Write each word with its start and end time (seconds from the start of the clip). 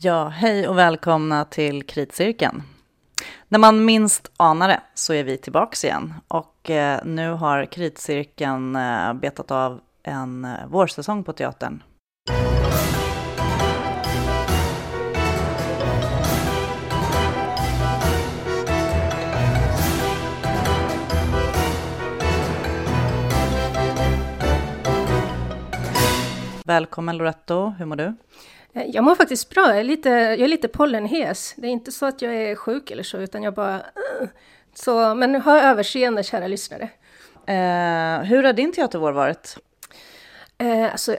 Ja, 0.00 0.28
hej 0.28 0.68
och 0.68 0.78
välkomna 0.78 1.44
till 1.44 1.82
Kritcirkeln. 1.82 2.62
När 3.48 3.58
man 3.58 3.84
minst 3.84 4.30
anar 4.36 4.68
det 4.68 4.80
så 4.94 5.14
är 5.14 5.24
vi 5.24 5.36
tillbaka 5.36 5.86
igen 5.86 6.14
och 6.28 6.70
eh, 6.70 7.00
nu 7.04 7.30
har 7.30 7.64
Kritcirkeln 7.64 8.76
eh, 8.76 9.14
betat 9.14 9.50
av 9.50 9.80
en 10.02 10.44
eh, 10.44 10.66
vårsäsong 10.68 11.24
på 11.24 11.32
teatern. 11.32 11.82
Välkommen 26.64 27.16
Loretto, 27.16 27.68
hur 27.78 27.86
mår 27.86 27.96
du? 27.96 28.14
Eh, 28.78 28.86
jag 28.86 29.04
mår 29.04 29.14
faktiskt 29.14 29.50
bra, 29.50 29.68
jag 29.68 29.78
är 29.78 29.84
lite, 29.84 30.08
jag 30.10 30.40
är 30.40 30.48
lite 30.48 30.68
pollenhes. 30.68 31.54
Det 31.56 31.66
är 31.66 31.70
inte 31.70 31.92
så 31.92 32.06
att 32.06 32.22
jag 32.22 32.34
är 32.34 32.54
sjuk 32.54 32.90
eller 32.90 33.02
så, 33.02 33.18
utan 33.18 33.42
jag 33.42 33.54
bara... 33.54 33.76
Uh. 33.76 34.28
Så, 34.74 35.14
men 35.14 35.40
ha 35.40 35.60
överseende, 35.60 36.22
kära 36.22 36.46
lyssnare. 36.46 36.88
Eh, 37.46 38.24
hur 38.24 38.42
har 38.42 38.52
din 38.52 38.72
teatervår 38.72 39.12
varit? 39.12 39.56
Eh, 40.58 40.84
alltså, 40.84 41.16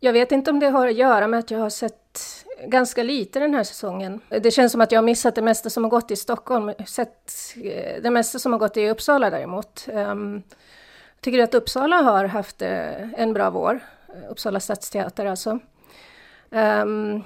jag 0.00 0.12
vet 0.12 0.32
inte 0.32 0.50
om 0.50 0.60
det 0.60 0.68
har 0.68 0.88
att 0.88 0.94
göra 0.94 1.26
med 1.26 1.38
att 1.38 1.50
jag 1.50 1.58
har 1.58 1.70
sett 1.70 2.44
ganska 2.66 3.02
lite 3.02 3.38
den 3.38 3.54
här 3.54 3.64
säsongen. 3.64 4.20
Det 4.28 4.50
känns 4.50 4.72
som 4.72 4.80
att 4.80 4.92
jag 4.92 4.98
har 4.98 5.04
missat 5.04 5.34
det 5.34 5.42
mesta 5.42 5.70
som 5.70 5.84
har 5.84 5.90
gått 5.90 6.10
i 6.10 6.16
Stockholm, 6.16 6.72
sett 6.86 7.32
eh, 7.56 8.02
det 8.02 8.10
mesta 8.10 8.38
som 8.38 8.52
har 8.52 8.58
gått 8.58 8.76
i 8.76 8.88
Uppsala 8.88 9.30
däremot. 9.30 9.88
Um, 9.92 10.42
tycker 11.20 11.42
att 11.42 11.54
Uppsala 11.54 11.96
har 11.96 12.24
haft 12.24 12.62
uh, 12.62 13.20
en 13.20 13.32
bra 13.32 13.50
vår, 13.50 13.80
Uppsala 14.30 14.60
stadsteater 14.60 15.26
alltså. 15.26 15.60
Um, 16.54 17.24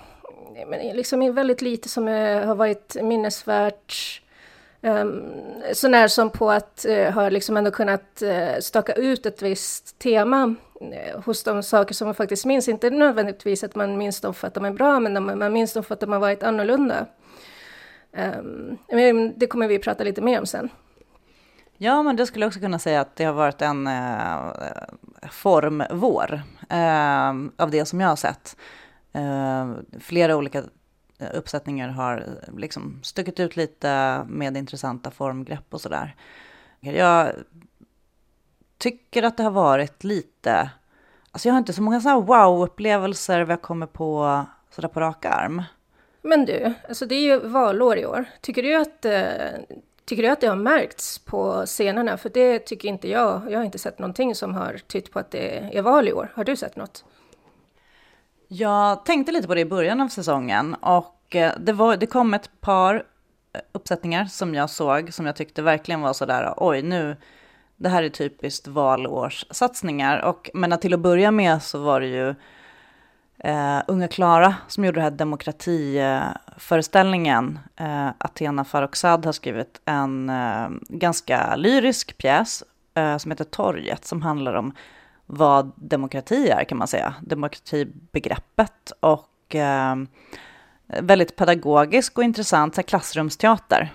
men 0.66 0.96
liksom 0.96 1.34
väldigt 1.34 1.62
lite 1.62 1.88
som 1.88 2.08
eh, 2.08 2.46
har 2.46 2.54
varit 2.54 2.96
minnesvärt. 3.02 4.22
Um, 4.80 5.22
så 5.72 5.88
när 5.88 6.08
som 6.08 6.30
på 6.30 6.50
att 6.50 6.86
uh, 6.88 7.10
ha 7.10 7.28
liksom 7.28 7.56
ändå 7.56 7.70
kunnat 7.70 8.22
uh, 8.22 8.60
staka 8.60 8.92
ut 8.92 9.26
ett 9.26 9.42
visst 9.42 9.98
tema 9.98 10.54
uh, 10.82 11.20
hos 11.24 11.44
de 11.44 11.62
saker 11.62 11.94
som 11.94 12.06
man 12.06 12.14
faktiskt 12.14 12.44
minns. 12.44 12.68
Inte 12.68 12.90
nödvändigtvis 12.90 13.64
att 13.64 13.74
man 13.74 13.98
minns 13.98 14.20
dem 14.20 14.34
för 14.34 14.46
att 14.46 14.54
de 14.54 14.64
är 14.64 14.70
bra, 14.70 15.00
men 15.00 15.14
de, 15.14 15.38
man 15.38 15.52
minns 15.52 15.72
dem 15.72 15.84
för 15.84 15.94
att 15.94 16.00
de 16.00 16.12
har 16.12 16.20
varit 16.20 16.42
annorlunda. 16.42 17.06
Um, 18.16 18.78
det 19.36 19.46
kommer 19.46 19.68
vi 19.68 19.78
prata 19.78 20.04
lite 20.04 20.20
mer 20.20 20.38
om 20.38 20.46
sen. 20.46 20.70
Ja, 21.80 22.02
men 22.02 22.16
det 22.16 22.26
skulle 22.26 22.44
jag 22.44 22.48
också 22.48 22.60
kunna 22.60 22.78
säga 22.78 23.00
att 23.00 23.16
det 23.16 23.24
har 23.24 23.32
varit 23.32 23.62
en 23.62 23.86
eh, 23.86 24.52
formvår 25.30 26.42
eh, 26.68 27.28
av 27.56 27.70
det 27.70 27.84
som 27.84 28.00
jag 28.00 28.08
har 28.08 28.16
sett. 28.16 28.56
Eh, 29.12 29.70
flera 30.00 30.36
olika 30.36 30.58
eh, 31.18 31.28
uppsättningar 31.34 31.88
har 31.88 32.16
eh, 32.16 32.58
liksom 32.58 33.00
stuckit 33.02 33.40
ut 33.40 33.56
lite 33.56 34.22
med 34.28 34.56
intressanta 34.56 35.10
formgrepp 35.10 35.74
och 35.74 35.80
sådär. 35.80 36.16
Jag 36.80 37.32
tycker 38.78 39.22
att 39.22 39.36
det 39.36 39.42
har 39.42 39.50
varit 39.50 40.04
lite, 40.04 40.70
alltså 41.30 41.48
jag 41.48 41.54
har 41.54 41.58
inte 41.58 41.72
så 41.72 41.82
många 41.82 42.00
sådana 42.00 42.20
wow-upplevelser 42.20 43.40
vad 43.40 43.52
jag 43.52 43.62
kommer 43.62 43.86
på 43.86 44.44
sådär 44.70 44.88
på 44.88 45.00
rak 45.00 45.24
arm. 45.24 45.62
Men 46.22 46.44
du, 46.44 46.74
alltså 46.88 47.06
det 47.06 47.14
är 47.14 47.22
ju 47.22 47.38
valår 47.38 47.98
i 47.98 48.06
år. 48.06 48.24
Tycker 48.40 48.62
du 48.62 48.74
att, 48.74 49.04
eh, 49.04 49.78
tycker 50.04 50.22
du 50.22 50.28
att 50.28 50.40
det 50.40 50.46
har 50.46 50.56
märkts 50.56 51.18
på 51.18 51.66
scenerna? 51.66 52.16
För 52.16 52.28
det 52.28 52.58
tycker 52.58 52.88
inte 52.88 53.08
jag. 53.08 53.42
Jag 53.50 53.58
har 53.58 53.64
inte 53.64 53.78
sett 53.78 53.98
någonting 53.98 54.34
som 54.34 54.54
har 54.54 54.80
tytt 54.86 55.12
på 55.12 55.18
att 55.18 55.30
det 55.30 55.76
är 55.76 55.82
val 55.82 56.08
i 56.08 56.12
år. 56.12 56.32
Har 56.34 56.44
du 56.44 56.56
sett 56.56 56.76
något? 56.76 57.04
Jag 58.48 59.04
tänkte 59.04 59.32
lite 59.32 59.48
på 59.48 59.54
det 59.54 59.60
i 59.60 59.64
början 59.64 60.00
av 60.00 60.08
säsongen 60.08 60.74
och 60.74 61.36
eh, 61.36 61.52
det, 61.58 61.72
var, 61.72 61.96
det 61.96 62.06
kom 62.06 62.34
ett 62.34 62.60
par 62.60 62.94
eh, 62.94 63.00
uppsättningar 63.72 64.24
som 64.24 64.54
jag 64.54 64.70
såg 64.70 65.14
som 65.14 65.26
jag 65.26 65.36
tyckte 65.36 65.62
verkligen 65.62 66.00
var 66.00 66.12
sådär, 66.12 66.54
oj 66.56 66.82
nu, 66.82 67.16
det 67.76 67.88
här 67.88 68.02
är 68.02 68.08
typiskt 68.08 68.66
valårssatsningar. 68.66 70.24
Och, 70.24 70.50
men 70.54 70.78
till 70.78 70.94
att 70.94 71.00
börja 71.00 71.30
med 71.30 71.62
så 71.62 71.78
var 71.78 72.00
det 72.00 72.06
ju 72.06 72.34
eh, 73.38 73.82
Unga 73.86 74.08
Klara 74.08 74.54
som 74.68 74.84
gjorde 74.84 75.00
den 75.00 75.04
här 75.04 75.10
demokratiföreställningen. 75.10 77.58
Eh, 77.76 78.08
Athena 78.18 78.64
Farrokhzad 78.64 79.24
har 79.24 79.32
skrivit 79.32 79.80
en 79.84 80.30
eh, 80.30 80.68
ganska 80.88 81.56
lyrisk 81.56 82.18
pjäs 82.18 82.64
eh, 82.94 83.16
som 83.16 83.30
heter 83.30 83.44
Torget 83.44 84.04
som 84.04 84.22
handlar 84.22 84.54
om 84.54 84.72
vad 85.30 85.72
demokrati 85.76 86.48
är 86.48 86.64
kan 86.64 86.78
man 86.78 86.88
säga, 86.88 87.14
demokratibegreppet 87.20 88.92
och 89.00 89.54
eh, 89.54 89.96
väldigt 90.86 91.36
pedagogisk 91.36 92.18
och 92.18 92.24
intressant 92.24 92.74
så 92.74 92.82
klassrumsteater. 92.82 93.92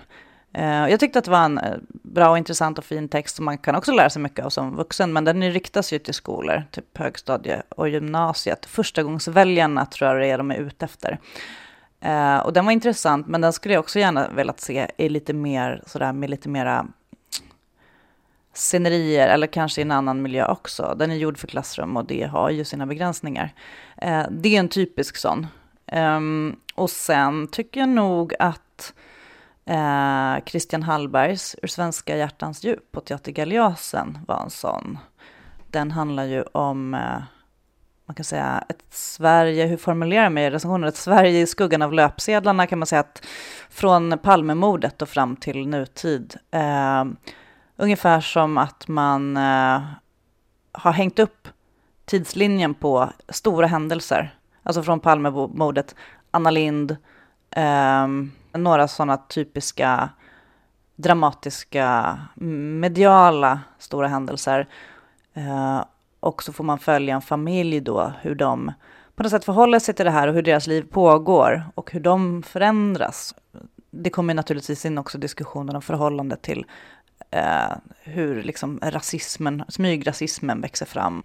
Eh, 0.52 0.88
jag 0.88 1.00
tyckte 1.00 1.18
att 1.18 1.24
det 1.24 1.30
var 1.30 1.44
en 1.44 1.58
eh, 1.58 1.76
bra 1.90 2.30
och 2.30 2.38
intressant 2.38 2.78
och 2.78 2.84
fin 2.84 3.08
text 3.08 3.36
som 3.36 3.44
man 3.44 3.58
kan 3.58 3.74
också 3.74 3.92
lära 3.92 4.10
sig 4.10 4.22
mycket 4.22 4.44
av 4.44 4.50
som 4.50 4.76
vuxen, 4.76 5.12
men 5.12 5.24
den 5.24 5.52
riktas 5.52 5.92
ju 5.92 5.98
till 5.98 6.14
skolor, 6.14 6.64
typ 6.70 6.98
högstadie 6.98 7.62
och 7.68 7.88
gymnasiet. 7.88 8.66
Förstagångsväljarna 8.66 9.86
tror 9.86 10.10
jag 10.10 10.20
det 10.20 10.26
är 10.26 10.38
de 10.38 10.50
är 10.50 10.56
ute 10.56 10.84
efter. 10.84 11.18
Eh, 12.00 12.38
och 12.38 12.52
den 12.52 12.64
var 12.64 12.72
intressant, 12.72 13.26
men 13.26 13.40
den 13.40 13.52
skulle 13.52 13.74
jag 13.74 13.80
också 13.80 13.98
gärna 13.98 14.28
velat 14.28 14.60
se 14.60 14.90
i 14.96 15.08
lite 15.08 15.32
mer 15.32 15.82
sådär 15.86 16.12
med 16.12 16.30
lite 16.30 16.48
mera 16.48 16.86
scenerier, 18.54 19.28
eller 19.28 19.46
kanske 19.46 19.80
i 19.80 19.82
en 19.82 19.90
annan 19.90 20.22
miljö 20.22 20.46
också. 20.46 20.94
Den 20.98 21.10
är 21.10 21.14
gjord 21.14 21.38
för 21.38 21.46
klassrum 21.46 21.96
och 21.96 22.04
det 22.04 22.22
har 22.22 22.50
ju 22.50 22.64
sina 22.64 22.86
begränsningar. 22.86 23.54
Eh, 23.96 24.22
det 24.30 24.56
är 24.56 24.60
en 24.60 24.68
typisk 24.68 25.16
sån. 25.16 25.46
Um, 25.92 26.56
och 26.74 26.90
sen 26.90 27.46
tycker 27.46 27.80
jag 27.80 27.88
nog 27.88 28.34
att 28.38 28.94
eh, 29.66 30.44
Christian 30.46 30.82
Hallbergs 30.82 31.56
Ur 31.62 31.68
svenska 31.68 32.16
hjärtans 32.16 32.64
djup 32.64 32.92
på 32.92 33.00
Teater 33.00 33.32
Galeasen 33.32 34.18
var 34.26 34.42
en 34.42 34.50
sån. 34.50 34.98
Den 35.70 35.90
handlar 35.90 36.24
ju 36.24 36.42
om, 36.42 36.94
eh, 36.94 37.22
man 38.06 38.14
kan 38.14 38.24
säga, 38.24 38.64
ett 38.68 38.84
Sverige, 38.90 39.66
hur 39.66 39.76
formulerar 39.76 40.30
man 40.30 40.42
i 40.42 40.50
recensionen? 40.50 40.88
Ett 40.88 40.96
Sverige 40.96 41.40
i 41.40 41.46
skuggan 41.46 41.82
av 41.82 41.92
löpsedlarna 41.92 42.66
kan 42.66 42.78
man 42.78 42.86
säga 42.86 43.00
att 43.00 43.26
från 43.70 44.18
Palmemordet 44.18 45.02
och 45.02 45.08
fram 45.08 45.36
till 45.36 45.68
nutid. 45.68 46.34
Eh, 46.50 47.04
Ungefär 47.76 48.20
som 48.20 48.58
att 48.58 48.88
man 48.88 49.36
eh, 49.36 49.82
har 50.72 50.92
hängt 50.92 51.18
upp 51.18 51.48
tidslinjen 52.04 52.74
på 52.74 53.10
stora 53.28 53.66
händelser. 53.66 54.34
Alltså 54.62 54.82
från 54.82 55.00
Palmemordet, 55.00 55.94
Anna 56.30 56.50
Lind, 56.50 56.96
eh, 57.50 58.06
några 58.52 58.88
sådana 58.88 59.16
typiska 59.16 60.08
dramatiska, 60.96 62.18
mediala 62.34 63.60
stora 63.78 64.08
händelser. 64.08 64.68
Eh, 65.34 65.84
och 66.20 66.42
så 66.42 66.52
får 66.52 66.64
man 66.64 66.78
följa 66.78 67.14
en 67.14 67.22
familj 67.22 67.80
då, 67.80 68.12
hur 68.20 68.34
de 68.34 68.72
på 69.16 69.22
något 69.22 69.30
sätt 69.32 69.44
förhåller 69.44 69.78
sig 69.78 69.94
till 69.94 70.04
det 70.04 70.10
här 70.10 70.28
och 70.28 70.34
hur 70.34 70.42
deras 70.42 70.66
liv 70.66 70.82
pågår 70.90 71.64
och 71.74 71.92
hur 71.92 72.00
de 72.00 72.42
förändras. 72.42 73.34
Det 73.90 74.10
kommer 74.10 74.34
naturligtvis 74.34 74.84
in 74.84 74.98
också 74.98 75.18
diskussioner 75.18 75.74
om 75.74 75.82
förhållandet 75.82 76.42
till 76.42 76.66
eh, 77.34 77.76
hur 78.02 78.42
liksom 78.42 78.80
rasismen, 78.82 79.64
smygrasismen 79.68 80.60
växer 80.60 80.86
fram. 80.86 81.22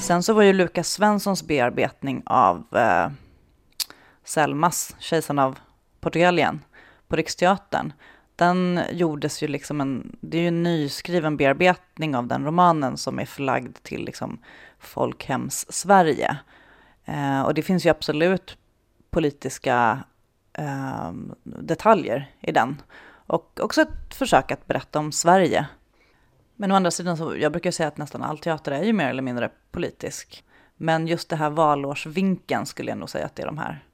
Sen 0.00 0.22
så 0.22 0.32
var 0.32 0.42
ju 0.42 0.52
Lukas 0.52 0.92
Svenssons 0.92 1.42
bearbetning 1.42 2.22
av 2.26 2.76
eh, 2.76 3.10
Selmas, 4.24 4.96
Kejsaren 4.98 5.38
av 5.38 5.58
Portugalien, 6.00 6.60
på 7.08 7.16
Riksteatern. 7.16 7.92
Den 8.36 8.80
gjordes 8.92 9.42
ju 9.42 9.48
liksom 9.48 9.80
en, 9.80 10.16
det 10.20 10.38
är 10.38 10.42
ju 10.42 10.48
en 10.48 10.62
nyskriven 10.62 11.36
bearbetning 11.36 12.16
av 12.16 12.26
den 12.26 12.44
romanen 12.44 12.96
som 12.96 13.18
är 13.18 13.26
förlagd 13.26 13.82
till 13.82 14.04
liksom 14.04 14.38
folkhems-Sverige. 14.78 16.38
Eh, 17.04 17.40
och 17.40 17.54
det 17.54 17.62
finns 17.62 17.86
ju 17.86 17.90
absolut 17.90 18.56
politiska 19.10 20.04
eh, 20.58 21.12
detaljer 21.44 22.30
i 22.40 22.52
den. 22.52 22.82
Och 23.26 23.60
också 23.60 23.82
ett 23.82 24.14
försök 24.14 24.50
att 24.50 24.66
berätta 24.66 24.98
om 24.98 25.12
Sverige. 25.12 25.66
Men 26.56 26.72
å 26.72 26.74
andra 26.74 26.90
sidan 26.90 27.16
så, 27.16 27.36
jag 27.36 27.52
brukar 27.52 27.70
säga 27.70 27.88
att 27.88 27.96
nästan 27.96 28.22
all 28.22 28.38
teater 28.38 28.72
är 28.72 28.82
ju 28.82 28.92
mer 28.92 29.08
eller 29.08 29.22
mindre 29.22 29.50
politisk. 29.70 30.44
Men 30.76 31.06
just 31.06 31.28
det 31.28 31.36
här 31.36 31.50
valårsvinkeln 31.50 32.66
skulle 32.66 32.90
jag 32.90 32.98
nog 32.98 33.10
säga 33.10 33.26
att 33.26 33.36
det 33.36 33.42
är 33.42 33.46
de 33.46 33.58
här 33.58 33.84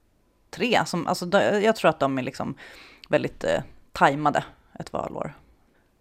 tre. 0.50 0.80
Som, 0.86 1.06
alltså, 1.06 1.40
jag 1.40 1.76
tror 1.76 1.88
att 1.88 2.00
de 2.00 2.18
är 2.18 2.22
liksom 2.22 2.54
väldigt 3.08 3.44
eh, 3.44 3.62
tajmade 3.92 4.44
ett 4.78 4.92
valår. 4.92 5.34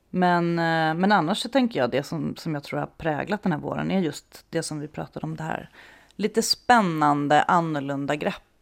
Men, 0.09 0.59
eh, 0.59 0.93
men 0.93 1.11
annars 1.11 1.37
så 1.37 1.49
tänker 1.49 1.79
jag 1.79 1.91
det 1.91 2.03
som, 2.03 2.35
som 2.35 2.53
jag 2.53 2.63
tror 2.63 2.79
har 2.79 2.87
präglat 2.87 3.43
den 3.43 3.51
här 3.51 3.59
våren 3.59 3.91
är 3.91 3.99
just 3.99 4.45
det 4.49 4.63
som 4.63 4.79
vi 4.79 4.87
pratade 4.87 5.25
om, 5.25 5.35
det 5.35 5.43
här 5.43 5.69
lite 6.15 6.41
spännande, 6.41 7.43
annorlunda 7.43 8.15
grepp 8.15 8.52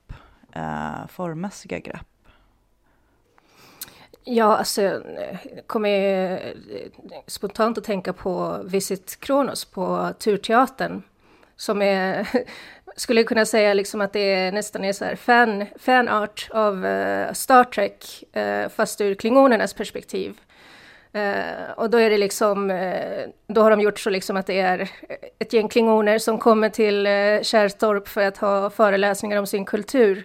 eh, 0.56 1.08
formmässiga 1.08 1.80
grepp? 1.80 2.08
Ja, 4.24 4.58
alltså, 4.58 4.82
jag 4.82 5.68
kommer 5.68 6.32
eh, 6.32 6.54
spontant 7.28 7.78
att 7.78 7.84
tänka 7.84 8.14
på 8.14 8.62
Visit 8.64 9.20
Kronos 9.20 9.66
på 9.66 10.14
Turteatern 10.20 11.02
som 11.56 11.82
är, 11.82 12.28
skulle 12.96 13.24
kunna 13.24 13.46
säga 13.46 13.74
liksom 13.74 14.02
att 14.02 14.14
det 14.14 14.34
är 14.34 14.52
nästan 14.52 14.84
är 14.84 14.94
så 14.94 15.06
här 15.06 15.16
fan, 15.16 15.66
fanart 15.80 16.50
av 16.52 16.86
eh, 16.86 17.34
Star 17.34 17.64
Trek, 17.64 18.24
eh, 18.36 18.70
fast 18.70 19.02
ur 19.02 19.16
klingonernas 19.16 19.74
perspektiv. 19.74 20.40
Uh, 21.16 21.72
och 21.76 21.90
då 21.90 21.98
är 21.98 22.10
det 22.10 22.18
liksom, 22.18 22.72
uh, 22.72 23.28
då 23.48 23.62
har 23.62 23.72
de 23.72 23.82
gjort 23.82 24.00
så 24.00 24.10
liksom 24.10 24.38
att 24.38 24.46
det 24.48 24.60
är 24.60 24.90
ett 25.40 25.54
gäng 25.54 25.68
klingoner 25.68 26.20
som 26.20 26.38
kommer 26.38 26.70
till 26.70 27.08
uh, 27.08 27.42
Kärrtorp 27.42 28.08
för 28.08 28.22
att 28.22 28.38
ha 28.38 28.70
föreläsningar 28.70 29.38
om 29.40 29.48
sin 29.48 29.66
kultur. 29.66 30.24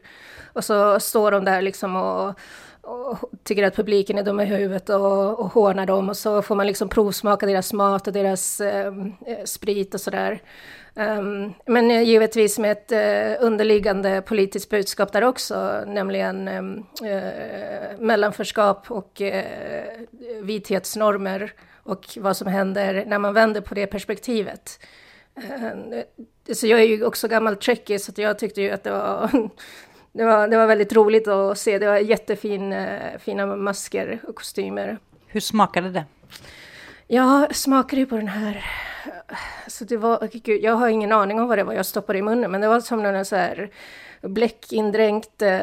Och 0.52 0.64
så 0.64 1.00
står 1.00 1.30
de 1.30 1.44
där 1.44 1.62
liksom 1.62 1.96
och, 1.96 2.34
och 2.80 3.30
tycker 3.44 3.62
att 3.62 3.76
publiken 3.76 4.18
är 4.18 4.22
dum 4.22 4.40
i 4.40 4.44
huvudet 4.44 4.88
och, 4.88 5.40
och 5.40 5.52
hånar 5.52 5.86
dem 5.86 6.08
och 6.08 6.16
så 6.16 6.42
får 6.42 6.54
man 6.54 6.66
liksom 6.66 6.88
provsmaka 6.88 7.46
deras 7.46 7.72
mat 7.72 8.06
och 8.06 8.12
deras 8.12 8.60
sprit 9.44 9.94
och 9.94 10.00
sådär. 10.00 10.42
Um, 10.98 11.54
men 11.66 11.90
eh, 11.90 12.02
givetvis 12.02 12.58
med 12.58 12.72
ett 12.72 12.92
uh, 12.92 13.46
underliggande 13.46 14.22
politiskt 14.22 14.70
budskap 14.70 15.12
där 15.12 15.24
också, 15.24 15.84
nämligen 15.86 16.48
um, 16.48 16.86
uh, 17.02 17.98
mellanförskap 17.98 18.90
och 18.90 19.20
uh, 19.20 19.42
vithetsnormer 20.42 21.52
och 21.82 22.04
vad 22.16 22.36
som 22.36 22.46
händer 22.46 23.04
när 23.06 23.18
man 23.18 23.34
vänder 23.34 23.60
på 23.60 23.74
det 23.74 23.86
perspektivet. 23.86 24.80
Uh, 25.38 26.00
så 26.54 26.66
jag 26.66 26.80
är 26.80 26.84
ju 26.84 27.04
också 27.04 27.28
gammal 27.28 27.56
trekkie 27.56 27.98
så 27.98 28.12
jag 28.16 28.38
tyckte 28.38 28.62
ju 28.62 28.70
att 28.70 28.84
det 28.84 28.90
var, 28.90 29.30
det 30.12 30.24
var, 30.24 30.48
det 30.48 30.56
var 30.56 30.66
väldigt 30.66 30.92
roligt 30.92 31.28
att 31.28 31.58
se. 31.58 31.78
Det 31.78 31.86
var 31.86 31.96
jättefina 31.96 33.56
masker 33.56 34.18
och 34.28 34.34
kostymer. 34.34 34.98
Hur 35.26 35.40
smakade 35.40 35.90
det? 35.90 36.04
Jag 37.08 37.56
smakade 37.56 38.00
ju 38.00 38.06
på 38.06 38.16
den 38.16 38.28
här 38.28 38.64
så 39.66 39.84
det 39.84 39.96
var, 39.96 40.28
gud, 40.32 40.62
jag 40.62 40.72
har 40.72 40.88
ingen 40.88 41.12
aning 41.12 41.40
om 41.40 41.48
vad 41.48 41.58
det 41.58 41.64
var 41.64 41.72
jag 41.72 41.86
stoppade 41.86 42.18
i 42.18 42.22
munnen, 42.22 42.50
men 42.50 42.60
det 42.60 42.68
var 42.68 42.80
som 42.80 43.02
någon 43.02 43.24
så 43.24 43.36
här 43.36 43.70
bläckindränkt 44.22 45.42
eh, 45.42 45.60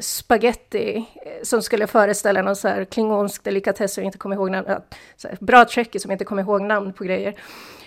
spaghetti 0.00 0.96
eh, 0.96 1.42
som 1.42 1.62
skulle 1.62 1.86
föreställa 1.86 2.42
någon 2.42 2.56
så 2.56 2.68
här 2.68 2.84
klingonsk 2.84 3.44
delikatess 3.44 3.94
som 3.94 4.02
jag 4.02 4.08
inte 4.08 4.18
kommer 4.18 4.36
ihåg 4.36 4.50
namn, 4.50 4.66
så 5.16 5.28
här, 5.28 5.38
bra 5.40 5.66
tjecker 5.66 5.98
som 5.98 6.10
inte 6.10 6.24
kommer 6.24 6.42
ihåg 6.42 6.62
namn 6.62 6.92
på 6.92 7.04
grejer. 7.04 7.34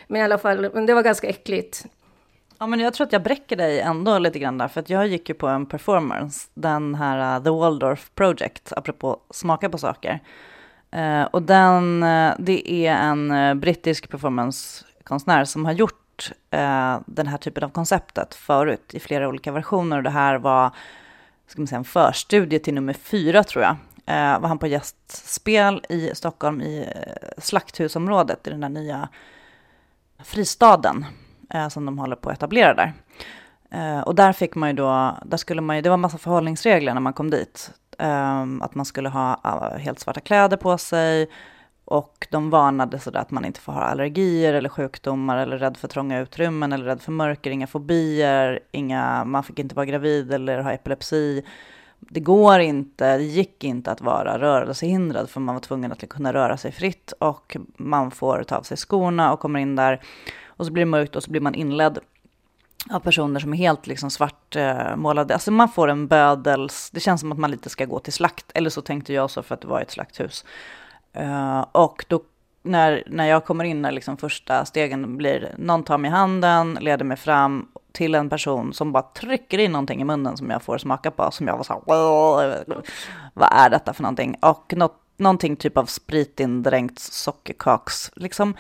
Men 0.07 0.21
i 0.21 0.23
alla 0.23 0.37
fall, 0.37 0.69
men 0.73 0.85
det 0.85 0.93
var 0.93 1.03
ganska 1.03 1.27
äckligt. 1.27 1.85
Ja, 2.59 2.67
men 2.67 2.79
jag 2.79 2.93
tror 2.93 3.07
att 3.07 3.13
jag 3.13 3.23
bräcker 3.23 3.55
dig 3.55 3.79
ändå 3.79 4.19
lite 4.19 4.39
grann 4.39 4.57
där, 4.57 4.67
för 4.67 4.79
att 4.79 4.89
jag 4.89 5.07
gick 5.07 5.29
ju 5.29 5.35
på 5.35 5.47
en 5.47 5.65
performance, 5.65 6.49
den 6.53 6.95
här 6.95 7.37
uh, 7.37 7.43
The 7.43 7.49
Waldorf 7.49 8.11
Project, 8.15 8.73
apropå 8.73 9.19
smaka 9.29 9.69
på 9.69 9.77
saker. 9.77 10.19
Uh, 10.95 11.23
och 11.23 11.41
den, 11.41 12.03
uh, 12.03 12.33
det 12.39 12.71
är 12.71 12.93
en 12.93 13.31
uh, 13.31 13.53
brittisk 13.53 14.09
performancekonstnär 14.09 15.45
som 15.45 15.65
har 15.65 15.71
gjort 15.71 15.95
den 17.05 17.27
här 17.27 17.37
typen 17.37 17.63
av 17.63 17.69
konceptet 17.69 18.35
förut 18.35 18.93
i 18.93 18.99
flera 18.99 19.27
olika 19.27 19.51
versioner. 19.51 19.97
Och 19.97 20.03
det 20.03 20.09
här 20.09 20.35
var 20.35 20.71
ska 21.47 21.61
man 21.61 21.67
säga, 21.67 21.77
en 21.77 21.83
förstudie 21.83 22.59
till 22.59 22.73
nummer 22.73 22.93
fyra 22.93 23.43
tror 23.43 23.63
jag. 23.63 23.75
var 24.39 24.47
han 24.47 24.57
på 24.57 24.67
gästspel 24.67 25.85
i 25.89 26.11
Stockholm 26.15 26.61
i 26.61 26.93
Slakthusområdet 27.37 28.47
i 28.47 28.49
den 28.49 28.61
där 28.61 28.69
nya 28.69 29.09
fristaden 30.23 31.05
som 31.69 31.85
de 31.85 31.99
håller 31.99 32.15
på 32.15 32.29
att 32.29 32.37
etablera 32.37 32.73
där. 32.73 32.93
och 34.05 34.15
där 34.15 34.33
fick 34.33 34.55
man 34.55 34.69
ju 34.69 34.75
då, 34.75 35.17
där 35.25 35.37
skulle 35.37 35.61
man 35.61 35.75
ju, 35.75 35.81
det 35.81 35.89
var 35.89 35.93
en 35.93 36.01
massa 36.01 36.17
förhållningsregler 36.17 36.93
när 36.93 37.01
man 37.01 37.13
kom 37.13 37.29
dit. 37.29 37.71
Um, 37.99 38.61
att 38.61 38.75
man 38.75 38.85
skulle 38.85 39.09
ha 39.09 39.39
ah, 39.43 39.77
helt 39.77 39.99
svarta 39.99 40.19
kläder 40.19 40.57
på 40.57 40.77
sig. 40.77 41.29
Och 41.85 42.27
de 42.31 42.49
varnade 42.49 42.99
sådär 42.99 43.19
att 43.19 43.31
man 43.31 43.45
inte 43.45 43.59
får 43.59 43.73
ha 43.73 43.81
allergier 43.81 44.53
eller 44.53 44.69
sjukdomar 44.69 45.37
eller 45.37 45.57
rädd 45.57 45.77
för 45.77 45.87
trånga 45.87 46.19
utrymmen 46.19 46.73
eller 46.73 46.85
rädd 46.85 47.01
för 47.01 47.11
mörker, 47.11 47.51
inga 47.51 47.67
fobier, 47.67 48.59
inga, 48.71 49.25
man 49.25 49.43
fick 49.43 49.59
inte 49.59 49.75
vara 49.75 49.85
gravid 49.85 50.33
eller 50.33 50.59
ha 50.59 50.71
epilepsi. 50.71 51.43
Det 51.99 52.19
går 52.19 52.59
inte, 52.59 53.17
det 53.17 53.23
gick 53.23 53.63
inte 53.63 53.91
att 53.91 54.01
vara 54.01 54.39
rörelsehindrad 54.39 55.29
för 55.29 55.39
man 55.39 55.55
var 55.55 55.59
tvungen 55.59 55.91
att 55.91 56.09
kunna 56.09 56.33
röra 56.33 56.57
sig 56.57 56.71
fritt 56.71 57.13
och 57.19 57.57
man 57.77 58.11
får 58.11 58.43
ta 58.43 58.55
av 58.55 58.61
sig 58.63 58.77
skorna 58.77 59.33
och 59.33 59.39
kommer 59.39 59.59
in 59.59 59.75
där 59.75 60.01
och 60.47 60.65
så 60.65 60.71
blir 60.71 60.81
det 60.81 60.91
mörkt 60.91 61.15
och 61.15 61.23
så 61.23 61.31
blir 61.31 61.41
man 61.41 61.55
inledd 61.55 61.99
av 62.89 62.99
personer 62.99 63.39
som 63.39 63.53
är 63.53 63.57
helt 63.57 63.87
liksom 63.87 64.11
svartmålade. 64.11 65.33
Eh, 65.33 65.35
alltså 65.35 65.51
man 65.51 65.69
får 65.69 65.87
en 65.87 66.07
bödels, 66.07 66.89
det 66.89 66.99
känns 66.99 67.21
som 67.21 67.31
att 67.31 67.37
man 67.37 67.51
lite 67.51 67.69
ska 67.69 67.85
gå 67.85 67.99
till 67.99 68.13
slakt, 68.13 68.51
eller 68.53 68.69
så 68.69 68.81
tänkte 68.81 69.13
jag 69.13 69.31
så 69.31 69.43
för 69.43 69.55
att 69.55 69.61
det 69.61 69.67
var 69.67 69.81
ett 69.81 69.91
slakthus. 69.91 70.45
Uh, 71.17 71.65
och 71.71 72.05
då 72.07 72.21
när, 72.63 73.03
när 73.07 73.25
jag 73.25 73.45
kommer 73.45 73.63
in, 73.63 73.81
när 73.81 73.91
liksom 73.91 74.17
första 74.17 74.65
stegen 74.65 75.17
blir, 75.17 75.55
någon 75.57 75.83
tar 75.83 75.97
mig 75.97 76.09
i 76.09 76.11
handen, 76.11 76.77
leder 76.81 77.05
mig 77.05 77.17
fram 77.17 77.67
till 77.91 78.15
en 78.15 78.29
person 78.29 78.73
som 78.73 78.91
bara 78.91 79.03
trycker 79.03 79.57
in 79.57 79.71
någonting 79.71 80.01
i 80.01 80.03
munnen 80.03 80.37
som 80.37 80.49
jag 80.49 80.63
får 80.63 80.77
smaka 80.77 81.11
på, 81.11 81.31
som 81.31 81.47
jag 81.47 81.57
var 81.57 81.63
så 81.63 81.73
här, 81.73 81.81
vad 83.33 83.49
är 83.51 83.69
detta 83.69 83.93
för 83.93 84.03
någonting? 84.03 84.35
Och 84.41 84.73
något, 84.77 85.01
någonting 85.17 85.55
typ 85.55 85.77
av 85.77 85.85
spritindränkt 85.85 86.99
sockerkaks, 86.99 88.11
liksom 88.15 88.55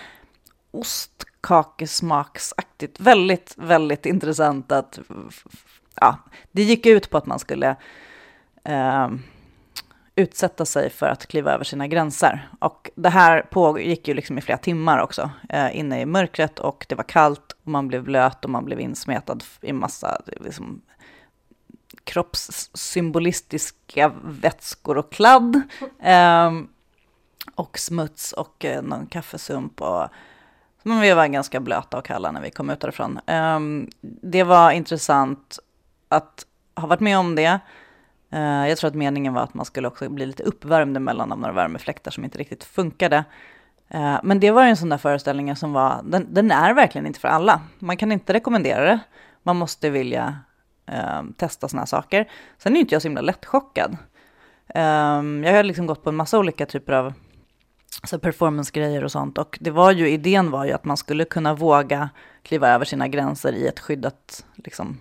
kakesmaksaktigt. 1.41 2.99
Väldigt, 2.99 3.53
väldigt 3.57 4.05
intressant 4.05 4.71
att, 4.71 4.99
ja, 5.95 6.17
det 6.51 6.63
gick 6.63 6.85
ut 6.85 7.09
på 7.09 7.17
att 7.17 7.25
man 7.25 7.39
skulle 7.39 7.75
eh, 8.63 9.09
utsätta 10.15 10.65
sig 10.65 10.89
för 10.89 11.05
att 11.05 11.27
kliva 11.27 11.51
över 11.51 11.63
sina 11.63 11.87
gränser. 11.87 12.49
Och 12.59 12.89
det 12.95 13.09
här 13.09 13.41
pågick 13.41 14.07
ju 14.07 14.13
liksom 14.13 14.37
i 14.37 14.41
flera 14.41 14.57
timmar 14.57 14.99
också, 14.99 15.29
eh, 15.49 15.77
inne 15.77 16.01
i 16.01 16.05
mörkret 16.05 16.59
och 16.59 16.85
det 16.89 16.95
var 16.95 17.03
kallt 17.03 17.51
och 17.63 17.67
man 17.67 17.87
blev 17.87 18.03
blöt 18.03 18.45
och 18.45 18.51
man 18.51 18.65
blev 18.65 18.79
insmetad 18.79 19.37
i 19.61 19.73
massa 19.73 20.21
liksom, 20.25 20.81
kroppssymbolistiska 22.03 24.11
vätskor 24.23 24.97
och 24.97 25.11
kladd. 25.11 25.61
Eh, 26.03 26.51
och 27.55 27.79
smuts 27.79 28.33
och 28.33 28.65
eh, 28.65 28.81
någon 28.81 29.05
kaffesump 29.05 29.81
och 29.81 30.07
men 30.83 30.99
vi 30.99 31.13
var 31.13 31.27
ganska 31.27 31.59
blöta 31.59 31.97
och 31.97 32.05
kalla 32.05 32.31
när 32.31 32.41
vi 32.41 32.51
kom 32.51 32.69
ut 32.69 32.79
därifrån. 32.79 33.19
Um, 33.27 33.89
det 34.01 34.43
var 34.43 34.71
intressant 34.71 35.59
att 36.09 36.45
ha 36.75 36.87
varit 36.87 36.99
med 36.99 37.17
om 37.17 37.35
det. 37.35 37.59
Uh, 38.33 38.67
jag 38.69 38.77
tror 38.77 38.87
att 38.87 38.95
meningen 38.95 39.33
var 39.33 39.41
att 39.41 39.53
man 39.53 39.65
skulle 39.65 39.87
också 39.87 40.09
bli 40.09 40.25
lite 40.25 40.43
uppvärmd 40.43 40.97
emellan 40.97 41.31
av 41.31 41.39
några 41.39 41.53
värmefläktar 41.53 42.11
som 42.11 42.23
inte 42.23 42.37
riktigt 42.37 42.63
funkade. 42.63 43.23
Uh, 43.95 44.19
men 44.23 44.39
det 44.39 44.51
var 44.51 44.65
en 44.65 44.77
sån 44.77 44.89
där 44.89 44.97
föreställning 44.97 45.55
som 45.55 45.73
var, 45.73 46.01
den, 46.03 46.27
den, 46.33 46.51
är 46.51 46.73
verkligen 46.73 47.07
inte 47.07 47.19
för 47.19 47.27
alla. 47.27 47.61
Man 47.79 47.97
kan 47.97 48.11
inte 48.11 48.33
rekommendera 48.33 48.83
det. 48.83 48.99
Man 49.43 49.55
måste 49.55 49.89
vilja 49.89 50.37
uh, 50.91 51.21
testa 51.37 51.67
såna 51.67 51.81
här 51.81 51.87
saker. 51.87 52.29
Sen 52.57 52.75
är 52.75 52.79
inte 52.79 52.95
jag 52.95 53.01
så 53.01 53.07
himla 53.07 53.21
lättchockad. 53.21 53.97
Um, 54.75 55.43
jag 55.43 55.53
har 55.53 55.63
liksom 55.63 55.85
gått 55.85 56.03
på 56.03 56.09
en 56.09 56.15
massa 56.15 56.39
olika 56.39 56.65
typer 56.65 56.93
av 56.93 57.13
så 58.03 58.19
performancegrejer 58.19 59.03
och 59.03 59.11
sånt. 59.11 59.37
Och 59.37 59.57
det 59.61 59.71
var 59.71 59.91
ju, 59.91 60.09
idén 60.09 60.51
var 60.51 60.65
ju 60.65 60.71
att 60.71 60.85
man 60.85 60.97
skulle 60.97 61.25
kunna 61.25 61.53
våga 61.53 62.09
kliva 62.43 62.69
över 62.69 62.85
sina 62.85 63.07
gränser 63.07 63.53
i 63.53 63.67
ett 63.67 63.79
skyddat, 63.79 64.45
liksom, 64.55 64.97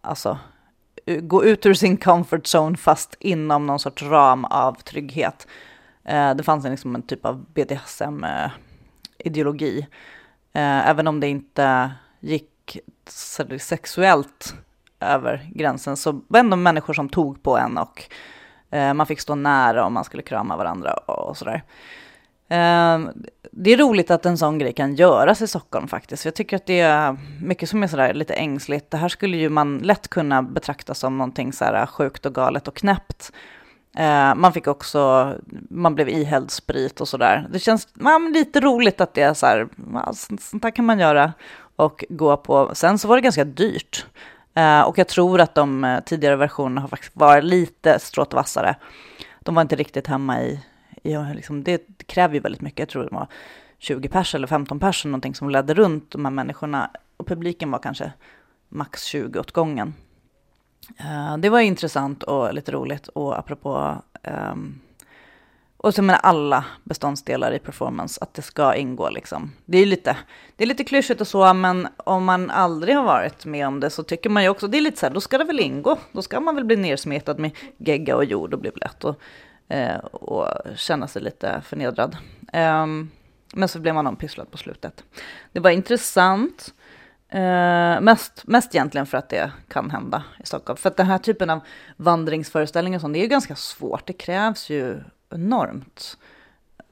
alltså, 0.00 0.38
gå 1.20 1.44
ut 1.44 1.66
ur 1.66 1.74
sin 1.74 1.96
comfort 1.96 2.54
zone 2.54 2.76
fast 2.76 3.16
inom 3.20 3.66
någon 3.66 3.78
sorts 3.78 4.02
ram 4.02 4.44
av 4.44 4.74
trygghet. 4.74 5.46
Eh, 6.04 6.34
det 6.34 6.42
fanns 6.42 6.64
en, 6.64 6.70
liksom 6.70 6.94
en 6.94 7.02
typ 7.02 7.24
av 7.24 7.44
BDSM-ideologi. 7.54 9.86
Eh, 10.52 10.88
även 10.88 11.06
om 11.06 11.20
det 11.20 11.28
inte 11.28 11.92
gick 12.20 12.78
sexuellt 13.58 14.54
över 15.00 15.50
gränsen 15.54 15.96
så 15.96 16.12
var 16.12 16.22
det 16.28 16.38
ändå 16.38 16.56
människor 16.56 16.94
som 16.94 17.08
tog 17.08 17.42
på 17.42 17.58
en 17.58 17.78
och 17.78 18.10
Eh, 18.70 18.94
man 18.94 19.06
fick 19.06 19.20
stå 19.20 19.34
nära 19.34 19.84
om 19.84 19.92
man 19.92 20.04
skulle 20.04 20.22
krama 20.22 20.56
varandra 20.56 20.92
och 20.92 21.36
sådär. 21.36 21.62
Ehm, 22.48 23.10
det 23.52 23.72
är 23.72 23.76
roligt 23.76 24.10
att 24.10 24.26
en 24.26 24.38
sån 24.38 24.58
grej 24.58 24.72
kan 24.72 24.94
göras 24.94 25.42
i 25.42 25.46
Stockholm 25.46 25.88
faktiskt. 25.88 26.24
Jag 26.24 26.34
tycker 26.34 26.56
att 26.56 26.66
det 26.66 26.80
är 26.80 27.16
mycket 27.42 27.68
som 27.68 27.82
är 27.82 27.86
sådär 27.86 28.14
lite 28.14 28.34
ängsligt. 28.34 28.90
Det 28.90 28.96
här 28.96 29.08
skulle 29.08 29.36
ju 29.36 29.48
man 29.48 29.78
lätt 29.78 30.08
kunna 30.08 30.42
betrakta 30.42 30.94
som 30.94 31.18
någonting 31.18 31.52
sådär 31.52 31.86
sjukt 31.86 32.26
och 32.26 32.34
galet 32.34 32.68
och 32.68 32.76
knäppt. 32.76 33.32
Eh, 33.96 34.34
man 34.34 34.52
fick 34.52 34.66
också, 34.66 35.34
man 35.70 35.94
blev 35.94 36.08
ihälld 36.08 36.50
sprit 36.50 37.00
och 37.00 37.08
sådär. 37.08 37.46
Det 37.50 37.58
känns 37.58 37.88
man, 37.94 38.32
lite 38.32 38.60
roligt 38.60 39.00
att 39.00 39.14
det 39.14 39.22
är 39.22 39.34
så 39.34 39.46
här, 39.46 39.68
sånt 40.38 40.64
här 40.64 40.70
kan 40.70 40.84
man 40.84 40.98
göra 40.98 41.32
och 41.76 42.04
gå 42.08 42.36
på. 42.36 42.70
Sen 42.74 42.98
så 42.98 43.08
var 43.08 43.16
det 43.16 43.22
ganska 43.22 43.44
dyrt. 43.44 44.06
Uh, 44.56 44.80
och 44.80 44.98
jag 44.98 45.08
tror 45.08 45.40
att 45.40 45.54
de 45.54 45.84
eh, 45.84 46.00
tidigare 46.00 46.36
versionerna 46.36 46.80
har 46.80 46.88
faktiskt 46.88 47.16
varit 47.16 47.44
lite 47.44 47.98
stråt 47.98 48.32
vassare. 48.32 48.76
De 49.40 49.54
var 49.54 49.62
inte 49.62 49.76
riktigt 49.76 50.06
hemma 50.06 50.42
i, 50.42 50.60
i 51.02 51.16
liksom, 51.34 51.64
det 51.64 52.06
kräver 52.06 52.34
ju 52.34 52.40
väldigt 52.40 52.60
mycket. 52.60 52.78
Jag 52.78 52.88
tror 52.88 53.04
det 53.04 53.14
var 53.14 53.26
20 53.78 54.08
pers 54.08 54.34
eller 54.34 54.46
15 54.46 54.80
pers 54.80 55.04
någonting 55.04 55.34
som 55.34 55.50
ledde 55.50 55.74
runt 55.74 56.10
de 56.10 56.24
här 56.24 56.32
människorna. 56.32 56.90
Och 57.16 57.26
publiken 57.26 57.70
var 57.70 57.78
kanske 57.78 58.12
max 58.68 59.04
20 59.04 59.40
åt 59.40 59.52
gången. 59.52 59.94
Uh, 61.00 61.32
eh, 61.32 61.38
det 61.38 61.48
var 61.48 61.60
intressant 61.60 62.22
och 62.22 62.54
lite 62.54 62.72
roligt. 62.72 63.08
Och 63.08 63.38
apropå 63.38 64.02
um, 64.52 64.80
och 65.80 65.94
så 65.94 66.02
med 66.02 66.20
alla 66.22 66.64
beståndsdelar 66.84 67.52
i 67.52 67.58
performance, 67.58 68.18
att 68.20 68.34
det 68.34 68.42
ska 68.42 68.74
ingå 68.74 69.10
liksom. 69.10 69.52
Det 69.64 69.78
är 69.78 69.86
lite, 69.86 70.16
det 70.56 70.64
är 70.64 70.68
lite 70.68 70.84
klyschigt 70.84 71.20
och 71.20 71.28
så, 71.28 71.54
men 71.54 71.88
om 71.96 72.24
man 72.24 72.50
aldrig 72.50 72.96
har 72.96 73.04
varit 73.04 73.44
med 73.44 73.66
om 73.66 73.80
det 73.80 73.90
så 73.90 74.02
tycker 74.02 74.30
man 74.30 74.42
ju 74.42 74.48
också, 74.48 74.68
det 74.68 74.78
är 74.78 74.82
lite 74.82 74.98
så 74.98 75.06
här, 75.06 75.14
då 75.14 75.20
ska 75.20 75.38
det 75.38 75.44
väl 75.44 75.60
ingå. 75.60 75.98
Då 76.12 76.22
ska 76.22 76.40
man 76.40 76.54
väl 76.54 76.64
bli 76.64 76.76
nersmetad 76.76 77.38
med 77.38 77.50
gegga 77.76 78.16
och 78.16 78.24
jord 78.24 78.54
och 78.54 78.60
bli 78.60 78.70
blöt 78.70 79.04
och, 79.04 79.20
eh, 79.68 79.98
och 79.98 80.46
känna 80.76 81.06
sig 81.06 81.22
lite 81.22 81.62
förnedrad. 81.64 82.16
Um, 82.52 83.10
men 83.54 83.68
så 83.68 83.78
blev 83.78 83.94
man 83.94 84.06
ompysslad 84.06 84.50
på 84.50 84.56
slutet. 84.56 85.04
Det 85.52 85.60
var 85.60 85.70
intressant. 85.70 86.74
Eh, 87.28 88.00
mest, 88.00 88.42
mest 88.46 88.74
egentligen 88.74 89.06
för 89.06 89.18
att 89.18 89.28
det 89.28 89.50
kan 89.68 89.90
hända 89.90 90.22
i 90.42 90.46
Stockholm. 90.46 90.76
För 90.76 90.90
att 90.90 90.96
den 90.96 91.06
här 91.06 91.18
typen 91.18 91.50
av 91.50 91.60
vandringsföreställningar 91.96 92.98
sånt, 92.98 93.14
det 93.14 93.20
är 93.20 93.22
ju 93.22 93.28
ganska 93.28 93.56
svårt. 93.56 94.06
Det 94.06 94.12
krävs 94.12 94.70
ju 94.70 95.00
enormt, 95.30 96.18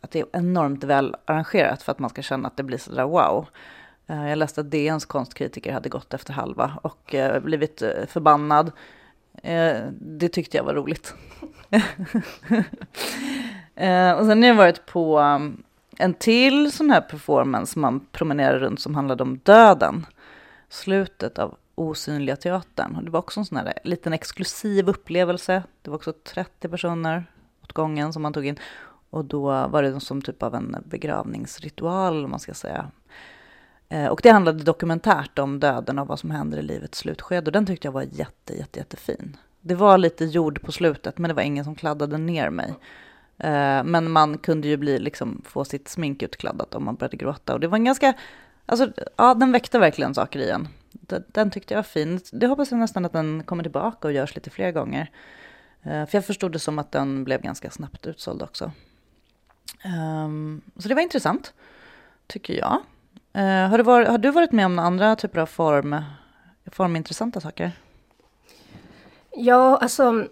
att 0.01 0.11
det 0.11 0.21
är 0.21 0.27
enormt 0.33 0.85
väl 0.85 1.17
arrangerat 1.25 1.83
för 1.83 1.93
att 1.93 1.99
man 1.99 2.11
ska 2.11 2.23
känna 2.23 2.49
att 2.49 2.57
det 2.57 2.63
blir 2.63 2.79
sådär 2.79 3.05
wow. 3.05 3.47
Eh, 4.07 4.29
jag 4.29 4.39
läste 4.39 4.61
att 4.61 4.71
DNs 4.71 5.05
konstkritiker 5.05 5.73
hade 5.73 5.89
gått 5.89 6.15
efter 6.15 6.33
halva 6.33 6.79
och 6.83 7.15
eh, 7.15 7.41
blivit 7.43 7.83
eh, 7.83 8.07
förbannad. 8.09 8.73
det 10.01 10.29
tyckte 10.29 10.57
jag 10.57 10.65
var 10.65 10.75
roligt. 10.75 11.15
och 14.19 14.27
sen 14.27 14.43
har 14.43 14.49
jag 14.49 14.55
varit 14.55 14.87
på 14.87 15.19
en 15.99 16.15
till 16.15 16.73
sån 16.73 16.91
här 16.91 17.01
performance 17.01 17.79
man 17.79 18.07
promenerar 18.13 18.59
runt 18.59 18.81
som 18.81 18.95
handlade 18.95 19.23
om 19.23 19.41
döden. 19.43 20.07
Slutet 20.69 21.39
av 21.39 21.57
Osynliga 21.75 22.37
teatern. 22.37 23.05
Det 23.05 23.11
var 23.11 23.19
också 23.19 23.41
en 23.41 23.47
sån 23.47 23.59
här 23.59 23.73
liten 23.85 24.13
exklusiv 24.13 24.89
upplevelse. 24.89 25.63
Det 25.83 25.91
var 25.91 25.97
också 25.97 26.13
30 26.13 26.69
personer 26.69 27.25
åt 27.75 28.13
som 28.15 28.23
man 28.23 28.33
tog 28.33 28.47
in. 28.47 28.59
Och 29.11 29.25
då 29.25 29.67
var 29.67 29.83
det 29.83 30.01
som 30.01 30.23
typ 30.23 30.43
av 30.43 30.55
en 30.55 30.77
begravningsritual, 30.85 32.25
om 32.25 32.31
man 32.31 32.41
ska 32.41 32.55
säga. 32.55 32.91
Eh, 33.89 34.07
och 34.07 34.21
det 34.23 34.31
handlade 34.31 34.65
dokumentärt 34.65 35.39
om 35.39 35.61
döden 35.61 35.99
och 35.99 36.07
vad 36.07 36.19
som 36.19 36.31
händer 36.31 36.59
i 36.59 36.63
livets 36.63 36.99
slutskede. 36.99 37.47
Och 37.47 37.53
den 37.53 37.67
tyckte 37.67 37.87
jag 37.87 37.93
var 37.93 38.03
jätte, 38.03 38.55
jätte, 38.59 38.79
jättefin. 38.79 39.37
Det 39.61 39.75
var 39.75 39.99
lite 39.99 40.25
jord 40.25 40.63
på 40.63 40.73
slutet, 40.73 41.19
men 41.19 41.29
det 41.29 41.35
var 41.35 41.43
ingen 41.43 41.65
som 41.65 41.75
kladdade 41.75 42.19
ner 42.19 42.51
mig. 42.51 42.75
Eh, 43.39 43.85
men 43.85 44.11
man 44.11 44.39
kunde 44.39 44.69
ju 44.69 44.77
bli, 44.77 44.99
liksom, 44.99 45.43
få 45.45 45.65
sitt 45.65 45.89
smink 45.89 46.23
utkladdat 46.23 46.75
om 46.75 46.85
man 46.85 46.95
började 46.95 47.17
gråta. 47.17 47.55
Och 47.55 47.61
det 47.61 47.69
var 47.69 47.79
en 47.79 47.85
ganska, 47.85 48.15
alltså, 48.67 48.93
ja, 49.17 49.35
den 49.35 49.53
väckte 49.53 49.79
verkligen 49.79 50.15
saker 50.15 50.39
i 50.39 50.51
en. 50.51 50.69
Den, 50.93 51.25
den 51.29 51.51
tyckte 51.51 51.75
jag 51.75 51.79
var 51.79 51.83
fin. 51.83 52.21
Det 52.33 52.47
hoppas 52.47 52.71
jag 52.71 52.81
nästan 52.81 53.05
att 53.05 53.13
den 53.13 53.43
kommer 53.43 53.63
tillbaka 53.63 54.09
och 54.09 54.15
görs 54.15 54.35
lite 54.35 54.51
fler 54.51 54.71
gånger. 54.71 55.11
Uh, 55.87 56.07
för 56.07 56.19
jag 56.19 56.25
förstod 56.25 56.53
det 56.53 56.59
som 56.59 56.79
att 56.79 56.93
den 56.93 57.25
blev 57.25 57.41
ganska 57.41 57.71
snabbt 57.71 58.07
utsåld 58.07 58.43
också. 58.43 58.73
Um, 59.85 60.63
så 60.77 60.89
det 60.89 60.95
var 60.95 61.03
intressant, 61.03 61.55
tycker 62.27 62.55
jag. 62.55 62.79
Uh, 63.37 63.71
har, 63.71 63.79
du 63.79 63.85
varit, 63.85 64.09
har 64.09 64.19
du 64.19 64.31
varit 64.31 64.53
med 64.53 64.67
om 64.67 64.79
andra 64.79 65.17
typer 65.17 65.41
av 65.41 65.47
form, 65.47 65.97
formintressanta 66.71 67.41
saker? 67.41 67.73
Ja, 69.39 69.77
alltså 69.77 70.25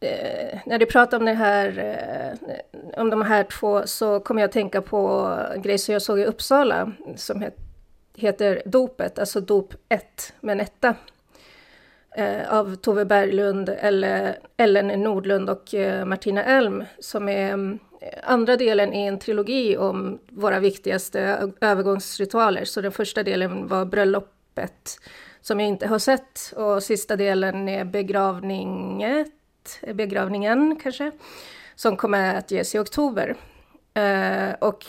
eh, 0.00 0.58
när 0.66 0.78
du 0.78 0.86
pratar 0.86 1.18
om 1.18 1.24
det 1.24 1.32
här, 1.32 1.78
eh, 1.78 3.00
om 3.00 3.10
de 3.10 3.22
här 3.22 3.44
två, 3.44 3.86
så 3.86 4.20
kommer 4.20 4.40
jag 4.40 4.48
att 4.48 4.52
tänka 4.52 4.82
på 4.82 5.32
en 5.54 5.62
grej 5.62 5.78
som 5.78 5.92
jag 5.92 6.02
såg 6.02 6.20
i 6.20 6.24
Uppsala 6.24 6.92
som 7.16 7.42
het, 7.42 7.56
heter 8.14 8.62
Dopet, 8.66 9.18
alltså 9.18 9.40
Dop 9.40 9.74
1 9.88 10.34
med 10.40 10.52
en 10.52 10.60
etta. 10.60 10.94
Eh, 12.18 12.52
av 12.54 12.74
Tove 12.74 13.04
Berglund, 13.04 13.68
eller 13.68 14.38
Ellen 14.56 14.86
Nordlund 14.86 15.50
och 15.50 15.74
eh, 15.74 16.04
Martina 16.04 16.44
Elm 16.44 16.84
som 16.98 17.28
är 17.28 17.52
mm, 17.52 17.78
andra 18.22 18.56
delen 18.56 18.94
i 18.94 19.06
en 19.06 19.18
trilogi 19.18 19.76
om 19.76 20.18
våra 20.28 20.58
viktigaste 20.60 21.50
övergångsritualer. 21.60 22.64
Så 22.64 22.80
den 22.80 22.92
första 22.92 23.22
delen 23.22 23.66
var 23.68 23.84
bröllopet 23.84 24.98
som 25.40 25.60
jag 25.60 25.68
inte 25.68 25.86
har 25.86 25.98
sett 25.98 26.52
och 26.56 26.82
sista 26.82 27.16
delen 27.16 27.68
är 27.68 27.84
begravninget 27.84 29.28
eh, 29.82 29.94
begravningen 29.94 30.80
kanske, 30.82 31.10
som 31.74 31.96
kommer 31.96 32.34
att 32.34 32.50
ges 32.50 32.74
i 32.74 32.78
oktober. 32.78 33.36
Eh, 33.94 34.54
och 34.60 34.84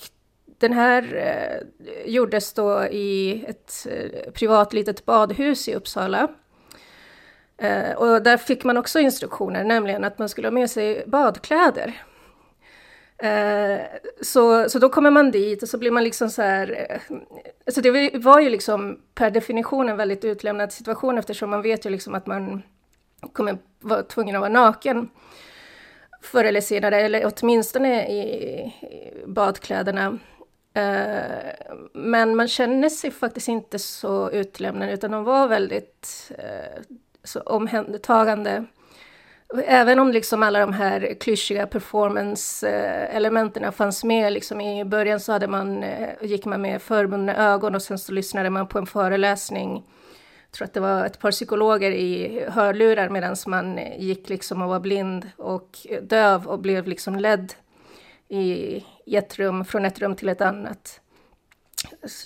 den 0.58 0.74
här 0.74 1.16
eh, 1.16 2.12
gjordes 2.12 2.54
då 2.54 2.86
i 2.86 3.46
ett 3.48 3.88
eh, 3.90 4.32
privat 4.32 4.74
litet 4.74 5.06
badhus 5.06 5.68
i 5.68 5.76
Uppsala. 5.76 6.28
Eh, 7.58 7.92
och 7.92 8.24
där 8.24 8.38
fick 8.38 8.64
man 8.64 8.78
också 8.78 9.00
instruktioner, 9.00 9.64
nämligen 9.64 10.04
att 10.04 10.20
man 10.20 10.30
skulle 10.30 10.48
ha 10.48 10.52
med 10.52 10.70
sig 10.70 11.04
badkläder. 11.08 12.02
Eh, 13.18 13.80
så, 14.22 14.70
så 14.70 14.80
då 14.80 14.90
kommer 14.90 15.12
man 15.12 15.32
dit 15.32 15.64
och 15.64 15.70
så 15.70 15.78
blir 15.78 15.92
man 15.92 16.04
liksom 16.04 16.30
så 16.30 16.42
här... 16.42 16.86
Eh, 16.90 17.18
alltså 17.66 17.82
det 17.82 18.18
var 18.18 18.40
ju 18.40 18.50
liksom 18.50 19.00
per 19.16 19.32
definition 19.32 19.90
en 19.90 19.98
väldigt 19.98 20.26
utlämnad 20.26 20.74
situation 20.74 21.18
eftersom 21.18 21.50
man 21.50 21.62
vet 21.62 21.86
ju 21.86 21.90
liksom 21.90 22.16
att 22.16 22.28
man 22.28 22.62
kommer 23.34 23.58
vara 23.80 24.04
tvungen 24.04 24.36
att 24.36 24.40
vara 24.42 24.52
naken 24.52 25.10
förr 26.22 26.44
eller 26.44 26.62
senare, 26.62 27.02
eller 27.02 27.32
åtminstone 27.34 28.08
i, 28.08 28.74
badkläderna. 29.28 30.20
Eh, 30.74 31.76
men 31.94 32.36
man 32.36 32.48
känner 32.48 32.90
sig 32.90 33.12
faktiskt 33.12 33.48
inte 33.48 33.80
så 33.80 34.32
utlämnad, 34.32 34.90
utan 34.90 35.12
de 35.12 35.24
var 35.24 35.48
väldigt 35.48 36.32
eh, 36.38 36.82
omhändertagande. 37.36 38.66
Även 39.66 40.00
om 40.00 40.12
liksom 40.12 40.44
alla 40.44 40.60
de 40.60 40.74
här 40.74 41.16
klyschiga 41.20 41.68
performance-elementen 41.68 43.72
fanns 43.72 44.04
med, 44.04 44.34
liksom 44.34 44.62
i 44.62 44.86
början 44.86 45.20
så 45.20 45.32
hade 45.32 45.48
man, 45.48 45.84
eh, 45.84 46.10
gick 46.22 46.46
man 46.46 46.62
med 46.62 46.82
förbundna 46.82 47.36
ögon 47.36 47.76
och 47.76 47.82
sen 47.82 48.00
så 48.00 48.12
lyssnade 48.12 48.50
man 48.50 48.68
på 48.68 48.80
en 48.80 48.86
föreläsning 48.86 49.84
Jag 50.46 50.52
tror 50.52 50.66
att 50.66 50.74
det 50.74 50.80
var 50.80 51.06
ett 51.06 51.20
par 51.20 51.32
psykologer 51.32 51.92
i 51.92 52.44
hörlurar 52.50 53.10
medan 53.10 53.36
man 53.48 53.80
gick 53.98 54.30
liksom 54.30 54.62
och 54.62 54.70
var 54.70 54.80
blind 54.80 55.30
och 55.38 55.78
döv 56.02 56.48
och 56.48 56.60
blev 56.60 56.88
liksom 56.88 57.16
ledd 57.16 57.54
i, 58.30 58.84
ett 59.06 59.40
rum, 59.40 59.66
från 59.66 59.86
ett 59.86 60.00
rum 60.00 60.16
till 60.16 60.30
ett 60.30 60.42
annat. 60.42 61.02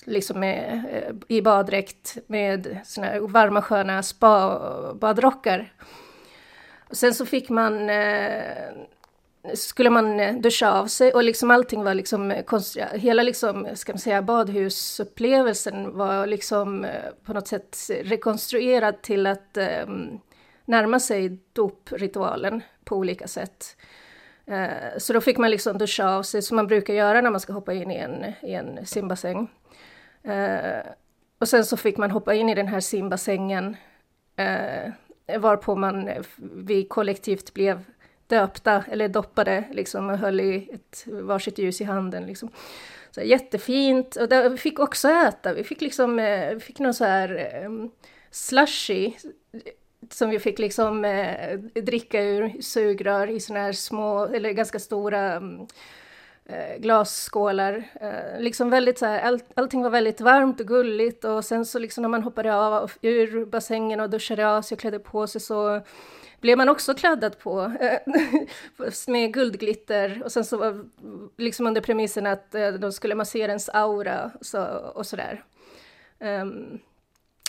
Liksom 0.05 0.39
med, 0.39 0.83
eh, 0.91 1.15
i 1.27 1.41
baddräkt 1.41 2.17
med 2.27 2.77
såna 2.85 3.07
här 3.07 3.19
varma 3.19 3.61
sköna 3.61 4.03
spa-badrockar. 4.03 5.73
Sen 6.91 7.13
så 7.13 7.25
fick 7.25 7.49
man 7.49 7.89
eh, 7.89 8.71
skulle 9.53 9.89
man 9.89 10.19
eh, 10.19 10.35
duscha 10.35 10.71
av 10.71 10.87
sig 10.87 11.13
och 11.13 11.23
liksom 11.23 11.51
allting 11.51 11.83
var 11.83 11.93
liksom 11.93 12.33
konstigt. 12.45 12.83
Hela 12.93 13.23
liksom, 13.23 13.67
ska 13.73 13.91
man 13.91 13.99
säga, 13.99 14.21
badhusupplevelsen 14.21 15.97
var 15.97 16.27
liksom 16.27 16.87
på 17.25 17.33
något 17.33 17.47
sätt 17.47 17.77
rekonstruerad 18.03 19.01
till 19.01 19.27
att 19.27 19.57
um, 19.85 20.19
närma 20.65 20.99
sig 20.99 21.39
dopritualen 21.53 22.61
på 22.83 22.95
olika 22.95 23.27
sätt. 23.27 23.77
Eh, 24.45 24.97
så 24.97 25.13
då 25.13 25.21
fick 25.21 25.37
man 25.37 25.51
liksom 25.51 25.77
duscha 25.77 26.09
av 26.09 26.23
sig 26.23 26.41
som 26.41 26.55
man 26.55 26.67
brukar 26.67 26.93
göra 26.93 27.21
när 27.21 27.31
man 27.31 27.39
ska 27.39 27.53
hoppa 27.53 27.73
in 27.73 27.91
i 27.91 27.95
en, 27.95 28.25
i 28.41 28.53
en 28.53 28.85
simbassäng. 28.85 29.49
Eh, 30.23 30.85
och 31.39 31.47
sen 31.47 31.65
så 31.65 31.77
fick 31.77 31.97
man 31.97 32.11
hoppa 32.11 32.33
in 32.33 32.49
i 32.49 32.55
den 32.55 32.67
här 32.67 32.79
simbassängen 32.79 33.77
eh, 34.35 35.39
varpå 35.39 35.75
man, 35.75 36.09
vi 36.55 36.83
kollektivt 36.83 37.53
blev 37.53 37.83
döpta 38.27 38.83
eller 38.91 39.07
doppade 39.07 39.63
liksom 39.71 40.09
och 40.09 40.17
höll 40.17 40.39
i 40.39 40.69
ett 40.73 41.03
varsitt 41.07 41.57
ljus 41.57 41.81
i 41.81 41.83
handen. 41.83 42.25
Liksom. 42.25 42.49
Så 43.11 43.21
jättefint. 43.21 44.15
Och 44.15 44.29
där, 44.29 44.49
vi 44.49 44.57
fick 44.57 44.79
också 44.79 45.09
äta. 45.09 45.53
Vi 45.53 45.63
fick 45.63 45.81
liksom, 45.81 46.15
vi 46.53 46.59
fick 46.59 46.79
någon 46.79 46.93
så 46.93 47.05
här 47.05 47.61
um, 47.65 47.91
slushy 48.31 49.11
som 50.09 50.29
vi 50.29 50.39
fick 50.39 50.59
liksom 50.59 51.05
eh, 51.05 51.59
dricka 51.59 52.23
ur 52.23 52.61
sugrör 52.61 53.27
i 53.27 53.39
såna 53.39 53.59
här 53.59 53.73
små, 53.73 54.25
eller 54.25 54.51
ganska 54.51 54.79
stora 54.79 55.19
mm, 55.19 55.67
eh, 56.45 56.77
glasskålar. 56.77 57.83
Eh, 58.01 58.39
liksom 58.39 58.69
väldigt 58.69 58.99
så 58.99 59.05
här, 59.05 59.19
all, 59.21 59.39
allting 59.53 59.83
var 59.83 59.89
väldigt 59.89 60.21
varmt 60.21 60.59
och 60.59 60.67
gulligt 60.67 61.23
och 61.23 61.45
sen 61.45 61.65
så 61.65 61.79
liksom 61.79 62.01
när 62.01 62.09
man 62.09 62.23
hoppade 62.23 62.55
av 62.55 62.91
ur 63.01 63.45
bassängen 63.45 63.99
och 63.99 64.09
duschade 64.09 64.49
av 64.49 64.61
sig 64.61 64.75
och 64.75 64.79
klädde 64.79 64.99
på 64.99 65.27
sig 65.27 65.41
så 65.41 65.81
blev 66.41 66.57
man 66.57 66.69
också 66.69 66.93
kladdad 66.93 67.39
på 67.39 67.71
eh, 67.79 67.99
med 69.07 69.33
guldglitter 69.33 70.21
och 70.23 70.31
sen 70.31 70.45
så 70.45 70.57
var 70.57 70.85
liksom 71.37 71.67
under 71.67 71.81
premissen 71.81 72.27
att 72.27 72.55
eh, 72.55 72.67
de 72.67 72.91
skulle 72.91 73.15
massera 73.15 73.47
ens 73.47 73.69
aura 73.69 74.31
så, 74.41 74.63
och 74.95 75.05
sådär. 75.05 75.43
Um, 76.19 76.79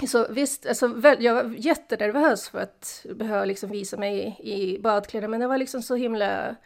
så 0.06 0.26
visst, 0.30 0.66
alltså, 0.66 1.00
jag 1.18 1.34
var 1.34 1.54
jättenervös 1.58 2.48
för 2.48 2.58
att 2.58 3.06
behöva 3.14 3.44
liksom 3.44 3.70
visa 3.70 3.96
mig 3.96 4.36
i, 4.40 4.72
i 4.74 4.78
badkläder, 4.78 5.28
men 5.28 5.40
det 5.40 5.46
var 5.46 5.58
liksom 5.58 5.82
så 5.82 5.94
himla 5.94 6.56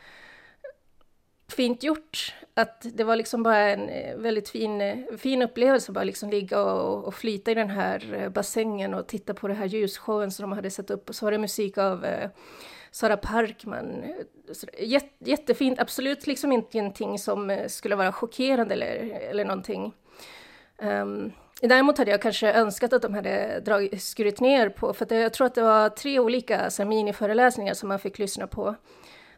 fint 1.48 1.82
gjort. 1.82 2.34
Att 2.54 2.86
det 2.94 3.04
var 3.04 3.16
liksom 3.16 3.42
bara 3.42 3.58
en 3.58 3.88
eh, 3.88 4.16
väldigt 4.16 4.48
fin, 4.48 4.80
eh, 4.80 4.98
fin 5.18 5.42
upplevelse, 5.42 5.92
bara 5.92 6.04
liksom 6.04 6.30
ligga 6.30 6.62
och, 6.62 7.04
och 7.04 7.14
flyta 7.14 7.50
i 7.50 7.54
den 7.54 7.70
här 7.70 8.14
eh, 8.14 8.28
bassängen 8.28 8.94
och 8.94 9.06
titta 9.06 9.34
på 9.34 9.48
den 9.48 9.56
här 9.56 9.66
ljusshowen 9.66 10.30
som 10.30 10.42
de 10.42 10.52
hade 10.52 10.70
satt 10.70 10.90
upp. 10.90 11.08
Och 11.08 11.14
så 11.14 11.26
var 11.26 11.32
det 11.32 11.38
musik 11.38 11.78
av 11.78 12.04
eh, 12.04 12.30
Sara 12.90 13.16
Parkman. 13.16 14.04
Jätte, 14.78 15.30
jättefint, 15.30 15.78
absolut 15.78 16.26
liksom 16.26 16.52
inte 16.52 16.78
någonting 16.78 17.18
som 17.18 17.64
skulle 17.68 17.96
vara 17.96 18.12
chockerande 18.12 18.74
eller, 18.74 19.20
eller 19.30 19.44
någonting. 19.44 19.92
Um, 20.78 21.32
Däremot 21.60 21.98
hade 21.98 22.10
jag 22.10 22.22
kanske 22.22 22.52
önskat 22.52 22.92
att 22.92 23.02
de 23.02 23.14
hade 23.14 23.62
skurit 23.98 24.40
ner 24.40 24.68
på, 24.68 24.94
för 24.94 25.14
jag 25.14 25.32
tror 25.32 25.46
att 25.46 25.54
det 25.54 25.62
var 25.62 25.88
tre 25.88 26.18
olika 26.18 26.70
miniföreläsningar 26.78 27.74
som 27.74 27.88
man 27.88 27.98
fick 27.98 28.18
lyssna 28.18 28.46
på 28.46 28.74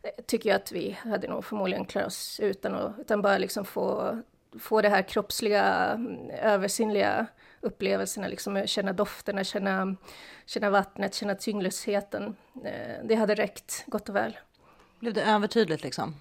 eh, 0.02 0.24
tycker 0.26 0.48
jag 0.50 0.56
att 0.56 0.72
vi 0.72 0.98
hade 1.02 1.28
nog 1.28 1.44
förmodligen 1.44 1.84
klarat 1.84 2.06
oss 2.06 2.40
utan, 2.40 2.74
och, 2.74 2.92
utan 3.00 3.22
bara 3.22 3.38
liksom 3.38 3.64
få, 3.64 4.18
få 4.60 4.82
det 4.82 4.88
här 4.88 5.02
kroppsliga, 5.02 5.64
mm, 5.64 6.30
översinnliga 6.30 7.26
upplevelserna, 7.60 8.28
liksom 8.28 8.66
känna 8.66 8.92
dofterna, 8.92 9.44
känna, 9.44 9.96
känna 10.46 10.70
vattnet, 10.70 11.14
känna 11.14 11.34
tyngdlösheten. 11.34 12.36
Eh, 12.64 13.04
det 13.04 13.14
hade 13.14 13.34
räckt 13.34 13.84
gott 13.86 14.08
och 14.08 14.16
väl. 14.16 14.38
Blev 15.00 15.14
det 15.14 15.22
övertydligt 15.22 15.82
liksom? 15.82 16.14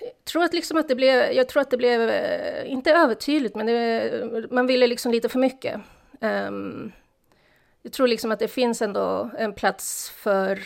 Jag 0.00 0.24
tror 0.24 0.44
att, 0.44 0.54
liksom 0.54 0.76
att 0.76 0.88
det 0.88 0.94
blev, 0.94 1.32
jag 1.32 1.48
tror 1.48 1.60
att 1.60 1.70
det 1.70 1.76
blev, 1.76 2.10
eh, 2.10 2.70
inte 2.72 2.92
övertydligt, 2.92 3.56
men 3.56 3.66
det, 3.66 4.46
man 4.50 4.66
ville 4.66 4.86
liksom 4.86 5.12
lite 5.12 5.28
för 5.28 5.38
mycket. 5.38 5.80
Um, 6.20 6.92
jag 7.82 7.92
tror 7.92 8.06
liksom 8.06 8.32
att 8.32 8.38
det 8.38 8.48
finns 8.48 8.82
ändå 8.82 9.30
en 9.38 9.52
plats 9.52 10.10
för 10.10 10.60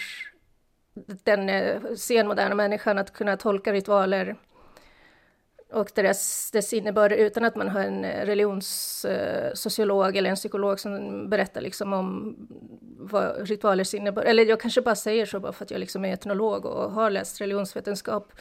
den 1.25 1.48
eh, 1.48 1.82
senmoderna 1.96 2.54
människan 2.54 2.98
att 2.98 3.12
kunna 3.12 3.36
tolka 3.36 3.72
ritualer 3.72 4.36
och 5.73 5.90
deras, 5.94 6.50
dess 6.50 6.73
innebörd 6.73 7.12
utan 7.12 7.44
att 7.44 7.56
man 7.56 7.68
har 7.68 7.80
en 7.80 8.04
eh, 8.04 8.26
religionssociolog 8.26 10.16
eller 10.16 10.30
en 10.30 10.37
psykolog 10.37 10.80
som 10.80 11.28
berättar 11.30 11.61
liksom 11.61 11.92
om 11.92 12.37
vad 12.99 13.49
ritualers 13.49 13.94
innebörd, 13.94 14.25
eller 14.25 14.46
jag 14.46 14.61
kanske 14.61 14.80
bara 14.80 14.94
säger 14.94 15.26
så 15.26 15.40
bara 15.40 15.52
för 15.52 15.64
att 15.64 15.70
jag 15.70 15.80
liksom 15.80 16.04
är 16.04 16.12
etnolog 16.12 16.66
och 16.66 16.90
har 16.92 17.11
läst 17.11 17.40
religionsvetenskap. 17.40 18.32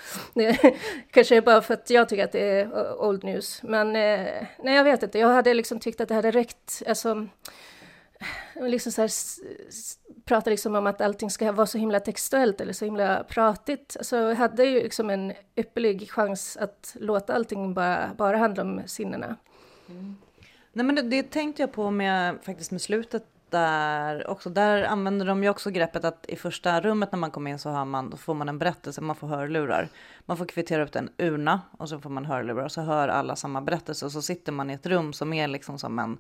kanske 1.12 1.41
bara 1.41 1.62
för 1.62 1.74
att 1.74 1.89
jag 1.89 2.10
tycker 2.10 2.24
att 2.24 2.32
det 2.32 2.50
är 2.50 2.94
old 3.01 3.24
news. 3.24 3.63
Men 3.63 3.88
eh, 3.88 4.48
nej, 4.63 4.75
jag 4.75 4.84
vet 4.84 5.03
inte, 5.03 5.20
jag 5.20 5.27
hade 5.27 5.53
liksom 5.53 5.79
tyckt 5.79 6.01
att 6.01 6.08
det 6.08 6.15
hade 6.15 6.32
räckt, 6.32 6.84
alltså 6.88 7.27
liksom 8.55 8.91
så 8.91 9.01
här, 9.01 9.12
pratar 10.25 10.51
liksom 10.51 10.75
om 10.75 10.88
att 10.88 11.01
allting 11.01 11.29
ska 11.29 11.51
vara 11.51 11.67
så 11.67 11.77
himla 11.77 12.00
textuellt 12.00 12.62
eller 12.62 12.74
så 12.74 12.86
himla 12.86 13.24
pratigt. 13.24 13.98
Så 14.01 14.15
jag 14.15 14.36
hade 14.36 14.65
ju 14.65 14.84
liksom 14.84 15.10
en 15.10 15.34
ypperlig 15.55 16.12
chans 16.12 16.58
att 16.58 16.96
låta 17.00 17.34
allting 17.34 17.74
bara, 17.74 18.12
bara 18.17 18.38
handla 18.38 18.63
om 18.63 18.82
sinnena. 18.86 19.36
Mm. 19.89 20.15
Nej 20.74 20.86
men 20.86 20.96
det, 20.96 21.01
det, 21.01 21.24
tänkte 21.24 21.62
jag 21.62 21.72
på 21.72 21.91
med 21.91 22.36
faktiskt 22.44 22.72
med 22.72 22.82
slutet 22.82 23.25
där 23.50 24.27
också. 24.29 24.50
Där 24.50 24.84
använder 24.84 25.25
de 25.25 25.44
ju 25.44 25.50
också 25.50 25.70
greppet 25.70 26.05
att 26.05 26.25
i 26.27 26.36
första 26.36 26.82
rummet 26.82 27.12
när 27.12 27.20
man 27.20 27.32
kommer 27.32 27.51
in 27.51 27.60
så 27.60 27.70
har 27.70 27.86
man, 27.86 28.10
då 28.10 28.17
får 28.17 28.34
man 28.34 28.50
en 28.50 28.60
berättelse, 28.60 29.01
man 29.01 29.15
får 29.15 29.27
hörlurar. 29.27 29.89
Man 30.25 30.38
får 30.38 30.46
kvittera 30.46 30.84
upp 30.84 30.96
en 30.96 31.10
urna 31.17 31.62
och 31.77 31.89
så 31.89 32.00
får 32.00 32.10
man 32.10 32.25
hörlurar 32.25 32.63
och 32.63 32.72
så 32.72 32.82
hör 32.82 33.08
alla 33.08 33.36
samma 33.36 33.62
berättelse 33.62 34.05
och 34.05 34.12
så 34.12 34.22
sitter 34.22 34.51
man 34.51 34.70
i 34.70 34.74
ett 34.74 34.86
rum 34.86 35.13
som 35.13 35.34
är 35.34 35.48
liksom 35.48 35.79
som 35.79 36.00
en 36.00 36.17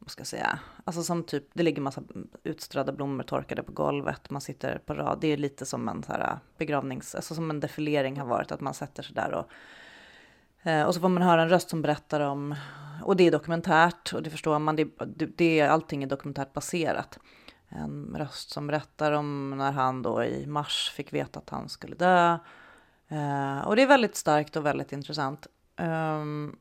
vad 0.00 0.10
ska 0.10 0.20
jag 0.20 0.26
säga, 0.26 0.58
alltså 0.84 1.02
som 1.02 1.24
typ, 1.24 1.44
det 1.52 1.62
ligger 1.62 1.82
massa 1.82 2.02
utströdda 2.42 2.92
blommor 2.92 3.22
torkade 3.22 3.62
på 3.62 3.72
golvet, 3.72 4.30
man 4.30 4.40
sitter 4.40 4.78
på 4.78 4.94
rad, 4.94 5.18
det 5.20 5.28
är 5.28 5.36
lite 5.36 5.66
som 5.66 5.88
en 5.88 6.02
så 6.02 6.12
här 6.12 6.20
äh, 6.20 6.36
begravnings, 6.58 7.14
alltså 7.14 7.34
som 7.34 7.50
en 7.50 7.60
defilering 7.60 8.20
har 8.20 8.26
varit, 8.26 8.52
att 8.52 8.60
man 8.60 8.74
sätter 8.74 9.02
sig 9.02 9.14
där 9.14 9.32
och 9.34 9.48
eh, 10.68 10.82
och 10.82 10.94
så 10.94 11.00
får 11.00 11.08
man 11.08 11.22
höra 11.22 11.42
en 11.42 11.48
röst 11.48 11.70
som 11.70 11.82
berättar 11.82 12.20
om, 12.20 12.54
och 13.02 13.16
det 13.16 13.26
är 13.26 13.30
dokumentärt 13.30 14.12
och 14.12 14.22
det 14.22 14.30
förstår 14.30 14.58
man, 14.58 14.76
det, 14.76 14.88
det, 15.36 15.60
allting 15.60 16.02
är 16.02 16.06
dokumentärt 16.06 16.52
baserat. 16.52 17.18
En 17.68 18.16
röst 18.18 18.50
som 18.50 18.66
berättar 18.66 19.12
om 19.12 19.50
när 19.50 19.72
han 19.72 20.02
då 20.02 20.24
i 20.24 20.46
mars 20.46 20.92
fick 20.94 21.12
veta 21.12 21.38
att 21.38 21.50
han 21.50 21.68
skulle 21.68 21.96
dö. 21.96 22.38
Eh, 23.08 23.60
och 23.66 23.76
det 23.76 23.82
är 23.82 23.86
väldigt 23.86 24.16
starkt 24.16 24.56
och 24.56 24.66
väldigt 24.66 24.92
intressant. 24.92 25.46
Um, 25.76 26.56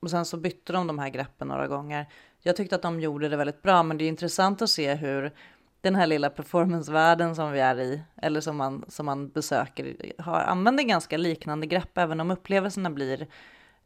och 0.00 0.10
sen 0.10 0.24
så 0.24 0.36
bytte 0.36 0.72
de 0.72 0.86
de 0.86 0.98
här 0.98 1.08
greppen 1.08 1.48
några 1.48 1.66
gånger. 1.66 2.08
Jag 2.42 2.56
tyckte 2.56 2.76
att 2.76 2.82
de 2.82 3.00
gjorde 3.00 3.28
det 3.28 3.36
väldigt 3.36 3.62
bra, 3.62 3.82
men 3.82 3.98
det 3.98 4.04
är 4.04 4.08
intressant 4.08 4.62
att 4.62 4.70
se 4.70 4.94
hur 4.94 5.32
den 5.80 5.94
här 5.94 6.06
lilla 6.06 6.30
performancevärlden 6.30 7.36
som 7.36 7.52
vi 7.52 7.60
är 7.60 7.80
i, 7.80 8.02
eller 8.16 8.40
som 8.40 8.56
man, 8.56 8.84
som 8.88 9.06
man 9.06 9.28
besöker, 9.28 10.12
har, 10.18 10.40
använder 10.40 10.84
ganska 10.84 11.16
liknande 11.16 11.66
grepp, 11.66 11.98
även 11.98 12.20
om 12.20 12.30
upplevelserna 12.30 12.90
blir 12.90 13.26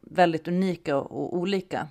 väldigt 0.01 0.49
unika 0.49 0.97
och, 0.97 1.11
och 1.11 1.37
olika. 1.37 1.89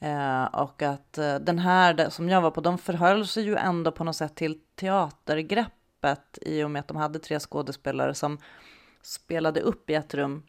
Eh, 0.00 0.44
och 0.44 0.82
att 0.82 1.18
eh, 1.18 1.34
den 1.34 1.58
här 1.58 2.10
som 2.10 2.28
jag 2.28 2.40
var 2.40 2.50
på, 2.50 2.60
de 2.60 2.78
förhöll 2.78 3.26
sig 3.26 3.44
ju 3.44 3.56
ändå 3.56 3.92
på 3.92 4.04
något 4.04 4.16
sätt 4.16 4.34
till 4.34 4.60
teatergreppet 4.74 6.38
i 6.42 6.62
och 6.62 6.70
med 6.70 6.80
att 6.80 6.88
de 6.88 6.96
hade 6.96 7.18
tre 7.18 7.40
skådespelare 7.40 8.14
som 8.14 8.38
spelade 9.02 9.60
upp 9.60 9.90
i 9.90 9.94
ett 9.94 10.14
rum 10.14 10.42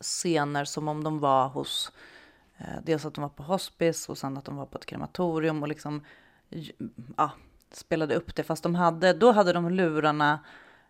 scener 0.00 0.64
som 0.64 0.88
om 0.88 1.04
de 1.04 1.18
var 1.18 1.48
hos 1.48 1.92
Eh, 1.92 2.17
Eh, 2.58 2.82
dels 2.82 3.04
att 3.04 3.14
de 3.14 3.20
var 3.20 3.28
på 3.28 3.42
hospice 3.42 4.08
och 4.08 4.18
sen 4.18 4.36
att 4.36 4.44
de 4.44 4.56
var 4.56 4.66
på 4.66 4.78
ett 4.78 4.86
krematorium 4.86 5.62
och 5.62 5.68
liksom 5.68 6.02
ja, 7.16 7.30
spelade 7.72 8.14
upp 8.14 8.34
det. 8.34 8.42
Fast 8.42 8.62
de 8.62 8.74
hade, 8.74 9.12
då 9.12 9.32
hade 9.32 9.52
de 9.52 9.70
lurarna, 9.70 10.40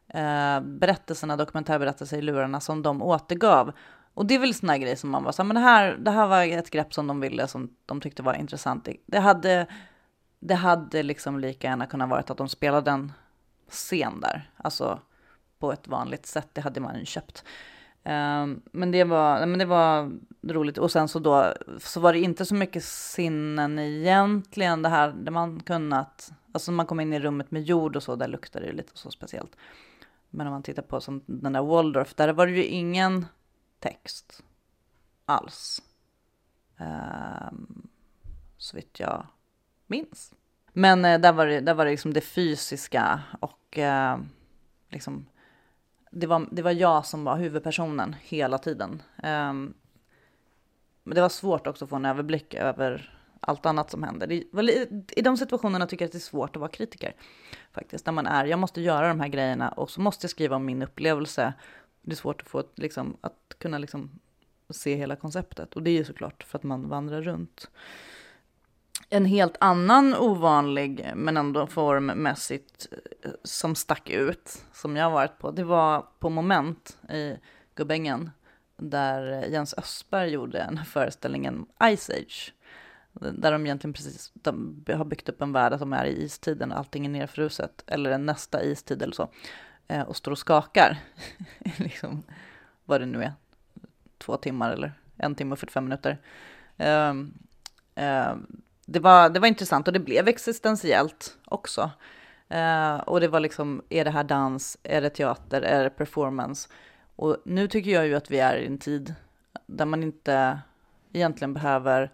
eh, 0.09 0.61
berättelserna, 0.61 1.37
dokumentärberättelser 1.37 2.19
i 2.19 2.23
lurarna 2.23 2.61
som 2.61 2.83
de 2.83 3.03
återgav. 3.03 3.73
Och 4.15 4.27
det 4.27 4.35
är 4.35 4.39
väl 4.39 4.55
såna 4.55 4.79
grejer 4.79 4.97
som 4.97 5.11
man 5.11 5.25
var 5.25 5.33
så 5.33 5.45
men 5.45 5.55
det 5.55 5.61
här, 5.61 5.97
det 5.97 6.11
här 6.11 6.27
var 6.27 6.45
ett 6.45 6.71
grepp 6.71 6.95
som 6.95 7.07
de 7.07 7.21
ville, 7.21 7.47
som 7.47 7.77
de 7.87 8.01
tyckte 8.01 8.23
var 8.23 8.35
intressant. 8.35 8.89
Det 9.07 9.19
hade, 9.19 9.67
det 10.41 10.55
hade 10.55 11.03
liksom 11.03 11.39
lika 11.39 11.69
gärna 11.69 11.87
kunnat 11.87 12.09
vara 12.09 12.21
att 12.21 12.37
de 12.37 12.49
spelade 12.49 12.91
en 12.91 13.13
scen 13.69 14.21
där, 14.21 14.51
alltså 14.57 15.01
på 15.59 15.73
ett 15.73 15.89
vanligt 15.89 16.27
sätt, 16.27 16.49
det 16.53 16.61
hade 16.61 16.81
man 16.81 16.99
ju 16.99 17.05
köpt. 17.05 17.45
Um, 18.05 18.63
men, 18.73 18.91
det 18.91 19.05
var, 19.05 19.47
men 19.47 19.59
det 19.59 19.65
var 19.65 20.13
roligt. 20.43 20.79
Och 20.79 20.93
sen 20.93 21.09
så 21.09 21.19
då 21.19 21.55
så 21.79 22.01
var 22.01 22.13
det 22.13 22.19
inte 22.19 22.45
så 22.45 22.55
mycket 22.55 22.85
sinnen 22.85 23.79
egentligen. 23.79 24.83
Det 24.83 24.89
här 24.89 25.13
där 25.13 25.33
man 25.33 25.61
kunnat, 25.61 26.33
alltså 26.53 26.73
man 26.73 26.87
kom 26.87 27.01
in 27.01 27.13
i 27.13 27.21
rummet 27.21 27.51
med 27.51 27.63
jord 27.63 27.97
och 27.97 28.03
så, 28.03 28.17
där 28.17 28.29
luktade 28.29 28.67
det 28.67 28.73
lite 28.73 28.91
så 28.95 29.11
speciellt. 29.11 29.57
Men 30.31 30.47
om 30.47 30.53
man 30.53 30.63
tittar 30.63 30.83
på 30.83 31.01
som 31.01 31.23
den 31.27 31.53
där 31.53 31.63
Waldorf, 31.63 32.15
där 32.15 32.33
var 32.33 32.47
det 32.47 32.53
ju 32.53 32.65
ingen 32.65 33.27
text 33.79 34.43
alls. 35.25 35.83
Um, 36.81 37.89
så 38.57 38.77
vitt 38.77 39.01
jag 39.01 39.27
minns. 39.87 40.35
Men 40.73 41.05
uh, 41.05 41.21
där 41.21 41.33
var 41.33 41.47
det, 41.47 41.61
där 41.61 41.75
var 41.75 41.85
det 41.85 41.91
liksom 41.91 42.13
det 42.13 42.21
fysiska 42.21 43.21
och 43.41 43.79
uh, 43.79 44.19
liksom 44.89 45.27
det 46.11 46.27
var, 46.27 46.49
det 46.51 46.63
var 46.63 46.71
jag 46.71 47.07
som 47.07 47.25
var 47.25 47.37
huvudpersonen 47.37 48.17
hela 48.23 48.59
tiden. 48.59 49.03
Um, 49.17 49.75
men 51.05 51.15
det 51.15 51.21
var 51.21 51.29
svårt 51.29 51.67
också 51.67 51.85
att 51.85 51.91
få 51.91 51.97
en 51.97 52.05
överblick 52.05 52.55
över 52.55 53.19
allt 53.41 53.67
annat 53.67 53.91
som 53.91 54.03
hände. 54.03 54.35
I 55.17 55.23
de 55.23 55.37
situationerna 55.37 55.87
tycker 55.87 56.05
jag 56.05 56.09
att 56.09 56.13
det 56.13 56.19
är 56.19 56.21
svårt 56.21 56.57
att 56.57 56.61
vara 56.61 56.71
kritiker. 56.71 57.15
Faktiskt, 57.73 58.07
när 58.07 58.13
man 58.13 58.27
är, 58.27 58.45
jag 58.45 58.59
måste 58.59 58.81
göra 58.81 59.09
de 59.09 59.21
här 59.21 59.29
grejerna 59.29 59.69
och 59.69 59.91
så 59.91 60.01
måste 60.01 60.25
jag 60.25 60.31
skriva 60.31 60.57
om 60.57 60.65
min 60.65 60.83
upplevelse. 60.83 61.53
Det 62.03 62.13
är 62.13 62.17
svårt 62.17 62.41
att 62.43 62.49
få 62.49 62.63
liksom, 62.75 63.17
att 63.21 63.55
kunna 63.59 63.79
liksom 63.79 64.11
se 64.71 64.95
hela 64.95 65.17
konceptet. 65.17 65.75
Och 65.75 65.83
det 65.83 65.91
är 65.91 65.95
ju 65.95 66.05
såklart 66.05 66.43
för 66.43 66.59
att 66.59 66.63
man 66.63 66.89
vandrar 66.89 67.23
runt. 67.23 67.71
En 69.11 69.25
helt 69.25 69.57
annan 69.61 70.15
ovanlig, 70.15 71.13
men 71.15 71.37
ändå 71.37 71.67
formmässigt, 71.67 72.87
eh, 73.25 73.31
som 73.43 73.75
stack 73.75 74.11
ut, 74.11 74.65
som 74.73 74.97
jag 74.97 75.11
varit 75.11 75.39
på, 75.39 75.51
det 75.51 75.65
var 75.65 76.07
på 76.19 76.31
Moment 76.31 76.99
i 77.11 77.37
Gubbängen, 77.75 78.31
där 78.77 79.45
Jens 79.47 79.75
Östberg 79.79 80.31
gjorde 80.31 80.59
en 80.59 80.85
föreställningen 80.85 81.67
Ice 81.97 82.11
Age. 82.11 82.55
Där 83.13 83.53
de 83.53 83.67
egentligen 83.67 83.93
precis 83.93 84.31
de 84.35 84.85
har 84.89 85.05
byggt 85.05 85.29
upp 85.29 85.43
en 85.43 85.53
värld 85.53 85.79
som 85.79 85.93
är 85.93 86.05
i 86.05 86.23
istiden, 86.25 86.73
allting 86.73 87.07
är 87.07 87.11
nerfruset, 87.11 87.85
eller 87.87 88.19
nästa 88.19 88.65
istid 88.65 89.03
eller 89.03 89.13
så, 89.13 89.31
eh, 89.89 90.03
och 90.03 90.17
står 90.17 90.33
och 90.33 90.39
skakar. 90.39 90.99
liksom, 91.77 92.23
vad 92.85 93.01
det 93.01 93.07
nu 93.07 93.23
är, 93.23 93.33
två 94.19 94.37
timmar 94.37 94.71
eller 94.73 94.93
en 95.17 95.35
timme 95.35 95.53
och 95.53 95.59
45 95.59 95.85
minuter. 95.85 96.19
Um, 96.77 97.35
det 98.91 99.01
var, 99.01 99.29
det 99.29 99.41
var 99.41 99.49
intressant 99.49 99.87
och 99.87 99.93
det 99.93 100.01
blev 100.01 100.29
existentiellt 100.29 101.37
också. 101.45 101.91
Uh, 102.55 102.97
och 102.97 103.21
det 103.21 103.29
var 103.29 103.41
liksom, 103.41 103.83
är 103.89 104.05
det 104.05 104.11
här 104.11 104.25
dans, 104.25 104.79
är 104.83 105.01
det 105.01 105.11
teater, 105.11 105.63
är 105.63 105.85
det 105.85 105.91
performance? 105.91 106.69
Och 107.17 107.37
nu 107.45 107.69
tycker 107.69 107.91
jag 107.91 108.07
ju 108.07 108.15
att 108.15 108.31
vi 108.31 108.39
är 108.39 108.57
i 108.57 108.67
en 108.67 108.79
tid 108.79 109.15
där 109.67 109.85
man 109.85 110.03
inte 110.03 110.59
egentligen 111.13 111.55
behöver 111.55 112.13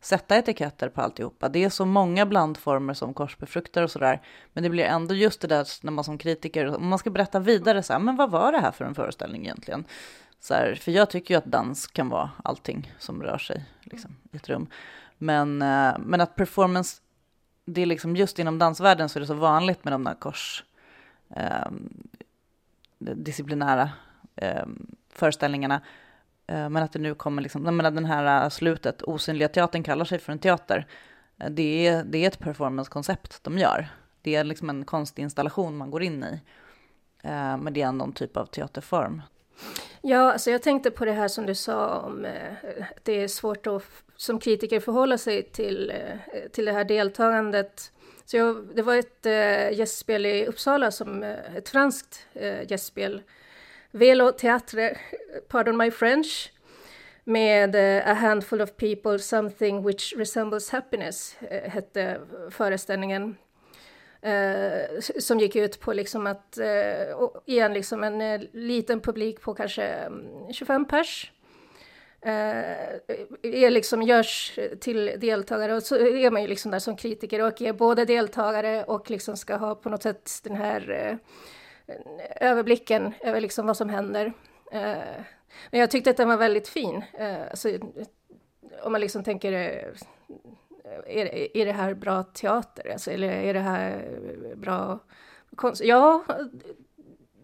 sätta 0.00 0.36
etiketter 0.36 0.88
på 0.88 1.00
alltihopa. 1.00 1.48
Det 1.48 1.64
är 1.64 1.70
så 1.70 1.84
många 1.84 2.26
blandformer 2.26 2.94
som 2.94 3.14
korsbefruktar 3.14 3.82
och 3.82 3.90
sådär. 3.90 4.22
Men 4.52 4.62
det 4.62 4.70
blir 4.70 4.84
ändå 4.84 5.14
just 5.14 5.40
det 5.40 5.48
där 5.48 5.66
när 5.82 5.92
man 5.92 6.04
som 6.04 6.18
kritiker, 6.18 6.76
om 6.76 6.88
man 6.88 6.98
ska 6.98 7.10
berätta 7.10 7.38
vidare 7.38 7.82
så 7.82 7.92
här, 7.92 8.00
men 8.00 8.16
vad 8.16 8.30
var 8.30 8.52
det 8.52 8.58
här 8.58 8.72
för 8.72 8.84
en 8.84 8.94
föreställning 8.94 9.42
egentligen? 9.42 9.84
Så 10.40 10.54
här, 10.54 10.74
för 10.74 10.92
jag 10.92 11.10
tycker 11.10 11.34
ju 11.34 11.38
att 11.38 11.44
dans 11.44 11.86
kan 11.86 12.08
vara 12.08 12.30
allting 12.44 12.94
som 12.98 13.22
rör 13.22 13.38
sig 13.38 13.64
liksom, 13.82 14.16
i 14.32 14.36
ett 14.36 14.48
rum. 14.48 14.68
Men, 15.18 15.62
eh, 15.62 15.98
men 15.98 16.20
att 16.20 16.36
performance, 16.36 17.00
det 17.64 17.82
är 17.82 17.86
liksom 17.86 18.16
just 18.16 18.38
inom 18.38 18.58
dansvärlden 18.58 19.08
så 19.08 19.18
är 19.18 19.20
det 19.20 19.26
så 19.26 19.34
vanligt 19.34 19.84
med 19.84 19.92
de 19.92 20.04
där 20.04 20.14
kors 20.14 20.64
eh, 21.36 21.70
disciplinära 22.98 23.90
eh, 24.36 24.66
föreställningarna. 25.10 25.80
Eh, 26.46 26.68
men 26.68 26.76
att 26.76 26.92
det 26.92 26.98
nu 26.98 27.14
kommer, 27.14 27.42
liksom, 27.42 27.64
jag 27.64 27.74
menar 27.74 27.90
den 27.90 28.04
här 28.04 28.44
eh, 28.44 28.48
slutet, 28.48 29.02
osynliga 29.02 29.48
teatern 29.48 29.82
kallar 29.82 30.04
sig 30.04 30.18
för 30.18 30.32
en 30.32 30.38
teater. 30.38 30.86
Eh, 31.38 31.50
det 31.50 31.86
är, 31.86 32.04
det 32.04 32.18
är 32.18 32.28
ett 32.28 32.38
performancekoncept 32.38 33.44
de 33.44 33.58
gör. 33.58 33.88
Det 34.22 34.34
är 34.34 34.44
liksom 34.44 34.70
en 34.70 34.84
konstinstallation 34.84 35.76
man 35.76 35.90
går 35.90 36.02
in 36.02 36.24
i. 36.24 36.40
Eh, 37.22 37.56
men 37.56 37.72
det 37.72 37.82
är 37.82 37.86
ändå 37.86 38.04
en 38.04 38.12
typ 38.12 38.36
av 38.36 38.46
teaterform. 38.46 39.22
Ja, 40.00 40.32
alltså 40.32 40.50
jag 40.50 40.62
tänkte 40.62 40.90
på 40.90 41.04
det 41.04 41.12
här 41.12 41.28
som 41.28 41.46
du 41.46 41.54
sa 41.54 41.98
om 41.98 42.24
eh, 42.24 42.32
att 42.80 43.04
det 43.04 43.12
är 43.12 43.28
svårt 43.28 43.66
att 43.66 43.82
som 44.16 44.40
kritiker 44.40 44.80
förhålla 44.80 45.18
sig 45.18 45.42
till, 45.42 45.90
eh, 45.90 46.50
till 46.52 46.64
det 46.64 46.72
här 46.72 46.84
deltagandet. 46.84 47.92
Så 48.24 48.36
jag, 48.36 48.68
det 48.74 48.82
var 48.82 48.96
ett 48.96 49.26
eh, 49.26 49.78
gästspel 49.78 50.26
i 50.26 50.46
Uppsala, 50.46 50.90
som, 50.90 51.22
eh, 51.22 51.56
ett 51.56 51.68
franskt 51.68 52.26
gästspel 52.68 53.22
Velo 53.90 54.32
Teatre, 54.32 54.96
pardon 55.48 55.76
my 55.76 55.90
French, 55.90 56.52
med 57.24 57.74
äh, 57.74 58.10
A 58.10 58.14
handful 58.14 58.60
of 58.60 58.76
people, 58.76 59.18
something 59.18 59.86
which 59.86 60.14
resembles 60.16 60.70
happiness, 60.70 61.36
äh, 61.40 61.70
hette 61.70 62.20
föreställningen. 62.50 63.36
Uh, 64.26 65.00
som 65.18 65.38
gick 65.38 65.56
ut 65.56 65.80
på 65.80 65.92
liksom 65.92 66.26
att, 66.26 66.58
uh, 66.60 67.28
igen 67.46 67.74
liksom 67.74 68.04
en 68.04 68.20
uh, 68.20 68.48
liten 68.52 69.00
publik 69.00 69.40
på 69.40 69.54
kanske 69.54 69.82
mm, 69.82 70.52
25 70.52 70.84
pers. 70.84 71.32
Eh, 72.26 73.00
är 73.42 73.70
liksom, 73.70 74.02
görs 74.02 74.58
till 74.80 75.16
deltagare 75.18 75.74
och 75.74 75.82
så 75.82 75.96
är 75.96 76.30
man 76.30 76.42
ju 76.42 76.48
liksom 76.48 76.70
där 76.70 76.78
som 76.78 76.96
kritiker 76.96 77.42
och 77.42 77.62
är 77.62 77.72
både 77.72 78.04
deltagare 78.04 78.84
och 78.84 79.10
liksom 79.10 79.36
ska 79.36 79.56
ha 79.56 79.74
på 79.74 79.88
något 79.88 80.02
sätt 80.02 80.30
den 80.42 80.56
här 80.56 80.90
eh, 81.86 81.96
överblicken 82.40 83.14
över 83.20 83.40
liksom 83.40 83.66
vad 83.66 83.76
som 83.76 83.88
händer. 83.88 84.32
Eh, 84.72 85.22
men 85.70 85.80
jag 85.80 85.90
tyckte 85.90 86.10
att 86.10 86.16
den 86.16 86.28
var 86.28 86.36
väldigt 86.36 86.68
fin. 86.68 87.04
Alltså, 87.50 87.78
om 88.82 88.92
man 88.92 89.00
liksom 89.00 89.24
tänker, 89.24 89.52
är, 91.06 91.56
är 91.56 91.66
det 91.66 91.72
här 91.72 91.94
bra 91.94 92.22
teater? 92.22 92.92
Alltså, 92.92 93.10
eller 93.10 93.28
är 93.28 93.54
det 93.54 93.60
här 93.60 94.04
bra 94.56 94.98
konst? 95.56 95.84
Ja, 95.84 96.24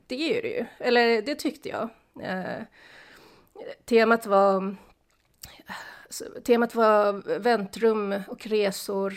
det 0.07 0.39
är 0.39 0.43
det 0.43 0.49
ju. 0.49 0.65
Eller 0.79 1.23
det 1.23 1.35
tyckte 1.35 1.69
jag. 1.69 1.89
Temat 3.85 4.27
var 4.27 4.77
Temat 6.45 6.75
var 6.75 7.39
väntrum 7.39 8.23
och 8.29 8.47
resor, 8.47 9.15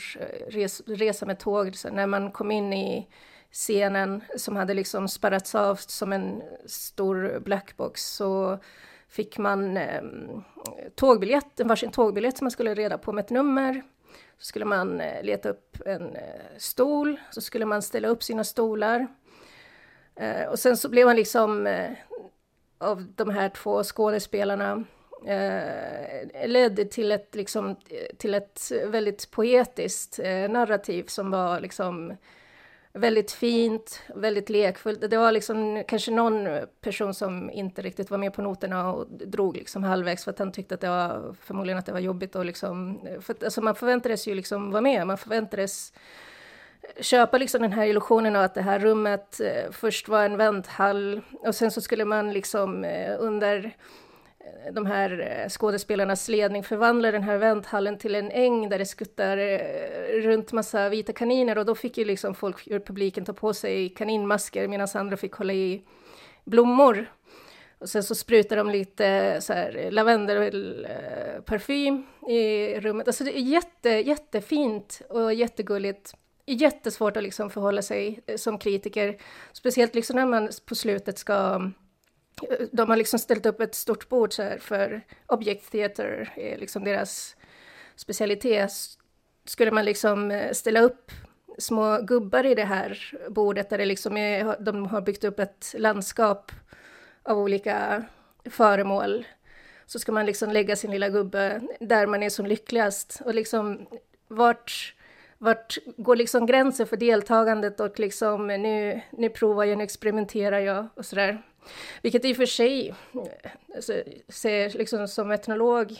res, 0.50 0.82
resa 0.88 1.26
med 1.26 1.40
tåg. 1.40 1.76
Så 1.76 1.90
när 1.90 2.08
man 2.08 2.32
kom 2.32 2.52
in 2.52 2.74
i 2.74 3.08
scenen 3.52 4.24
som 4.38 4.56
hade 4.56 4.74
liksom 4.74 5.08
spärrats 5.08 5.56
av 5.56 5.76
som 5.76 6.14
en 6.14 6.42
stor 6.66 7.40
blackbox 7.40 8.06
så 8.06 8.60
fick 9.08 9.38
man 9.38 9.78
eh, 9.78 10.02
tågbiljett, 10.96 11.60
en 11.60 11.68
varsin 11.68 11.92
tågbiljett 11.92 12.38
som 12.38 12.46
man 12.46 12.52
skulle 12.52 12.74
reda 12.74 12.98
på 12.98 13.12
med 13.12 13.24
ett 13.24 13.30
nummer. 13.30 13.84
Så 14.38 14.46
skulle 14.46 14.66
man 14.66 15.02
eh, 15.02 15.24
leta 15.24 15.50
upp 15.50 15.78
en 15.86 16.16
eh, 16.16 16.58
stol, 16.58 17.20
så 17.32 17.42
skulle 17.42 17.66
man 17.66 17.82
ställa 17.82 18.08
upp 18.08 18.24
sina 18.24 18.44
stolar. 18.44 19.08
Eh, 20.16 20.46
och 20.46 20.60
sen 20.60 20.78
så 20.78 20.90
blev 20.90 21.06
man 21.06 21.16
liksom 21.16 21.68
eh, 21.68 21.92
av 22.78 23.06
de 23.16 23.30
här 23.30 23.50
två 23.50 23.84
skådespelarna 23.84 24.84
eh, 25.26 26.48
ledde 26.48 26.86
till 26.86 27.12
ett, 27.12 27.36
liksom, 27.36 27.76
till 28.18 28.34
ett 28.34 28.72
väldigt 28.86 29.32
poetiskt 29.32 30.20
eh, 30.20 30.50
narrativ 30.50 31.04
som 31.08 31.32
var 31.32 31.60
liksom 31.60 32.14
väldigt 32.94 33.32
fint, 33.32 34.02
väldigt 34.16 34.50
lekfullt. 34.50 35.10
Det 35.10 35.18
var 35.18 35.32
liksom 35.32 35.84
kanske 35.88 36.12
någon 36.12 36.48
person 36.82 37.14
som 37.14 37.50
inte 37.52 37.82
riktigt 37.82 38.12
var 38.12 38.18
med 38.18 38.34
på 38.34 38.42
noterna 38.42 38.94
och 38.94 39.08
drog 39.10 39.58
liksom 39.58 39.84
halvvägs 39.84 40.24
för 40.24 40.32
att 40.32 40.40
han 40.40 40.52
tyckte 40.52 40.76
att 40.76 40.82
det 40.82 40.90
var 40.90 41.36
förmodligen 41.42 41.80
att 41.80 41.86
det 41.86 41.92
var 41.92 42.00
jobbigt 42.00 42.36
och 42.36 42.46
liksom, 42.46 43.00
för 43.22 43.36
alltså 43.44 43.62
man 43.62 43.76
förväntades 43.76 44.28
ju 44.28 44.36
liksom 44.36 44.72
vara 44.72 44.82
med, 44.82 45.08
man 45.08 45.18
förväntades 45.18 45.94
köpa 47.00 47.38
liksom 47.38 47.62
den 47.62 47.74
här 47.74 47.86
illusionen 47.86 48.36
av 48.36 48.44
att 48.44 48.54
det 48.54 48.62
här 48.62 48.80
rummet 48.80 49.40
eh, 49.40 49.72
först 49.72 50.08
var 50.08 50.26
en 50.26 50.38
vänthall 50.38 51.22
och 51.32 51.56
sen 51.56 51.72
så 51.72 51.82
skulle 51.82 52.06
man 52.06 52.34
liksom 52.34 52.84
eh, 52.84 53.16
under 53.20 53.76
eh, 54.40 54.74
de 54.74 54.86
här 54.86 55.20
eh, 55.20 55.50
skådespelarnas 55.50 56.28
ledning 56.28 56.64
förvandlar 56.64 57.12
den 57.12 57.24
här 57.24 57.38
vänthallen 57.38 57.98
till 57.98 58.16
en 58.16 58.32
äng 58.32 58.70
där 58.70 58.78
det 58.78 58.86
skuttar 58.86 59.38
eh, 59.38 60.22
runt 60.22 60.52
massa 60.52 60.90
vita 60.90 61.14
kaniner 61.14 61.58
och 61.58 61.66
då 61.66 61.76
fick 61.76 61.98
ju 61.98 62.06
liksom 62.06 62.36
folk 62.36 62.68
ur 62.68 62.80
publiken 62.80 63.26
ta 63.26 63.34
på 63.34 63.54
sig 63.54 63.90
kaninmasker 63.90 64.68
medan 64.68 64.88
andra 64.94 65.18
fick 65.18 65.34
hålla 65.34 65.54
i 65.54 65.84
blommor. 66.44 67.06
Och 67.78 67.90
sen 67.90 68.04
så 68.04 68.16
sprutar 68.16 68.56
de 68.56 68.70
lite 68.70 69.38
så 69.42 69.54
här 69.54 69.92
lavendelparfym 69.92 72.04
i 72.28 72.68
rummet. 72.80 73.08
Alltså 73.08 73.24
det 73.24 73.38
är 73.38 73.42
jätte, 73.42 73.90
jättefint 73.90 75.02
och 75.10 75.34
jättegulligt. 75.34 76.16
Jättesvårt 76.46 77.18
att 77.18 77.24
liksom 77.24 77.50
förhålla 77.50 77.82
sig 77.82 78.20
eh, 78.28 78.38
som 78.38 78.58
kritiker, 78.58 79.18
speciellt 79.54 79.96
liksom 79.96 80.16
när 80.16 80.26
man 80.26 80.50
på 80.66 80.76
slutet 80.76 81.18
ska 81.18 81.72
eh, 82.50 82.66
de 82.72 82.90
har 82.90 82.98
liksom 82.98 83.20
ställt 83.20 83.46
upp 83.46 83.60
ett 83.60 83.76
stort 83.76 84.10
bord 84.10 84.34
så 84.34 84.44
här 84.44 84.58
för 84.58 85.02
Object 85.28 85.72
Theater, 85.72 86.34
är 86.36 86.58
liksom 86.58 86.84
deras 86.84 87.36
specialitet. 87.96 88.72
Skulle 89.46 89.72
man 89.72 89.86
liksom 89.86 90.50
ställa 90.54 90.82
upp 90.82 91.12
små 91.58 92.02
gubbar 92.02 92.46
i 92.46 92.56
det 92.56 92.64
här 92.64 93.12
bordet 93.30 93.70
där 93.70 93.78
det 93.78 93.86
liksom 93.86 94.18
är, 94.18 94.56
de 94.60 94.88
har 94.88 95.02
byggt 95.02 95.24
upp 95.24 95.40
ett 95.40 95.76
landskap 95.78 96.52
av 97.24 97.40
olika 97.40 98.04
föremål. 98.50 99.26
Så 99.86 100.00
ska 100.00 100.12
man 100.12 100.26
liksom 100.26 100.52
lägga 100.52 100.76
sin 100.76 100.92
lilla 100.92 101.10
gubbe 101.10 101.62
där 101.80 102.08
man 102.08 102.24
är 102.24 102.30
som 102.30 102.46
lyckligast 102.46 103.22
och 103.26 103.36
liksom 103.36 103.88
vart 104.28 104.95
vart 105.38 105.78
går 105.98 106.16
liksom 106.16 106.46
gränsen 106.46 106.88
för 106.88 106.98
deltagandet 106.98 107.80
och 107.80 108.00
liksom 108.00 108.48
nu, 108.48 109.02
nu 109.12 109.30
provar 109.30 109.64
jag, 109.64 109.78
nu 109.78 109.84
experimenterar 109.84 110.60
jag 110.60 110.88
och 110.96 111.06
sådär. 111.06 111.42
Vilket 112.02 112.26
i 112.26 112.34
och 112.34 112.38
för 112.38 112.46
sig, 112.46 112.96
alltså, 113.76 113.94
ser 114.28 114.70
liksom 114.70 115.08
som 115.08 115.32
etnolog, 115.32 115.94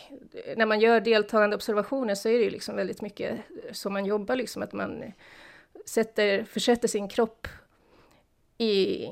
när 0.56 0.66
man 0.66 0.80
gör 0.80 1.00
deltagande 1.00 1.56
observationer 1.56 2.16
så 2.16 2.30
är 2.30 2.34
det 2.34 2.44
ju 2.44 2.50
liksom 2.50 2.76
väldigt 2.76 3.02
mycket 3.02 3.40
som 3.72 3.94
man 3.94 4.06
jobbar, 4.06 4.36
liksom 4.36 4.62
att 4.62 4.74
man 4.74 5.04
sätter, 5.86 6.44
försätter 6.44 6.88
sin 6.88 7.08
kropp 7.08 7.48
i, 8.58 9.08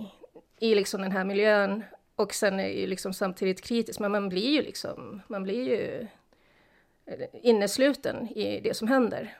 i 0.59 0.75
liksom 0.75 1.01
den 1.01 1.11
här 1.11 1.23
miljön 1.23 1.83
och 2.15 2.33
sen 2.33 2.59
är 2.59 2.67
ju 2.67 2.87
liksom 2.87 3.13
samtidigt 3.13 3.61
kritisk, 3.61 3.99
men 3.99 4.11
man 4.11 4.29
blir 4.29 4.49
ju 4.49 4.61
liksom, 4.61 5.21
man 5.27 5.43
blir 5.43 5.69
ju 5.69 6.07
innesluten 7.33 8.27
i 8.27 8.59
det 8.59 8.73
som 8.73 8.87
händer. 8.87 9.37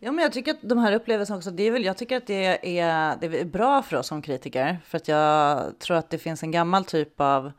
Ja, 0.00 0.12
men 0.12 0.22
jag 0.22 0.32
tycker 0.32 0.50
att 0.50 0.58
de 0.62 0.78
här 0.78 0.92
upplevelserna 0.92 1.36
också, 1.36 1.50
det 1.50 1.62
är 1.62 1.70
väl, 1.70 1.84
jag 1.84 1.96
tycker 1.96 2.16
att 2.16 2.26
det 2.26 2.78
är, 2.80 3.16
det 3.20 3.40
är 3.40 3.44
bra 3.44 3.82
för 3.82 3.96
oss 3.96 4.06
som 4.06 4.22
kritiker, 4.22 4.78
för 4.84 4.96
att 4.96 5.08
jag 5.08 5.78
tror 5.78 5.96
att 5.96 6.10
det 6.10 6.18
finns 6.18 6.42
en 6.42 6.50
gammal 6.50 6.84
typ 6.84 7.20
av 7.20 7.52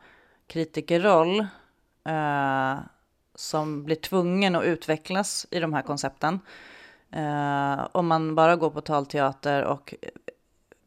kritikerroll 0.46 1.40
eh, 2.04 2.78
som 3.34 3.84
blir 3.84 3.96
tvungen 3.96 4.54
att 4.54 4.64
utvecklas 4.64 5.46
i 5.50 5.60
de 5.60 5.72
här 5.72 5.82
koncepten. 5.82 6.40
Eh, 7.12 7.86
om 7.92 8.06
man 8.06 8.34
bara 8.34 8.56
går 8.56 8.70
på 8.70 8.80
talteater 8.80 9.64
och 9.64 9.94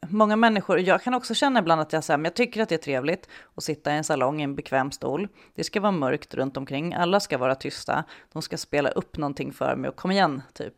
många 0.09 0.35
människor, 0.35 0.79
jag 0.79 1.01
kan 1.01 1.13
också 1.13 1.33
känna 1.33 1.59
ibland 1.59 1.81
att 1.81 1.93
jag, 1.93 2.03
så 2.03 2.13
här, 2.13 2.17
men 2.17 2.25
jag 2.25 2.35
tycker 2.35 2.61
att 2.61 2.69
det 2.69 2.75
är 2.75 2.79
trevligt 2.79 3.29
att 3.55 3.63
sitta 3.63 3.93
i 3.93 3.97
en 3.97 4.03
salong 4.03 4.41
i 4.41 4.43
en 4.43 4.55
bekväm 4.55 4.91
stol. 4.91 5.27
Det 5.55 5.63
ska 5.63 5.81
vara 5.81 5.91
mörkt 5.91 6.33
runt 6.33 6.57
omkring, 6.57 6.93
alla 6.93 7.19
ska 7.19 7.37
vara 7.37 7.55
tysta, 7.55 8.03
de 8.33 8.41
ska 8.41 8.57
spela 8.57 8.89
upp 8.89 9.17
någonting 9.17 9.53
för 9.53 9.75
mig 9.75 9.89
och 9.89 9.95
kom 9.95 10.11
igen, 10.11 10.41
typ 10.53 10.75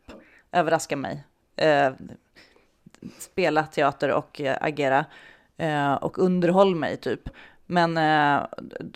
överraska 0.56 0.96
mig. 0.96 1.24
Eh, 1.56 1.92
spela 3.18 3.64
teater 3.64 4.10
och 4.10 4.40
eh, 4.40 4.56
agera. 4.60 5.04
Eh, 5.56 5.94
och 5.94 6.18
underhåll 6.18 6.74
mig 6.74 6.96
typ. 6.96 7.28
Men 7.66 7.96
eh, 7.96 8.46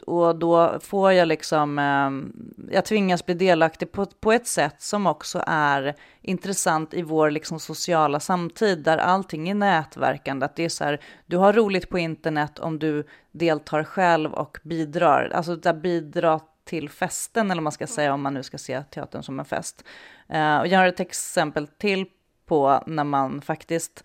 och 0.06 0.36
då 0.36 0.78
får 0.80 1.12
jag 1.12 1.28
liksom, 1.28 1.78
eh, 1.78 2.74
jag 2.74 2.84
tvingas 2.84 3.26
bli 3.26 3.34
delaktig 3.34 3.92
på, 3.92 4.06
på 4.06 4.32
ett 4.32 4.46
sätt 4.46 4.82
som 4.82 5.06
också 5.06 5.42
är 5.46 5.94
intressant 6.22 6.94
i 6.94 7.02
vår 7.02 7.30
liksom 7.30 7.60
sociala 7.60 8.20
samtid 8.20 8.78
där 8.78 8.98
allting 8.98 9.48
är 9.48 9.54
nätverkande. 9.54 10.46
Att 10.46 10.56
det 10.56 10.64
är 10.64 10.68
så 10.68 10.84
här, 10.84 11.00
du 11.26 11.36
har 11.36 11.52
roligt 11.52 11.88
på 11.88 11.98
internet 11.98 12.58
om 12.58 12.78
du 12.78 13.04
deltar 13.32 13.84
själv 13.84 14.32
och 14.32 14.58
bidrar, 14.62 15.30
alltså 15.34 15.56
där 15.56 15.74
bidra 15.74 16.40
till 16.70 16.88
festen, 16.88 17.50
eller 17.50 17.60
vad 17.60 17.62
man 17.62 17.72
ska 17.72 17.86
säga 17.86 18.14
om 18.14 18.22
man 18.22 18.34
nu 18.34 18.42
ska 18.42 18.58
se 18.58 18.82
teatern 18.82 19.22
som 19.22 19.38
en 19.38 19.44
fest. 19.44 19.84
Uh, 20.34 20.58
och 20.58 20.66
jag 20.66 20.78
har 20.78 20.86
ett 20.86 21.00
exempel 21.00 21.66
till 21.66 22.06
på 22.46 22.82
när 22.86 23.04
man 23.04 23.42
faktiskt 23.42 24.04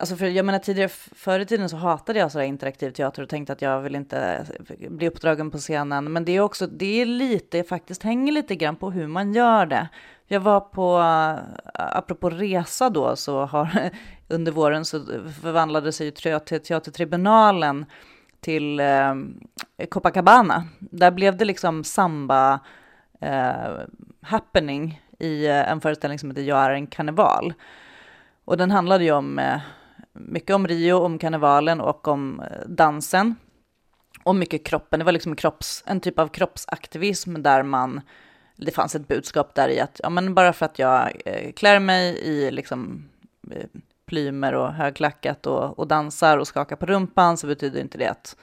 Alltså 0.00 0.16
för 0.16 0.26
jag 0.26 0.46
menar 0.46 0.58
tidigare, 0.58 0.88
förr 1.12 1.40
i 1.40 1.46
tiden 1.46 1.68
så 1.68 1.76
hatade 1.76 2.18
jag 2.18 2.32
sådär 2.32 2.44
interaktiv 2.44 2.90
teater 2.90 3.22
och 3.22 3.28
tänkte 3.28 3.52
att 3.52 3.62
jag 3.62 3.80
vill 3.80 3.94
inte 3.94 4.46
eh, 4.68 4.90
bli 4.90 5.08
uppdragen 5.08 5.50
på 5.50 5.58
scenen. 5.58 6.12
Men 6.12 6.24
det 6.24 6.32
är 6.32 6.40
också, 6.40 6.66
det 6.66 7.00
är 7.00 7.06
lite, 7.06 7.62
faktiskt 7.62 8.02
hänger 8.02 8.32
lite 8.32 8.56
grann 8.56 8.76
på 8.76 8.90
hur 8.90 9.06
man 9.06 9.34
gör 9.34 9.66
det. 9.66 9.88
Jag 10.26 10.40
var 10.40 10.60
på, 10.60 10.98
eh, 10.98 11.96
apropå 11.96 12.30
resa 12.30 12.90
då, 12.90 13.16
så 13.16 13.44
har 13.44 13.90
under 14.28 14.52
våren 14.52 14.84
så 14.84 15.04
förvandlade 15.42 15.92
sig 15.92 16.12
teatertribunalen 16.12 17.86
till 18.40 18.80
eh, 18.80 19.14
Copacabana. 19.88 20.64
Där 20.78 21.10
blev 21.10 21.36
det 21.36 21.44
liksom 21.44 21.84
samba 21.84 22.60
eh, 23.20 23.78
happening 24.20 25.02
i 25.18 25.46
eh, 25.46 25.70
en 25.70 25.80
föreställning 25.80 26.18
som 26.18 26.30
heter 26.30 26.42
Jag 26.42 26.64
är 26.64 26.70
en 26.70 26.86
karneval. 26.86 27.54
Och 28.44 28.56
den 28.56 28.70
handlade 28.70 29.04
ju 29.04 29.12
om 29.12 29.38
eh, 29.38 29.60
mycket 30.12 30.56
om 30.56 30.68
Rio, 30.68 30.94
om 30.94 31.18
karnevalen 31.18 31.80
och 31.80 32.08
om 32.08 32.40
eh, 32.40 32.68
dansen. 32.68 33.34
Och 34.24 34.36
mycket 34.36 34.66
kroppen, 34.66 34.98
det 34.98 35.04
var 35.04 35.12
liksom 35.12 35.36
kropps, 35.36 35.84
en 35.86 36.00
typ 36.00 36.18
av 36.18 36.28
kroppsaktivism 36.28 37.42
där 37.42 37.62
man, 37.62 38.00
det 38.56 38.70
fanns 38.70 38.94
ett 38.94 39.08
budskap 39.08 39.54
där 39.54 39.68
i 39.68 39.80
att, 39.80 40.00
ja 40.02 40.10
men 40.10 40.34
bara 40.34 40.52
för 40.52 40.66
att 40.66 40.78
jag 40.78 41.12
eh, 41.24 41.52
klär 41.52 41.78
mig 41.78 42.18
i 42.18 42.50
liksom 42.50 43.08
eh, 43.50 43.66
plymer 44.08 44.54
och 44.54 44.72
högklackat 44.72 45.46
och, 45.46 45.78
och 45.78 45.88
dansar 45.88 46.38
och 46.38 46.48
skakar 46.48 46.76
på 46.76 46.86
rumpan 46.86 47.36
så 47.36 47.46
betyder 47.46 47.80
inte 47.80 47.98
det 47.98 48.06
att 48.06 48.36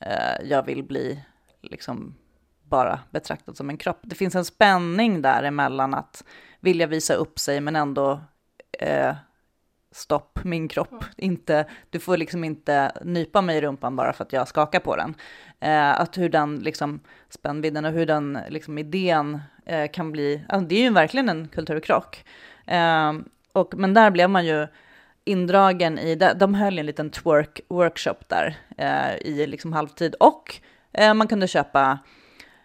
eh, 0.00 0.48
jag 0.48 0.62
vill 0.62 0.82
bli 0.82 1.24
liksom 1.62 2.14
bara 2.62 3.00
betraktad 3.10 3.56
som 3.56 3.70
en 3.70 3.76
kropp. 3.76 4.00
Det 4.02 4.14
finns 4.14 4.34
en 4.34 4.44
spänning 4.44 5.22
däremellan 5.22 5.94
att 5.94 6.24
vilja 6.60 6.86
visa 6.86 7.14
upp 7.14 7.38
sig 7.38 7.60
men 7.60 7.76
ändå 7.76 8.20
eh, 8.78 9.14
stopp, 9.94 10.38
min 10.44 10.68
kropp, 10.68 10.92
mm. 10.92 11.04
inte, 11.16 11.66
du 11.90 12.00
får 12.00 12.16
liksom 12.16 12.44
inte 12.44 12.92
nypa 13.04 13.42
mig 13.42 13.56
i 13.56 13.60
rumpan 13.60 13.96
bara 13.96 14.12
för 14.12 14.24
att 14.24 14.32
jag 14.32 14.48
skakar 14.48 14.80
på 14.80 14.96
den. 14.96 15.14
Eh, 15.60 16.00
att 16.00 16.18
hur 16.18 16.28
den 16.28 16.56
liksom 16.56 17.00
spännvidden 17.28 17.84
och 17.84 17.92
hur 17.92 18.06
den 18.06 18.38
liksom 18.48 18.78
idén 18.78 19.40
eh, 19.66 19.90
kan 19.90 20.12
bli, 20.12 20.44
alltså 20.48 20.68
det 20.68 20.74
är 20.74 20.82
ju 20.82 20.90
verkligen 20.90 21.28
en 21.28 21.48
kulturkrock. 21.48 22.24
Eh, 22.66 23.12
och, 23.52 23.74
men 23.76 23.94
där 23.94 24.10
blev 24.10 24.30
man 24.30 24.46
ju 24.46 24.66
indragen 25.24 25.98
i, 25.98 26.14
de 26.14 26.54
höll 26.54 26.78
en 26.78 26.86
liten 26.86 27.10
twerk-workshop 27.10 28.16
där 28.28 28.56
eh, 28.78 29.16
i 29.16 29.46
liksom 29.46 29.72
halvtid 29.72 30.14
och 30.14 30.54
eh, 30.92 31.14
man 31.14 31.28
kunde 31.28 31.48
köpa 31.48 31.98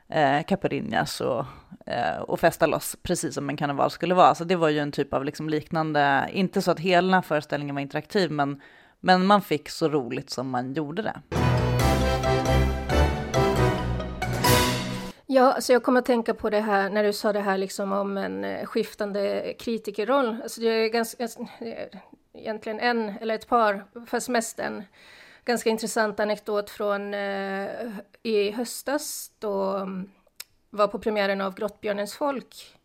eh, 0.09 0.43
caipirinhas 0.43 1.21
och 1.21 1.45
Eh, 1.89 2.21
och 2.21 2.39
festa 2.39 2.65
loss, 2.65 2.95
precis 3.03 3.33
som 3.33 3.49
en 3.49 3.57
karneval 3.57 3.91
skulle 3.91 4.13
vara. 4.13 4.35
Så 4.35 4.43
det 4.43 4.55
var 4.55 4.69
ju 4.69 4.79
en 4.79 4.91
typ 4.91 5.13
av 5.13 5.25
liksom 5.25 5.49
liknande, 5.49 6.29
inte 6.33 6.61
så 6.61 6.71
att 6.71 6.79
hela 6.79 7.21
föreställningen 7.21 7.75
var 7.75 7.81
interaktiv, 7.81 8.31
men, 8.31 8.61
men 8.99 9.25
man 9.25 9.41
fick 9.41 9.69
så 9.69 9.89
roligt 9.89 10.29
som 10.29 10.49
man 10.49 10.73
gjorde 10.73 11.01
det. 11.01 11.21
Ja, 15.25 15.53
alltså 15.53 15.73
jag 15.73 15.83
kommer 15.83 15.99
att 15.99 16.05
tänka 16.05 16.33
på 16.33 16.49
det 16.49 16.59
här 16.59 16.89
när 16.89 17.03
du 17.03 17.13
sa 17.13 17.33
det 17.33 17.39
här 17.39 17.57
liksom 17.57 17.91
om 17.91 18.17
en 18.17 18.43
eh, 18.43 18.65
skiftande 18.65 19.53
kritikerroll. 19.59 20.37
Alltså 20.43 20.61
det 20.61 20.67
är 20.67 20.89
ganska, 20.89 21.27
egentligen 22.33 22.79
en 22.79 23.09
eller 23.21 23.35
ett 23.35 23.47
par, 23.47 23.85
fast 24.05 24.29
mest 24.29 24.59
en 24.59 24.83
ganska 25.45 25.69
intressant 25.69 26.19
anekdot 26.19 26.69
från 26.69 27.13
eh, 27.13 27.69
i 28.23 28.51
höstas 28.51 29.31
då 29.39 29.75
mm, 29.75 30.09
var 30.69 30.87
på 30.87 30.99
premiären 30.99 31.41
av 31.41 31.55
Grottbjörnens 31.55 32.13
folk. 32.13 32.75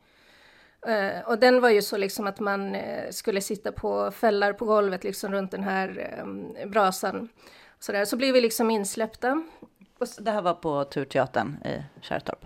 Uh, 0.89 1.29
och 1.29 1.39
den 1.39 1.61
var 1.61 1.71
ju 1.71 1.83
så 1.83 1.97
liksom 1.97 2.27
att 2.27 2.41
man 2.41 2.75
uh, 2.75 3.11
skulle 3.11 3.41
sitta 3.41 3.73
på 3.73 4.11
fällar 4.11 4.53
på 4.53 4.65
golvet 4.65 5.05
liksom 5.05 5.33
runt 5.33 5.51
den 5.51 5.63
här 5.63 6.19
um, 6.23 6.57
brasan. 6.67 7.29
Så, 7.79 7.93
där. 7.93 8.05
så 8.05 8.17
blev 8.17 8.35
vi 8.35 8.41
liksom 8.41 8.71
insläppta. 8.71 9.43
Och 9.99 10.07
det 10.19 10.31
här 10.31 10.43
var 10.43 10.55
på 10.55 10.85
Turteatern 10.85 11.57
i 11.65 11.83
Kärrtorp? 12.01 12.45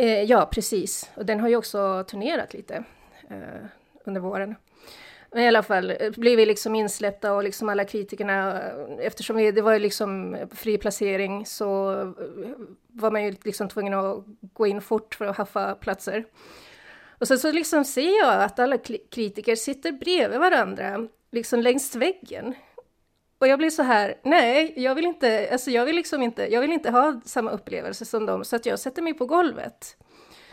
Uh, 0.00 0.22
ja, 0.22 0.48
precis. 0.52 1.10
Och 1.16 1.26
den 1.26 1.40
har 1.40 1.48
ju 1.48 1.56
också 1.56 2.04
turnerat 2.08 2.54
lite 2.54 2.84
under 4.04 4.20
våren. 4.20 4.54
Men 5.34 5.42
i 5.42 5.48
alla 5.48 5.62
fall 5.62 5.90
eh, 5.90 6.10
blev 6.10 6.36
vi 6.36 6.46
liksom 6.46 6.74
insläppta 6.74 7.32
och 7.32 7.44
liksom 7.44 7.68
alla 7.68 7.84
kritikerna, 7.84 8.62
eh, 8.62 9.06
eftersom 9.06 9.36
vi, 9.36 9.52
det 9.52 9.62
var 9.62 9.72
ju 9.72 9.78
liksom 9.78 10.36
fri 10.50 10.78
placering 10.78 11.46
så 11.46 12.00
eh, 12.00 12.08
var 12.88 13.10
man 13.10 13.24
ju 13.24 13.34
liksom 13.44 13.68
tvungen 13.68 13.94
att 13.94 14.24
gå 14.40 14.66
in 14.66 14.80
fort 14.80 15.14
för 15.14 15.24
att 15.24 15.36
haffa 15.36 15.74
platser. 15.74 16.24
Och 17.18 17.28
sen 17.28 17.38
så 17.38 17.52
liksom 17.52 17.84
ser 17.84 18.18
jag 18.18 18.42
att 18.42 18.58
alla 18.58 18.78
kritiker 19.10 19.56
sitter 19.56 19.92
bredvid 19.92 20.38
varandra, 20.38 21.08
liksom 21.32 21.60
längs 21.60 21.96
väggen. 21.96 22.54
Och 23.38 23.48
jag 23.48 23.58
blir 23.58 23.70
så 23.70 23.82
här, 23.82 24.14
nej, 24.22 24.72
jag 24.76 24.94
vill 24.94 25.04
inte, 25.04 25.48
alltså 25.52 25.70
jag 25.70 25.84
vill 25.84 25.96
liksom 25.96 26.22
inte, 26.22 26.52
jag 26.52 26.60
vill 26.60 26.72
inte 26.72 26.90
ha 26.90 27.20
samma 27.24 27.50
upplevelse 27.50 28.04
som 28.04 28.26
dem, 28.26 28.44
så 28.44 28.56
att 28.56 28.66
jag 28.66 28.78
sätter 28.78 29.02
mig 29.02 29.14
på 29.14 29.26
golvet. 29.26 29.96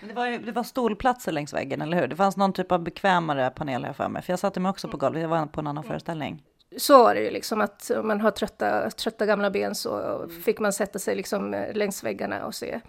Det 0.08 0.14
var, 0.14 0.28
det 0.28 0.52
var 0.52 0.64
stolplatser 0.64 1.32
längs 1.32 1.54
väggen, 1.54 1.82
eller 1.82 2.02
hur? 2.02 2.08
Det 2.08 2.16
fanns 2.16 2.38
någon 2.38 2.54
typ 2.54 2.72
av 2.72 2.80
bekvämare 2.84 3.50
panel 3.50 3.86
här 3.86 3.94
för 3.94 4.08
mig, 4.08 4.22
för 4.22 4.34
jag 4.34 4.40
satte 4.40 4.60
mig 4.60 4.70
också 4.70 4.88
på 4.88 4.98
golvet, 4.98 5.22
jag 5.22 5.30
var 5.30 5.46
på 5.46 5.60
en 5.60 5.68
annan 5.68 5.84
föreställning. 5.84 6.44
Så 6.78 7.04
var 7.04 7.16
det 7.16 7.22
ju 7.22 7.32
liksom 7.32 7.62
att 7.62 7.92
om 7.92 8.08
man 8.08 8.22
har 8.22 8.32
trötta, 8.32 8.90
trötta 8.90 9.26
gamla 9.26 9.52
ben 9.52 9.76
så 9.76 10.22
fick 10.46 10.60
man 10.60 10.74
sätta 10.74 11.00
sig 11.00 11.16
liksom 11.16 11.54
eh, 11.54 11.74
längs 11.74 12.04
väggarna 12.04 12.46
och 12.46 12.56
se. 12.56 12.82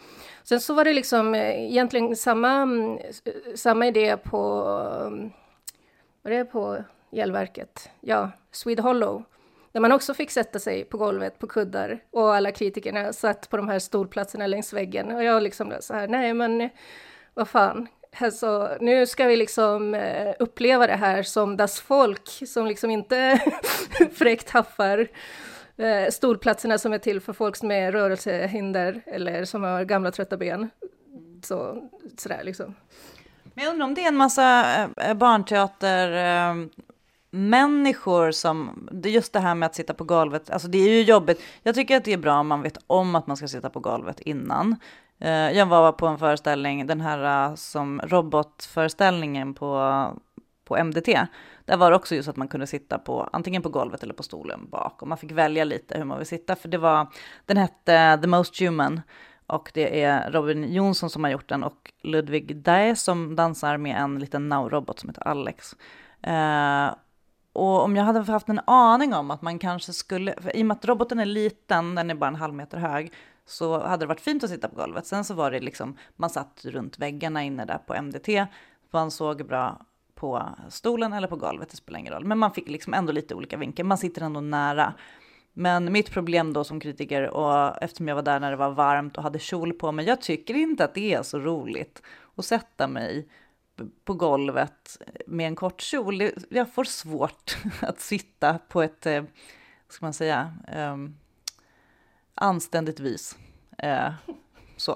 Sen 0.42 0.60
så 0.60 0.74
var 0.74 0.84
det 0.84 0.92
liksom 0.92 1.34
eh, 1.34 1.64
egentligen 1.64 2.16
samma, 2.16 2.68
samma 3.54 3.86
idé 3.86 4.16
på, 4.16 4.62
vad 6.22 6.32
är 6.32 6.38
det 6.38 6.44
på 6.44 6.84
Gällverket? 7.10 7.90
Ja, 8.00 8.30
Swede 8.52 8.82
Hollow. 8.82 9.24
Där 9.72 9.80
man 9.80 9.92
också 9.92 10.14
fick 10.14 10.30
sätta 10.30 10.58
sig 10.58 10.84
på 10.84 10.98
golvet 10.98 11.38
på 11.38 11.46
kuddar 11.46 11.98
och 12.10 12.34
alla 12.34 12.52
kritikerna 12.52 13.12
satt 13.12 13.50
på 13.50 13.56
de 13.56 13.68
här 13.68 13.78
stolplatserna 13.78 14.46
längs 14.46 14.72
väggen. 14.72 15.12
Och 15.12 15.24
jag 15.24 15.42
liksom 15.42 15.74
så 15.80 15.94
här, 15.94 16.08
nej 16.08 16.34
men 16.34 16.70
vad 17.34 17.48
fan, 17.48 17.88
Alltså, 18.18 18.76
nu 18.80 19.06
ska 19.06 19.26
vi 19.26 19.36
liksom 19.36 19.94
eh, 19.94 20.34
uppleva 20.38 20.86
det 20.86 20.96
här 20.96 21.22
som 21.22 21.56
das 21.56 21.80
folk 21.80 22.48
som 22.48 22.66
liksom 22.66 22.90
inte 22.90 23.40
fräckt 24.12 24.50
haffar 24.50 25.08
eh, 25.76 26.10
stolplatserna 26.10 26.78
som 26.78 26.92
är 26.92 26.98
till 26.98 27.20
för 27.20 27.32
folk 27.32 27.62
med 27.62 27.92
rörelsehinder 27.92 29.00
eller 29.06 29.44
som 29.44 29.62
har 29.62 29.84
gamla 29.84 30.10
trötta 30.10 30.36
ben. 30.36 30.70
Så, 31.42 31.88
sådär 32.16 32.44
liksom. 32.44 32.74
Men 33.54 33.64
jag 33.64 33.72
undrar 33.72 33.86
om 33.86 33.94
det 33.94 34.04
är 34.04 34.08
en 34.08 34.16
massa 34.16 34.76
eh, 34.96 35.14
barnteater 35.14 36.12
eh, 36.12 36.66
människor 37.34 38.30
som, 38.30 38.88
just 39.04 39.32
det 39.32 39.40
här 39.40 39.54
med 39.54 39.66
att 39.66 39.74
sitta 39.74 39.94
på 39.94 40.04
golvet, 40.04 40.50
alltså 40.50 40.68
det 40.68 40.78
är 40.78 40.88
ju 40.88 41.02
jobbigt. 41.02 41.42
Jag 41.62 41.74
tycker 41.74 41.96
att 41.96 42.04
det 42.04 42.12
är 42.12 42.18
bra 42.18 42.40
om 42.40 42.46
man 42.46 42.62
vet 42.62 42.78
om 42.86 43.14
att 43.14 43.26
man 43.26 43.36
ska 43.36 43.48
sitta 43.48 43.70
på 43.70 43.80
golvet 43.80 44.20
innan. 44.20 44.76
Eh, 45.18 45.30
jag 45.30 45.66
var 45.66 45.92
på 45.92 46.06
en 46.06 46.18
föreställning, 46.18 46.86
den 46.86 47.00
här 47.00 47.48
eh, 47.48 47.54
som 47.54 48.00
robotföreställningen 48.04 49.54
på, 49.54 50.04
på 50.64 50.84
MDT. 50.84 51.26
Där 51.64 51.76
var 51.76 51.90
det 51.90 51.96
också 51.96 52.14
just 52.14 52.28
att 52.28 52.36
man 52.36 52.48
kunde 52.48 52.66
sitta 52.66 52.98
på 52.98 53.28
antingen 53.32 53.62
på 53.62 53.68
golvet 53.68 54.02
eller 54.02 54.14
på 54.14 54.22
stolen 54.22 54.68
bak 54.70 55.02
och 55.02 55.08
man 55.08 55.18
fick 55.18 55.32
välja 55.32 55.64
lite 55.64 55.98
hur 55.98 56.04
man 56.04 56.18
vill 56.18 56.26
sitta 56.26 56.56
för 56.56 56.68
det 56.68 56.78
var, 56.78 57.06
den 57.46 57.56
hette 57.56 57.94
eh, 57.94 58.20
The 58.20 58.26
Most 58.26 58.60
Human 58.60 59.00
och 59.46 59.70
det 59.74 60.02
är 60.02 60.30
Robin 60.30 60.72
Jonsson 60.72 61.10
som 61.10 61.24
har 61.24 61.30
gjort 61.30 61.48
den 61.48 61.64
och 61.64 61.92
Ludvig 62.02 62.56
Dae 62.56 62.96
som 62.96 63.36
dansar 63.36 63.76
med 63.76 63.96
en 63.96 64.18
liten 64.18 64.52
now-robot 64.52 64.98
som 64.98 65.08
heter 65.08 65.28
Alex. 65.28 65.72
Uh, 66.26 66.94
och 67.52 67.82
om 67.82 67.96
jag 67.96 68.04
hade 68.04 68.32
haft 68.32 68.48
en 68.48 68.60
aning 68.64 69.14
om 69.14 69.30
att 69.30 69.42
man 69.42 69.58
kanske 69.58 69.92
skulle, 69.92 70.34
i 70.54 70.62
och 70.62 70.66
med 70.66 70.76
att 70.76 70.84
roboten 70.84 71.20
är 71.20 71.24
liten, 71.24 71.94
den 71.94 72.10
är 72.10 72.14
bara 72.14 72.28
en 72.28 72.34
halv 72.34 72.54
meter 72.54 72.78
hög, 72.78 73.12
så 73.46 73.86
hade 73.86 74.02
det 74.02 74.08
varit 74.08 74.20
fint 74.20 74.44
att 74.44 74.50
sitta 74.50 74.68
på 74.68 74.76
golvet. 74.76 75.06
Sen 75.06 75.24
så 75.24 75.34
var 75.34 75.50
det 75.50 75.60
liksom, 75.60 75.96
man 76.16 76.30
satt 76.30 76.64
runt 76.64 76.98
väggarna 76.98 77.42
inne 77.42 77.64
där 77.64 77.78
på 77.78 78.02
MDT, 78.02 78.46
man 78.90 79.10
såg 79.10 79.46
bra 79.46 79.80
på 80.14 80.48
stolen 80.68 81.12
eller 81.12 81.28
på 81.28 81.36
golvet, 81.36 81.68
det 81.70 81.76
spelar 81.76 81.98
ingen 81.98 82.12
roll. 82.12 82.24
Men 82.24 82.38
man 82.38 82.52
fick 82.52 82.68
liksom 82.68 82.94
ändå 82.94 83.12
lite 83.12 83.34
olika 83.34 83.56
vinkel, 83.56 83.86
man 83.86 83.98
sitter 83.98 84.22
ändå 84.22 84.40
nära. 84.40 84.94
Men 85.52 85.92
mitt 85.92 86.10
problem 86.10 86.52
då 86.52 86.64
som 86.64 86.80
kritiker, 86.80 87.30
och 87.30 87.82
eftersom 87.82 88.08
jag 88.08 88.14
var 88.14 88.22
där 88.22 88.40
när 88.40 88.50
det 88.50 88.56
var 88.56 88.70
varmt 88.70 89.16
och 89.16 89.22
hade 89.22 89.38
kjol 89.38 89.72
på 89.72 89.92
mig, 89.92 90.06
jag 90.06 90.20
tycker 90.20 90.54
inte 90.54 90.84
att 90.84 90.94
det 90.94 91.14
är 91.14 91.22
så 91.22 91.38
roligt 91.38 92.02
att 92.36 92.44
sätta 92.44 92.88
mig 92.88 93.28
på 94.04 94.14
golvet 94.14 94.98
med 95.26 95.46
en 95.46 95.56
kort 95.56 95.80
kjol. 95.80 96.30
Jag 96.48 96.72
får 96.74 96.84
svårt 96.84 97.56
att 97.80 98.00
sitta 98.00 98.58
på 98.68 98.82
ett, 98.82 99.06
eh, 99.06 99.20
vad 99.86 99.92
ska 99.94 100.06
man 100.06 100.12
säga, 100.12 100.54
um, 100.76 101.16
anständigt 102.34 103.00
vis. 103.00 103.36
Uh, 103.84 104.12
så, 104.76 104.92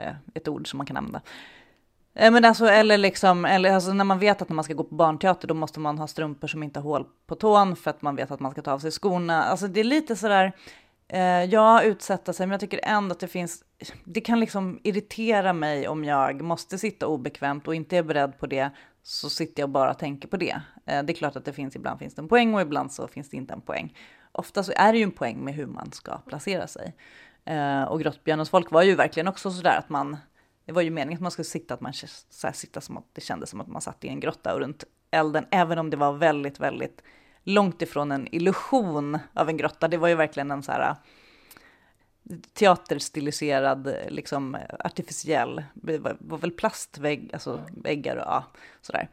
uh, 0.00 0.14
ett 0.34 0.48
ord 0.48 0.70
som 0.70 0.76
man 0.76 0.86
kan 0.86 0.96
använda. 0.96 1.20
Uh, 2.22 2.30
men 2.30 2.44
alltså, 2.44 2.66
eller 2.66 2.98
liksom, 2.98 3.44
eller 3.44 3.72
alltså 3.72 3.92
när 3.92 4.04
man 4.04 4.18
vet 4.18 4.42
att 4.42 4.48
när 4.48 4.54
man 4.54 4.64
ska 4.64 4.74
gå 4.74 4.84
på 4.84 4.94
barnteater 4.94 5.48
då 5.48 5.54
måste 5.54 5.80
man 5.80 5.98
ha 5.98 6.06
strumpor 6.06 6.48
som 6.48 6.62
inte 6.62 6.80
har 6.80 6.84
hål 6.84 7.06
på 7.26 7.34
tån 7.34 7.76
för 7.76 7.90
att 7.90 8.02
man 8.02 8.16
vet 8.16 8.30
att 8.30 8.40
man 8.40 8.52
ska 8.52 8.62
ta 8.62 8.72
av 8.72 8.78
sig 8.78 8.90
skorna. 8.90 9.44
Alltså 9.44 9.68
det 9.68 9.80
är 9.80 9.84
lite 9.84 10.16
sådär, 10.16 10.52
Eh, 11.08 11.44
ja, 11.44 11.82
utsätta 11.82 12.32
sig, 12.32 12.46
men 12.46 12.52
jag 12.52 12.60
tycker 12.60 12.80
ändå 12.82 13.12
att 13.12 13.20
det 13.20 13.28
finns, 13.28 13.64
det 14.04 14.20
kan 14.20 14.40
liksom 14.40 14.80
irritera 14.82 15.52
mig 15.52 15.88
om 15.88 16.04
jag 16.04 16.42
måste 16.42 16.78
sitta 16.78 17.06
obekvämt 17.06 17.68
och 17.68 17.74
inte 17.74 17.96
är 17.96 18.02
beredd 18.02 18.38
på 18.38 18.46
det, 18.46 18.70
så 19.02 19.30
sitter 19.30 19.62
jag 19.62 19.70
bara 19.70 19.90
och 19.90 19.98
tänker 19.98 20.28
på 20.28 20.36
det. 20.36 20.60
Eh, 20.86 21.02
det 21.02 21.12
är 21.12 21.14
klart 21.14 21.36
att 21.36 21.44
det 21.44 21.52
finns, 21.52 21.76
ibland 21.76 21.98
finns 21.98 22.14
det 22.14 22.22
en 22.22 22.28
poäng 22.28 22.54
och 22.54 22.60
ibland 22.60 22.92
så 22.92 23.08
finns 23.08 23.30
det 23.30 23.36
inte 23.36 23.54
en 23.54 23.60
poäng. 23.60 23.98
Ofta 24.32 24.62
så 24.62 24.72
är 24.76 24.92
det 24.92 24.98
ju 24.98 25.04
en 25.04 25.10
poäng 25.12 25.44
med 25.44 25.54
hur 25.54 25.66
man 25.66 25.92
ska 25.92 26.18
placera 26.18 26.66
sig. 26.66 26.94
Eh, 27.44 27.82
och 27.82 28.00
Grottbjörnens 28.00 28.50
folk 28.50 28.70
var 28.70 28.82
ju 28.82 28.94
verkligen 28.94 29.28
också 29.28 29.50
sådär 29.50 29.78
att 29.78 29.88
man, 29.88 30.16
det 30.64 30.72
var 30.72 30.82
ju 30.82 30.90
meningen 30.90 31.16
att 31.18 31.22
man 31.22 31.30
skulle 31.30 31.44
sitta, 31.44 31.74
att 31.74 31.80
man 31.80 31.92
så 31.92 32.52
sitta 32.52 32.80
som 32.80 32.96
att 32.96 33.06
det 33.12 33.20
kändes 33.20 33.50
som 33.50 33.60
att 33.60 33.68
man 33.68 33.82
satt 33.82 34.04
i 34.04 34.08
en 34.08 34.20
grotta 34.20 34.54
och 34.54 34.60
runt 34.60 34.84
elden, 35.10 35.46
även 35.50 35.78
om 35.78 35.90
det 35.90 35.96
var 35.96 36.12
väldigt, 36.12 36.60
väldigt 36.60 37.02
långt 37.46 37.82
ifrån 37.82 38.12
en 38.12 38.34
illusion 38.34 39.18
av 39.34 39.48
en 39.48 39.56
grotta. 39.56 39.88
Det 39.88 39.96
var 39.96 40.08
ju 40.08 40.14
verkligen 40.14 40.50
en 40.50 40.62
så 40.62 40.72
här 40.72 40.94
teaterstiliserad, 42.52 43.96
liksom 44.08 44.56
artificiell, 44.78 45.64
det 45.74 45.98
var, 45.98 46.16
var 46.20 46.38
väl 46.38 46.50
plastvägg, 46.50 47.30
alltså 47.32 47.60
väggar 47.82 48.16
och 48.16 48.22
ja, 48.26 48.44
sådär. 48.82 49.08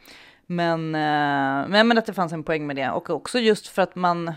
Men, 0.46 0.96
eh, 0.96 1.70
men, 1.70 1.88
men 1.88 1.98
att 1.98 2.06
det 2.06 2.14
fanns 2.14 2.34
en 2.34 2.44
poäng 2.44 2.68
med 2.68 2.76
det 2.76 2.90
och 2.90 3.10
också 3.10 3.40
just 3.40 3.68
för 3.68 3.82
att 3.82 3.96
man 3.96 4.34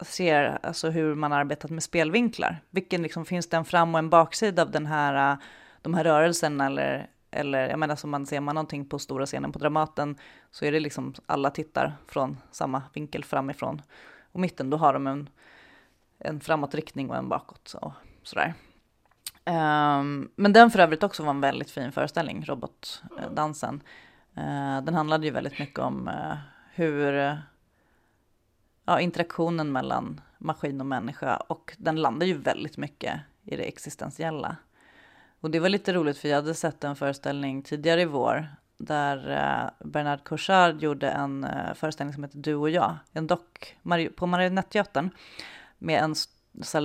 ser 0.00 0.58
alltså 0.62 0.90
hur 0.90 1.14
man 1.14 1.32
arbetat 1.32 1.70
med 1.70 1.82
spelvinklar. 1.82 2.62
Vilken 2.70 3.02
liksom, 3.02 3.24
finns 3.24 3.48
det 3.48 3.56
en 3.56 3.64
fram 3.64 3.94
och 3.94 3.98
en 3.98 4.10
baksida 4.10 4.62
av 4.62 4.70
den 4.70 4.86
här, 4.86 5.36
de 5.82 5.94
här 5.94 6.04
rörelserna 6.04 6.66
eller 6.66 7.10
eller 7.36 7.68
jag 7.68 7.78
menar 7.78 7.96
som 7.96 8.10
man 8.10 8.26
ser 8.26 8.40
man 8.40 8.54
någonting 8.54 8.84
på 8.84 8.98
stora 8.98 9.26
scenen 9.26 9.52
på 9.52 9.58
Dramaten 9.58 10.16
så 10.50 10.64
är 10.64 10.72
det 10.72 10.80
liksom 10.80 11.14
alla 11.26 11.50
tittar 11.50 11.96
från 12.06 12.38
samma 12.50 12.82
vinkel 12.92 13.24
framifrån. 13.24 13.82
Och 14.32 14.40
mitten 14.40 14.70
då 14.70 14.76
har 14.76 14.92
de 14.92 15.06
en, 15.06 15.28
en 16.18 16.40
framåtriktning 16.40 17.10
och 17.10 17.16
en 17.16 17.28
bakåt 17.28 17.74
och 17.80 17.92
sådär. 18.22 18.54
Um, 19.44 20.30
men 20.36 20.52
den 20.52 20.70
för 20.70 20.78
övrigt 20.78 21.02
också 21.02 21.22
var 21.22 21.30
en 21.30 21.40
väldigt 21.40 21.70
fin 21.70 21.92
föreställning, 21.92 22.44
robotdansen. 22.44 23.82
Uh, 24.38 24.82
den 24.82 24.94
handlade 24.94 25.26
ju 25.26 25.32
väldigt 25.32 25.58
mycket 25.58 25.78
om 25.78 26.08
uh, 26.08 26.36
hur 26.74 27.14
uh, 27.14 27.34
ja, 28.84 29.00
interaktionen 29.00 29.72
mellan 29.72 30.20
maskin 30.38 30.80
och 30.80 30.86
människa 30.86 31.36
och 31.36 31.74
den 31.78 31.96
landar 31.96 32.26
ju 32.26 32.38
väldigt 32.38 32.76
mycket 32.76 33.20
i 33.44 33.56
det 33.56 33.62
existentiella. 33.62 34.56
Och 35.46 35.52
det 35.52 35.60
var 35.60 35.68
lite 35.68 35.92
roligt 35.92 36.18
för 36.18 36.28
jag 36.28 36.36
hade 36.36 36.54
sett 36.54 36.84
en 36.84 36.96
föreställning 36.96 37.62
tidigare 37.62 38.02
i 38.02 38.04
vår 38.04 38.48
där 38.78 39.30
eh, 39.30 39.86
Bernard 39.86 40.24
Couchard 40.24 40.82
gjorde 40.82 41.10
en 41.10 41.44
eh, 41.44 41.74
föreställning 41.74 42.14
som 42.14 42.24
heter 42.24 42.38
Du 42.38 42.54
och 42.54 42.70
jag, 42.70 42.96
en 43.12 43.26
dock 43.26 43.76
på 44.16 44.26
Marionetteatern 44.26 45.10
med 45.78 46.02
en 46.02 46.14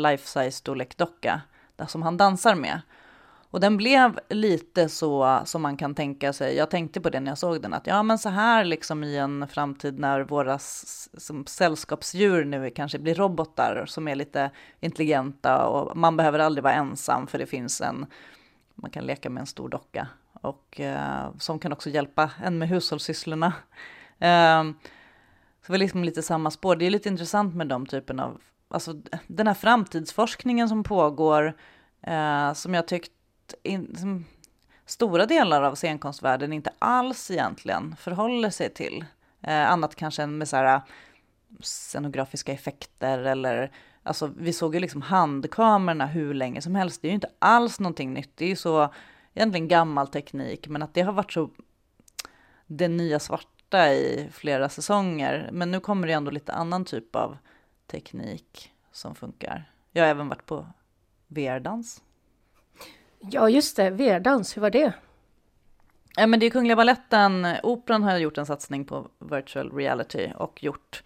life 0.02 0.28
size 0.28 0.52
storlek 0.52 0.98
docka 0.98 1.42
där 1.76 1.86
som 1.86 2.02
han 2.02 2.18
dansar 2.18 2.56
med. 2.56 2.82
Och 3.52 3.60
den 3.60 3.78
blev 3.78 4.20
lite 4.30 4.90
så 4.90 5.42
som 5.46 5.62
man 5.62 5.78
kan 5.78 5.96
tänka 5.96 6.34
sig. 6.34 6.56
Jag 6.56 6.70
tänkte 6.70 7.02
på 7.02 7.10
det 7.10 7.20
när 7.20 7.32
jag 7.32 7.38
såg 7.38 7.62
den, 7.62 7.74
att 7.74 7.88
ja, 7.88 8.04
men 8.04 8.18
så 8.18 8.30
här 8.30 8.66
liksom 8.66 9.04
i 9.04 9.18
en 9.18 9.48
framtid 9.48 10.00
när 10.00 10.22
våra 10.22 10.60
som 10.60 11.46
sällskapsdjur 11.46 12.46
nu 12.46 12.70
kanske 12.70 13.00
blir 13.00 13.16
robotar 13.16 13.86
som 13.88 14.08
är 14.08 14.16
lite 14.16 14.52
intelligenta 14.80 15.66
och 15.66 15.98
man 15.98 16.18
behöver 16.18 16.40
aldrig 16.40 16.64
vara 16.64 16.74
ensam 16.74 17.28
för 17.28 17.38
det 17.38 17.46
finns 17.46 17.82
en 17.82 18.06
man 18.82 18.92
kan 18.92 19.06
leka 19.06 19.30
med 19.30 19.42
en 19.42 19.48
stor 19.48 19.70
docka 19.70 20.08
och 20.42 20.80
eh, 20.80 21.38
som 21.40 21.60
kan 21.60 21.74
också 21.74 21.90
hjälpa 21.90 22.32
en 22.44 22.58
med 22.58 22.70
hushållssysslorna. 22.70 23.54
Eh, 24.20 24.64
så 25.62 25.66
det 25.66 25.74
var 25.74 25.78
liksom 25.78 26.04
lite 26.04 26.22
samma 26.22 26.52
spår. 26.52 26.76
Det 26.76 26.86
är 26.86 26.90
lite 26.90 27.10
intressant 27.10 27.56
med 27.56 27.68
de 27.68 27.86
typen 27.86 28.20
av, 28.20 28.42
alltså 28.68 29.02
den 29.28 29.48
här 29.48 29.54
framtidsforskningen 29.54 30.70
som 30.70 30.84
pågår, 30.84 31.54
eh, 32.02 32.54
som 32.54 32.74
jag 32.74 32.88
tyckt 32.88 33.12
in, 33.64 33.96
som 33.96 34.26
stora 34.86 35.26
delar 35.26 35.62
av 35.62 35.76
scenkonstvärlden 35.76 36.54
inte 36.54 36.74
alls 36.80 37.32
egentligen 37.32 37.96
förhåller 37.96 38.50
sig 38.50 38.74
till. 38.74 39.06
Eh, 39.42 39.72
annat 39.72 39.96
kanske 39.96 40.24
än 40.24 40.38
med 40.38 40.48
så 40.48 40.56
här 40.56 40.76
eh, 40.76 40.82
scenografiska 41.60 42.52
effekter 42.52 43.20
eller 43.20 43.72
Alltså 44.04 44.32
vi 44.38 44.54
såg 44.54 44.76
ju 44.76 44.82
liksom 44.82 45.02
handkamerorna 45.02 46.06
hur 46.06 46.34
länge 46.34 46.62
som 46.62 46.76
helst. 46.76 47.02
Det 47.02 47.08
är 47.08 47.10
ju 47.10 47.16
inte 47.16 47.32
alls 47.40 47.80
någonting 47.80 48.14
nytt. 48.14 48.32
Det 48.36 48.46
är 48.46 48.50
ju 48.50 48.56
så 48.56 48.94
egentligen 49.34 49.68
gammal 49.68 50.08
teknik, 50.08 50.68
men 50.68 50.82
att 50.82 50.94
det 50.94 51.02
har 51.02 51.14
varit 51.14 51.32
så 51.32 51.50
det 52.68 52.88
nya 52.88 53.20
svarta 53.20 53.94
i 53.94 54.30
flera 54.32 54.70
säsonger. 54.70 55.50
Men 55.52 55.72
nu 55.72 55.80
kommer 55.80 56.08
det 56.08 56.14
ändå 56.14 56.32
lite 56.32 56.54
annan 56.54 56.86
typ 56.86 57.16
av 57.16 57.38
teknik 57.88 58.72
som 58.92 59.16
funkar. 59.16 59.72
Jag 59.92 60.04
har 60.04 60.10
även 60.10 60.28
varit 60.28 60.46
på 60.46 60.68
VR-dans. 61.28 62.02
Ja, 63.20 63.50
just 63.50 63.78
det, 63.78 63.90
VR-dans, 63.90 64.58
hur 64.58 64.62
var 64.62 64.70
det? 64.70 64.94
Ja, 66.16 66.28
men 66.28 66.40
det 66.40 66.46
är 66.46 66.50
Kungliga 66.50 66.76
Balletten, 66.76 67.48
Operan 67.64 68.04
har 68.04 68.18
gjort 68.18 68.38
en 68.38 68.46
satsning 68.46 68.86
på 68.86 69.08
virtual 69.20 69.72
reality 69.72 70.32
och 70.36 70.64
gjort 70.64 71.04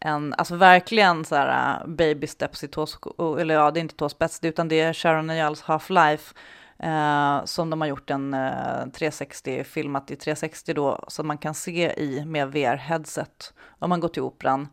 en, 0.00 0.34
alltså 0.38 0.56
verkligen 0.56 1.24
så 1.24 1.34
här 1.34 1.80
äh, 1.80 1.86
baby 1.86 2.26
steps 2.26 2.64
i 2.64 2.68
tås, 2.68 2.98
eller 3.40 3.54
ja, 3.54 3.70
det 3.70 3.80
är 3.80 3.82
inte 3.82 3.96
tåspets, 3.96 4.40
utan 4.42 4.68
det 4.68 4.80
är 4.80 4.92
Sharon 4.92 5.26
Neals 5.26 5.62
Half-Life 5.62 6.34
eh, 6.78 7.44
som 7.44 7.70
de 7.70 7.80
har 7.80 7.88
gjort 7.88 8.10
en 8.10 8.34
eh, 8.34 8.86
360, 8.92 9.64
filmat 9.64 10.10
i 10.10 10.16
360 10.16 10.74
då, 10.74 11.04
som 11.08 11.26
man 11.26 11.38
kan 11.38 11.54
se 11.54 11.92
i 11.96 12.24
med 12.24 12.48
VR-headset 12.48 13.52
om 13.78 13.90
man 13.90 14.00
går 14.00 14.08
till 14.08 14.22
operan 14.22 14.68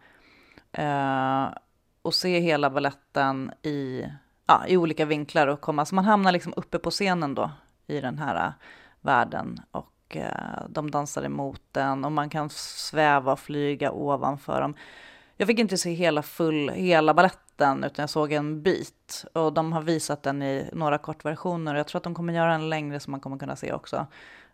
eh, 0.71 1.45
och 2.01 2.13
se 2.13 2.39
hela 2.39 2.69
balletten 2.69 3.51
i, 3.61 4.05
ja, 4.45 4.67
i 4.67 4.77
olika 4.77 5.05
vinklar 5.05 5.47
och 5.47 5.61
komma, 5.61 5.85
så 5.85 5.95
man 5.95 6.05
hamnar 6.05 6.31
liksom 6.31 6.53
uppe 6.55 6.79
på 6.79 6.91
scenen 6.91 7.35
då 7.35 7.51
i 7.87 8.01
den 8.01 8.17
här 8.17 8.47
uh, 8.47 8.53
världen 9.01 9.57
och 9.71 9.93
de 10.69 10.91
dansar 10.91 11.23
emot 11.23 11.61
den 11.71 12.05
och 12.05 12.11
man 12.11 12.29
kan 12.29 12.49
sväva 12.49 13.31
och 13.31 13.39
flyga 13.39 13.91
ovanför 13.91 14.61
dem. 14.61 14.75
Jag 15.37 15.47
fick 15.47 15.59
inte 15.59 15.77
se 15.77 15.93
hela, 15.93 16.21
full, 16.21 16.69
hela 16.69 17.13
balletten 17.13 17.83
utan 17.83 18.03
jag 18.03 18.09
såg 18.09 18.31
en 18.31 18.61
bit 18.61 19.25
och 19.33 19.53
de 19.53 19.73
har 19.73 19.81
visat 19.81 20.23
den 20.23 20.43
i 20.43 20.69
några 20.73 20.97
kortversioner 20.97 21.73
och 21.73 21.79
jag 21.79 21.87
tror 21.87 21.99
att 21.99 22.03
de 22.03 22.15
kommer 22.15 22.33
göra 22.33 22.53
en 22.53 22.69
längre 22.69 22.99
som 22.99 23.11
man 23.11 23.19
kommer 23.19 23.37
kunna 23.37 23.55
se 23.55 23.73
också. 23.73 24.07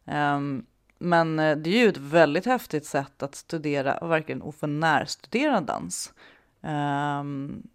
Um, 0.05 0.65
men 0.99 1.39
eh, 1.39 1.57
det 1.57 1.69
är 1.69 1.83
ju 1.83 1.89
ett 1.89 1.97
väldigt 1.97 2.45
häftigt 2.45 2.85
sätt 2.85 3.23
att 3.23 3.35
studera 3.35 3.97
och 3.97 4.11
verkligen 4.11 4.41
och 4.41 4.55
få 4.55 4.67
närstudera 4.67 5.61
dans. 5.61 6.13
Um, 6.61 7.67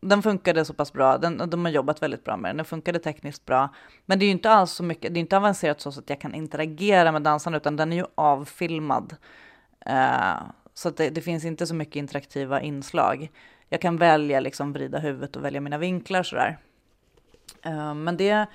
den 0.00 0.22
funkade 0.22 0.64
så 0.64 0.74
pass 0.74 0.92
bra, 0.92 1.18
den, 1.18 1.50
de 1.50 1.64
har 1.64 1.72
jobbat 1.72 2.02
väldigt 2.02 2.24
bra 2.24 2.36
med 2.36 2.48
den, 2.48 2.56
den 2.56 2.66
funkade 2.66 2.98
tekniskt 2.98 3.46
bra. 3.46 3.74
Men 4.06 4.18
det 4.18 4.24
är 4.24 4.26
ju 4.26 4.32
inte 4.32 4.50
alls 4.50 4.72
så 4.72 4.82
mycket, 4.82 5.14
det 5.14 5.18
är 5.18 5.20
inte 5.20 5.36
avancerat 5.36 5.80
så 5.80 5.88
att 5.88 6.10
jag 6.10 6.20
kan 6.20 6.34
interagera 6.34 7.12
med 7.12 7.22
dansarna 7.22 7.56
utan 7.56 7.76
den 7.76 7.92
är 7.92 7.96
ju 7.96 8.06
avfilmad. 8.14 9.16
Uh, 9.90 10.42
så 10.74 10.90
det, 10.90 11.10
det, 11.10 11.20
finns 11.20 11.44
inte 11.44 11.66
så 11.66 11.74
mycket 11.74 11.96
interaktiva 11.96 12.60
inslag. 12.60 13.30
Jag 13.68 13.80
kan 13.80 13.96
välja, 13.96 14.40
liksom 14.40 14.72
vrida 14.72 14.98
huvudet 14.98 15.36
och 15.36 15.44
välja 15.44 15.60
mina 15.60 15.78
vinklar 15.78 16.22
sådär. 16.22 16.58
Uh, 17.66 17.94
men 17.94 18.16
det, 18.16 18.46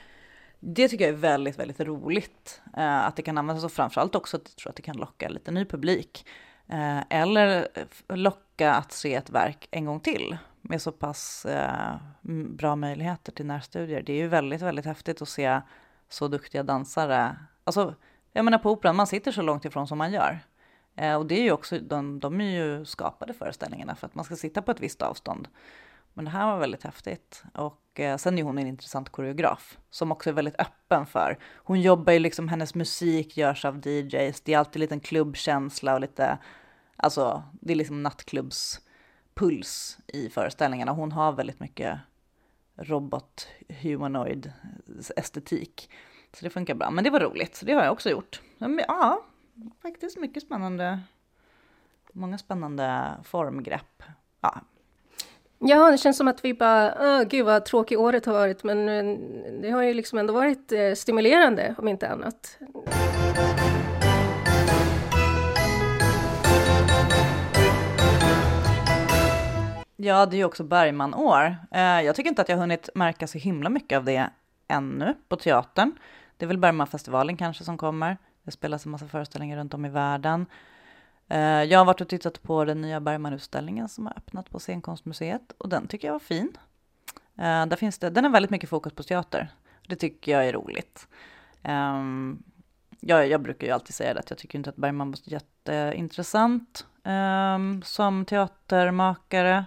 det 0.60 0.88
tycker 0.88 1.06
jag 1.06 1.14
är 1.14 1.18
väldigt, 1.18 1.60
väldigt 1.60 1.80
roligt. 1.80 2.62
Uh, 2.78 3.06
att 3.06 3.16
det 3.16 3.22
kan 3.22 3.38
användas 3.38 3.64
och 3.64 3.72
framförallt 3.72 4.16
också 4.16 4.38
att 4.38 4.44
jag 4.46 4.56
tror 4.56 4.70
att 4.70 4.76
det 4.76 4.82
kan 4.82 4.98
locka 4.98 5.30
lite 5.30 5.52
ny 5.52 5.66
publik. 5.66 6.26
Uh, 6.74 7.02
eller 7.10 7.68
locka 8.08 8.74
att 8.74 8.92
se 8.92 9.16
ett 9.16 9.30
verk 9.30 9.68
en 9.72 9.86
gång 9.86 10.00
till 10.00 10.38
med 10.62 10.82
så 10.82 10.92
pass 10.92 11.46
bra 12.50 12.76
möjligheter 12.76 13.32
till 13.32 13.46
närstudier. 13.46 14.02
Det 14.02 14.14
är 14.14 14.18
ju 14.18 14.28
väldigt, 14.28 14.62
väldigt 14.62 14.86
häftigt 14.86 15.22
att 15.22 15.30
se 15.30 15.62
så 16.10 16.28
duktiga 16.28 16.64
dansare. 16.64 17.36
Alltså, 17.64 17.96
jag 18.34 18.46
menar 18.46 18.58
på 18.58 18.72
operan, 18.72 18.96
man 18.96 19.08
sitter 19.08 19.32
så 19.32 19.42
långt 19.42 19.66
ifrån 19.66 19.88
som 19.88 19.98
man 19.98 20.12
gör. 20.12 20.40
Eh, 21.00 21.16
och 21.16 21.26
det 21.26 21.36
är 21.36 21.44
ju 21.44 21.52
också, 21.52 21.80
de, 21.80 22.20
de 22.20 22.42
är 22.42 22.52
ju 22.52 22.86
skapade 22.86 23.34
föreställningarna 23.34 23.96
för 23.96 24.08
att 24.08 24.16
man 24.16 24.26
ska 24.26 24.36
sitta 24.36 24.62
på 24.62 24.72
ett 24.72 24.80
visst 24.80 25.02
avstånd. 25.02 25.48
Men 26.14 26.26
det 26.26 26.32
här 26.32 26.52
var 26.52 26.60
väldigt 26.60 26.84
häftigt. 26.84 27.44
Och 27.54 28.00
eh, 28.00 28.18
sen 28.18 28.38
är 28.40 28.44
hon 28.44 28.58
en 28.58 28.68
intressant 28.68 29.10
koreograf 29.10 29.78
som 29.90 30.12
också 30.12 30.30
är 30.30 30.34
väldigt 30.34 30.60
öppen 30.60 31.06
för. 31.06 31.38
Hon 31.56 31.82
jobbar 31.82 32.14
ju 32.14 32.20
liksom, 32.20 32.48
hennes 32.48 32.76
musik 32.76 33.38
görs 33.38 33.66
av 33.66 33.88
DJs. 33.88 34.42
Det 34.42 34.54
är 34.54 34.58
alltid 34.58 34.80
lite 34.80 35.00
klubbkänsla 35.00 35.94
och 35.94 36.02
lite, 36.02 36.38
alltså 36.96 37.44
det 37.52 37.74
är 37.74 37.78
liksom 37.78 38.04
nattklubbspuls 38.04 39.98
i 40.08 40.30
föreställningarna. 40.30 40.92
Hon 40.92 41.12
har 41.12 41.32
väldigt 41.32 41.60
mycket 41.60 42.00
robot, 42.76 43.48
humanoid 43.82 44.52
estetik. 45.16 45.90
Så 46.34 46.46
det 46.46 46.50
funkar 46.50 46.76
bra. 46.76 46.92
Men 46.92 47.04
det 47.04 47.10
var 47.10 47.20
roligt, 47.20 47.56
så 47.56 47.66
det 47.66 47.74
har 47.74 47.84
jag 47.84 47.92
också 47.92 48.10
gjort. 48.10 48.42
Men, 48.58 48.82
ja, 48.88 49.26
faktiskt 49.82 50.18
mycket 50.18 50.44
spännande. 50.44 51.00
Många 52.14 52.38
spännande 52.38 53.18
formgrepp. 53.24 54.04
Ja. 54.42 54.62
Ja, 55.60 55.92
det 55.92 55.98
känns 55.98 56.18
som 56.18 56.28
att 56.28 56.46
vi 56.46 56.54
bara, 56.54 56.94
oh, 56.94 57.24
gud 57.24 57.46
vad 57.46 57.66
tråkigt 57.66 57.98
året 57.98 58.26
har 58.26 58.34
varit, 58.34 58.64
men 58.64 58.86
det 59.62 59.70
har 59.70 59.82
ju 59.82 59.94
liksom 59.94 60.20
ändå 60.20 60.34
varit 60.34 60.72
eh, 60.72 60.94
stimulerande 60.94 61.76
om 61.78 61.88
inte 61.88 62.10
annat. 62.10 62.58
Ja, 69.96 70.26
det 70.26 70.36
är 70.36 70.38
ju 70.38 70.46
också 70.46 70.64
Bergman-år. 70.64 71.56
Eh, 71.72 71.82
jag 71.82 72.16
tycker 72.16 72.30
inte 72.30 72.42
att 72.42 72.50
jag 72.50 72.56
har 72.56 72.62
hunnit 72.62 72.90
märka 72.96 73.28
så 73.28 73.38
himla 73.38 73.70
mycket 73.70 73.98
av 73.98 74.04
det 74.04 74.30
ännu 74.68 75.16
på 75.28 75.36
teatern. 75.36 75.92
Det 76.38 76.46
är 76.46 76.48
väl 76.48 76.58
Bergmanfestivalen 76.58 77.38
kanske 77.38 77.64
som 77.64 77.78
kommer. 77.78 78.18
Det 78.50 78.54
spelas 78.54 78.86
en 78.86 78.92
massa 78.92 79.08
föreställningar 79.08 79.58
runt 79.58 79.74
om 79.74 79.86
i 79.86 79.90
världen. 79.90 80.46
Eh, 81.28 81.40
jag 81.40 81.80
har 81.80 81.86
varit 81.86 82.02
och 82.02 82.08
tittat 82.08 82.44
på 82.44 82.66
den 82.66 82.82
nya 82.82 83.00
Bergmanutställningen 83.00 83.90
som 83.90 84.06
har 84.06 84.14
öppnat 84.18 84.50
på 84.50 84.60
Scenkonstmuseet 84.60 85.54
och 85.58 85.70
den 85.70 85.88
tycker 85.88 86.08
jag 86.08 86.14
var 86.14 86.20
fin. 86.20 86.58
Eh, 87.38 87.66
där 87.66 87.76
finns 87.76 88.00
det, 88.00 88.10
den 88.10 88.24
har 88.24 88.32
väldigt 88.32 88.50
mycket 88.50 88.70
fokus 88.70 88.94
på 88.94 89.04
teater. 89.04 89.50
Det 89.88 89.96
tycker 89.96 90.32
jag 90.32 90.48
är 90.48 90.54
roligt. 90.54 91.08
Ehm, 91.64 92.44
jag, 93.00 93.28
jag, 93.28 93.42
brukar 93.42 93.68
ju 93.68 93.74
alltid 93.74 93.96
säga 93.96 94.14
det, 94.14 94.20
att 94.20 94.30
jag 94.30 94.40
tycker 94.40 94.58
inte 94.58 94.70
att 94.70 94.76
Bergman 94.76 95.12
var 95.12 95.20
jätteintressant 95.24 96.86
ehm, 97.04 97.82
som 97.86 98.26
teatermakare. 98.26 99.66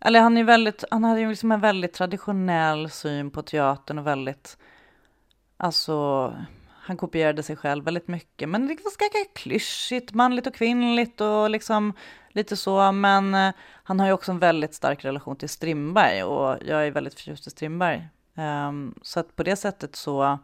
Eller 0.00 0.20
han, 0.20 0.36
är 0.36 0.44
väldigt, 0.44 0.84
han 0.90 1.04
hade 1.04 1.20
ju 1.20 1.28
liksom 1.28 1.52
en 1.52 1.60
väldigt 1.60 1.92
traditionell 1.92 2.90
syn 2.90 3.30
på 3.30 3.42
teatern 3.42 3.98
och 3.98 4.06
väldigt, 4.06 4.58
alltså, 5.56 6.34
han 6.86 6.96
kopierade 6.96 7.42
sig 7.42 7.56
själv 7.56 7.84
väldigt 7.84 8.08
mycket, 8.08 8.48
men 8.48 8.60
det 8.60 8.74
var 8.74 8.82
ganska 8.82 9.04
klyschigt, 9.34 10.14
manligt 10.14 10.46
och 10.46 10.54
kvinnligt 10.54 11.20
och 11.20 11.50
liksom 11.50 11.92
lite 12.28 12.56
så. 12.56 12.92
Men 12.92 13.34
eh, 13.34 13.52
han 13.82 14.00
har 14.00 14.06
ju 14.06 14.12
också 14.12 14.32
en 14.32 14.38
väldigt 14.38 14.74
stark 14.74 15.04
relation 15.04 15.36
till 15.36 15.48
Strindberg 15.48 16.22
och 16.22 16.58
jag 16.66 16.86
är 16.86 16.90
väldigt 16.90 17.14
förtjust 17.14 17.46
i 17.46 17.50
Strindberg. 17.50 18.08
Um, 18.34 18.94
så 19.02 19.20
att 19.20 19.36
på 19.36 19.42
det 19.42 19.56
sättet 19.56 19.96
så 19.96 20.38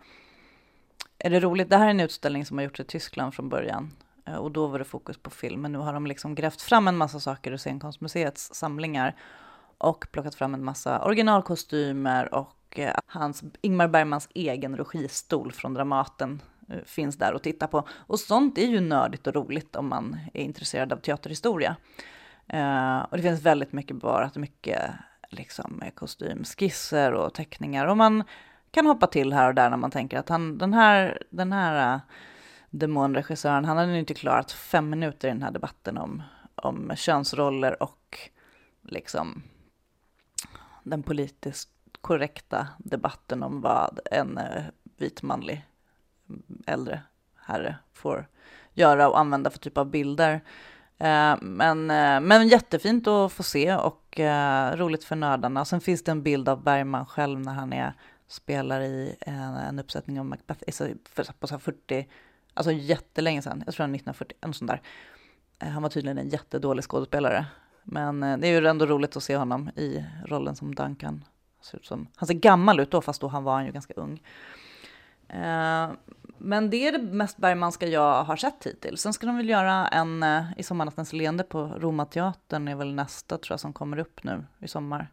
är 1.18 1.30
det 1.30 1.40
roligt. 1.40 1.70
Det 1.70 1.76
här 1.76 1.86
är 1.86 1.90
en 1.90 2.00
utställning 2.00 2.46
som 2.46 2.58
har 2.58 2.64
gjorts 2.64 2.80
i 2.80 2.84
Tyskland 2.84 3.34
från 3.34 3.48
början 3.48 3.96
eh, 4.26 4.34
och 4.34 4.50
då 4.50 4.66
var 4.66 4.78
det 4.78 4.84
fokus 4.84 5.18
på 5.18 5.30
film. 5.30 5.62
Men 5.62 5.72
nu 5.72 5.78
har 5.78 5.92
de 5.92 6.06
liksom 6.06 6.34
grävt 6.34 6.62
fram 6.62 6.88
en 6.88 6.96
massa 6.96 7.20
saker 7.20 7.52
ur 7.52 7.56
Scenkonstmuseets 7.56 8.54
samlingar 8.54 9.16
och 9.78 10.06
plockat 10.12 10.34
fram 10.34 10.54
en 10.54 10.64
massa 10.64 11.04
originalkostymer 11.04 12.34
och 12.34 12.56
och 12.72 12.78
eh, 12.78 12.94
hans, 13.06 13.42
Ingmar 13.60 13.88
Bergmans 13.88 14.28
egen 14.34 14.76
registol 14.76 15.52
från 15.52 15.74
Dramaten 15.74 16.42
eh, 16.68 16.84
finns 16.84 17.16
där 17.16 17.32
att 17.32 17.42
titta 17.42 17.66
på. 17.66 17.88
Och 17.90 18.20
sånt 18.20 18.58
är 18.58 18.66
ju 18.66 18.80
nördigt 18.80 19.26
och 19.26 19.34
roligt 19.34 19.76
om 19.76 19.88
man 19.88 20.18
är 20.34 20.42
intresserad 20.42 20.92
av 20.92 20.96
teaterhistoria. 20.96 21.76
Eh, 22.48 22.98
och 22.98 23.16
det 23.16 23.22
finns 23.22 23.42
väldigt 23.42 23.72
mycket 23.72 23.96
bevarat, 23.96 24.36
mycket 24.36 24.90
liksom 25.30 25.82
kostymskisser 25.94 27.12
och 27.12 27.34
teckningar. 27.34 27.86
Och 27.86 27.96
man 27.96 28.24
kan 28.70 28.86
hoppa 28.86 29.06
till 29.06 29.32
här 29.32 29.48
och 29.48 29.54
där 29.54 29.70
när 29.70 29.76
man 29.76 29.90
tänker 29.90 30.18
att 30.18 30.28
han, 30.28 30.58
den 30.58 30.74
här, 30.74 31.22
den 31.30 31.52
här 31.52 32.00
demonregissören, 32.70 33.64
han 33.64 33.76
hade 33.76 33.98
inte 33.98 34.14
klarat 34.14 34.52
fem 34.52 34.90
minuter 34.90 35.28
i 35.28 35.30
den 35.30 35.42
här 35.42 35.50
debatten 35.50 35.98
om, 35.98 36.22
om 36.54 36.92
könsroller 36.96 37.82
och 37.82 38.18
liksom 38.82 39.42
den 40.82 41.02
politiskt 41.02 41.81
korrekta 42.02 42.68
debatten 42.78 43.42
om 43.42 43.60
vad 43.60 44.00
en 44.10 44.38
eh, 44.38 44.62
vit 44.96 45.22
manlig 45.22 45.66
mm, 46.28 46.42
äldre 46.66 47.02
herre 47.36 47.76
får 47.92 48.28
göra 48.72 49.08
och 49.08 49.18
använda 49.18 49.50
för 49.50 49.58
typ 49.58 49.78
av 49.78 49.90
bilder. 49.90 50.32
Eh, 50.98 51.36
men, 51.40 51.90
eh, 51.90 52.20
men 52.20 52.48
jättefint 52.48 53.06
att 53.06 53.32
få 53.32 53.42
se 53.42 53.74
och 53.74 54.20
roligt 54.74 55.04
för 55.04 55.16
nördarna. 55.16 55.64
Sen 55.64 55.80
finns 55.80 56.04
det 56.04 56.10
en 56.10 56.22
bild 56.22 56.48
av 56.48 56.62
Bergman 56.62 57.06
själv 57.06 57.40
när 57.40 57.52
han 57.52 57.72
är, 57.72 57.94
spelar 58.26 58.80
i 58.80 59.16
en, 59.20 59.54
en 59.54 59.78
uppsättning 59.78 60.20
av 60.20 60.26
Macbeth 60.26 60.62
alltså, 60.66 60.88
på 61.38 61.46
så 61.46 61.58
40, 61.58 62.08
alltså 62.54 62.72
jättelänge 62.72 63.42
sedan, 63.42 63.62
jag 63.66 63.74
tror 63.74 63.84
han 63.84 63.94
1940, 63.94 64.36
en 64.40 64.54
sån 64.54 64.66
där. 64.66 64.82
Han 65.58 65.82
var 65.82 65.90
tydligen 65.90 66.18
en 66.18 66.28
jättedålig 66.28 66.84
skådespelare. 66.84 67.46
Men 67.82 68.20
det 68.20 68.48
är 68.48 68.60
ju 68.60 68.66
ändå 68.66 68.86
roligt 68.86 69.16
att 69.16 69.22
se 69.22 69.36
honom 69.36 69.68
i 69.68 70.04
rollen 70.26 70.56
som 70.56 70.74
Duncan. 70.74 71.24
Ser 71.62 71.78
ut 71.78 71.86
som, 71.86 72.06
han 72.16 72.26
ser 72.26 72.34
gammal 72.34 72.80
ut 72.80 72.90
då, 72.90 73.00
fast 73.00 73.20
då 73.20 73.28
han 73.28 73.44
var 73.44 73.54
han 73.54 73.66
ju 73.66 73.72
ganska 73.72 73.94
ung. 73.94 74.22
Eh, 75.28 75.90
men 76.38 76.70
det 76.70 76.88
är 76.88 76.92
det 76.92 76.98
mest 76.98 77.36
Bergmanska 77.36 77.86
jag 77.86 78.24
har 78.24 78.36
sett 78.36 78.66
hittills. 78.66 79.00
Sen 79.00 79.12
ska 79.12 79.26
de 79.26 79.36
väl 79.36 79.48
göra 79.48 79.88
en 79.88 80.22
eh, 80.22 80.44
i 80.56 80.62
Sommarnattens 80.62 81.12
leende 81.12 81.44
på 81.44 81.66
Romateatern 81.66 82.68
är 82.68 82.74
väl 82.74 82.94
nästa 82.94 83.38
tror 83.38 83.52
jag 83.52 83.60
som 83.60 83.72
kommer 83.72 83.98
upp 83.98 84.24
nu 84.24 84.44
i 84.58 84.68
sommar 84.68 85.12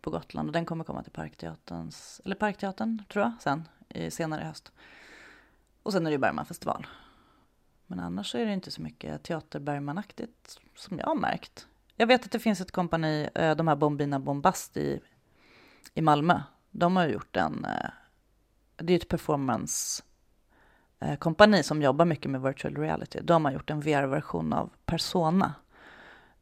på 0.00 0.10
Gotland. 0.10 0.48
Och 0.48 0.52
den 0.52 0.64
kommer 0.64 0.84
komma 0.84 1.02
till 1.02 1.12
Parkteaterns, 1.12 2.20
eller 2.24 2.36
Parkteatern 2.36 3.02
tror 3.08 3.24
jag, 3.24 3.32
sen 3.40 3.68
i, 3.88 4.10
senare 4.10 4.42
i 4.42 4.44
höst. 4.44 4.72
Och 5.82 5.92
sen 5.92 6.06
är 6.06 6.10
det 6.10 6.14
ju 6.14 6.18
Bergmanfestival. 6.18 6.86
Men 7.86 8.00
annars 8.00 8.30
så 8.30 8.38
är 8.38 8.46
det 8.46 8.52
inte 8.52 8.70
så 8.70 8.82
mycket 8.82 9.22
teater 9.22 9.60
Bergmanaktigt 9.60 10.60
som 10.76 10.98
jag 10.98 11.06
har 11.06 11.14
märkt. 11.14 11.66
Jag 11.96 12.06
vet 12.06 12.24
att 12.24 12.30
det 12.30 12.38
finns 12.38 12.60
ett 12.60 12.70
kompani, 12.70 13.28
eh, 13.34 13.56
de 13.56 13.68
här 13.68 13.76
Bombina 13.76 14.18
Bombast 14.18 14.76
i, 14.76 15.00
i 15.94 16.02
Malmö. 16.02 16.40
De 16.70 16.96
har 16.96 17.06
gjort 17.06 17.36
en, 17.36 17.64
eh, 17.64 17.90
det 18.76 18.92
är 18.92 18.96
ett 18.96 19.08
performance 19.08 20.02
eh, 21.00 21.16
kompani 21.16 21.62
som 21.62 21.82
jobbar 21.82 22.04
mycket 22.04 22.30
med 22.30 22.42
virtual 22.42 22.76
reality, 22.76 23.20
de 23.22 23.44
har 23.44 23.52
gjort 23.52 23.70
en 23.70 23.80
VR-version 23.80 24.52
av 24.52 24.70
Persona. 24.86 25.54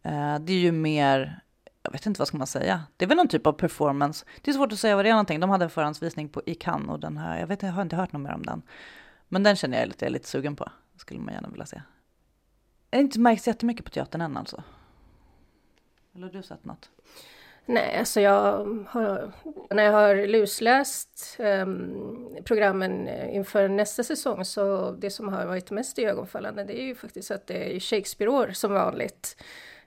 Eh, 0.02 0.38
det 0.38 0.52
är 0.52 0.58
ju 0.58 0.72
mer, 0.72 1.40
jag 1.82 1.92
vet 1.92 2.06
inte 2.06 2.18
vad 2.18 2.28
ska 2.28 2.38
man 2.38 2.46
säga, 2.46 2.82
det 2.96 3.04
är 3.04 3.08
väl 3.08 3.16
någon 3.16 3.28
typ 3.28 3.46
av 3.46 3.52
performance. 3.52 4.26
Det 4.42 4.50
är 4.50 4.54
svårt 4.54 4.72
att 4.72 4.78
säga 4.78 4.96
vad 4.96 5.04
det 5.04 5.08
är 5.08 5.14
någonting. 5.14 5.40
De 5.40 5.50
hade 5.50 5.64
en 5.64 5.70
förhandsvisning 5.70 6.28
på, 6.28 6.42
i 6.46 6.54
Cannes 6.54 6.90
och 6.90 7.00
den 7.00 7.16
här, 7.16 7.40
jag, 7.40 7.46
vet, 7.46 7.62
jag 7.62 7.72
har 7.72 7.82
inte 7.82 7.96
hört 7.96 8.12
något 8.12 8.22
mer 8.22 8.34
om 8.34 8.42
den. 8.42 8.62
Men 9.28 9.42
den 9.42 9.56
känner 9.56 9.78
jag 9.78 9.88
lite, 9.88 10.04
jag 10.04 10.10
är 10.10 10.12
lite 10.12 10.28
sugen 10.28 10.56
på, 10.56 10.68
skulle 10.96 11.20
man 11.20 11.34
gärna 11.34 11.48
vilja 11.48 11.66
se. 11.66 11.82
Jag 12.90 12.98
har 12.98 13.02
inte 13.02 13.20
märkt 13.20 13.46
jättemycket 13.46 13.84
på 13.84 13.90
teatern 13.90 14.20
än 14.20 14.36
alltså. 14.36 14.62
Eller 16.14 16.26
har 16.26 16.32
du 16.32 16.42
sett 16.42 16.64
något? 16.64 16.90
Nej, 17.66 17.96
alltså 17.98 18.20
jag 18.20 18.40
har, 18.88 19.32
när 19.70 19.82
jag 19.82 19.92
har 19.92 20.26
lusläst 20.26 21.36
um, 21.38 22.36
programmen 22.44 23.08
eh, 23.08 23.34
inför 23.34 23.68
nästa 23.68 24.02
säsong 24.04 24.44
så 24.44 24.90
det 24.90 25.10
som 25.10 25.28
har 25.28 25.46
varit 25.46 25.70
mest 25.70 25.98
ögonfallande 25.98 26.64
det 26.64 26.80
är 26.80 26.84
ju 26.84 26.94
faktiskt 26.94 27.30
att 27.30 27.46
det 27.46 27.76
är 27.76 27.80
Shakespeare-år 27.80 28.50
som 28.52 28.72
vanligt. 28.72 29.42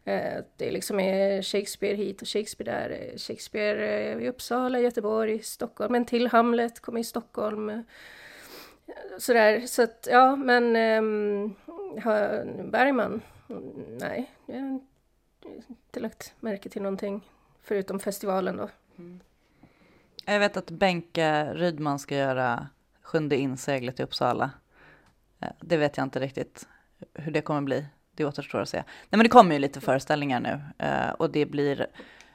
Uh, 0.07 0.43
det 0.57 0.67
är 0.67 0.71
liksom 0.71 0.99
är 0.99 1.41
Shakespeare 1.41 1.95
hit 1.95 2.21
och 2.21 2.27
Shakespeare 2.27 2.71
där. 2.71 3.17
Shakespeare 3.17 4.15
uh, 4.15 4.23
i 4.23 4.29
Uppsala, 4.29 4.79
Göteborg, 4.79 5.39
Stockholm, 5.43 5.91
men 5.91 6.05
till 6.05 6.27
Hamlet 6.27 6.79
kommer 6.79 6.99
i 6.99 7.03
Stockholm. 7.03 7.69
Uh, 7.69 7.79
sådär, 9.17 9.61
så 9.67 9.83
att 9.83 10.07
ja, 10.11 10.35
men 10.35 10.75
um, 10.75 11.55
Bergman, 12.71 13.21
nej, 13.99 14.31
jag 14.45 14.55
har 14.55 14.79
inte 15.67 15.99
lagt 15.99 16.33
märke 16.39 16.69
till 16.69 16.81
någonting 16.81 17.21
förutom 17.63 17.99
festivalen 17.99 18.57
då. 18.57 18.69
Mm. 18.97 19.19
Jag 20.25 20.39
vet 20.39 20.57
att 20.57 20.69
Benke 20.69 21.53
Rydman 21.53 21.99
ska 21.99 22.15
göra 22.15 22.67
Sjunde 23.01 23.37
inseglet 23.37 23.99
i 23.99 24.03
Uppsala. 24.03 24.51
Eh, 25.39 25.49
det 25.59 25.77
vet 25.77 25.97
jag 25.97 26.05
inte 26.05 26.19
riktigt 26.19 26.67
hur 27.13 27.31
det 27.31 27.41
kommer 27.41 27.61
bli. 27.61 27.85
Det 28.15 28.25
återstår 28.25 28.61
att 28.61 28.69
se. 28.69 28.77
Nej, 28.77 28.85
men 29.09 29.23
det 29.23 29.29
kommer 29.29 29.53
ju 29.53 29.59
lite 29.59 29.81
föreställningar 29.81 30.39
nu 30.39 30.85
eh, 30.85 31.09
och 31.09 31.29
det 31.29 31.45
blir 31.45 31.87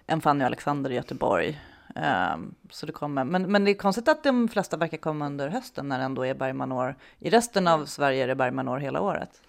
en 0.06 0.20
Fanny 0.20 0.44
och 0.44 0.46
Alexander 0.46 0.90
i 0.90 0.94
Göteborg. 0.94 1.60
Ehm, 1.94 2.54
så 2.70 2.86
det 2.86 2.92
kommer. 2.92 3.24
Men, 3.24 3.52
men 3.52 3.64
det 3.64 3.70
är 3.70 3.74
konstigt 3.74 4.08
att 4.08 4.22
de 4.22 4.48
flesta 4.48 4.76
verkar 4.76 4.96
komma 4.96 5.26
under 5.26 5.48
hösten 5.48 5.88
när 5.88 5.98
det 5.98 6.04
ändå 6.04 6.26
är 6.26 6.34
Bergmanår. 6.34 6.96
I 7.18 7.30
resten 7.30 7.68
av 7.68 7.84
Sverige 7.84 8.24
är 8.24 8.28
det 8.28 8.34
Bergmanår 8.34 8.78
hela 8.78 9.00
året. 9.00 9.42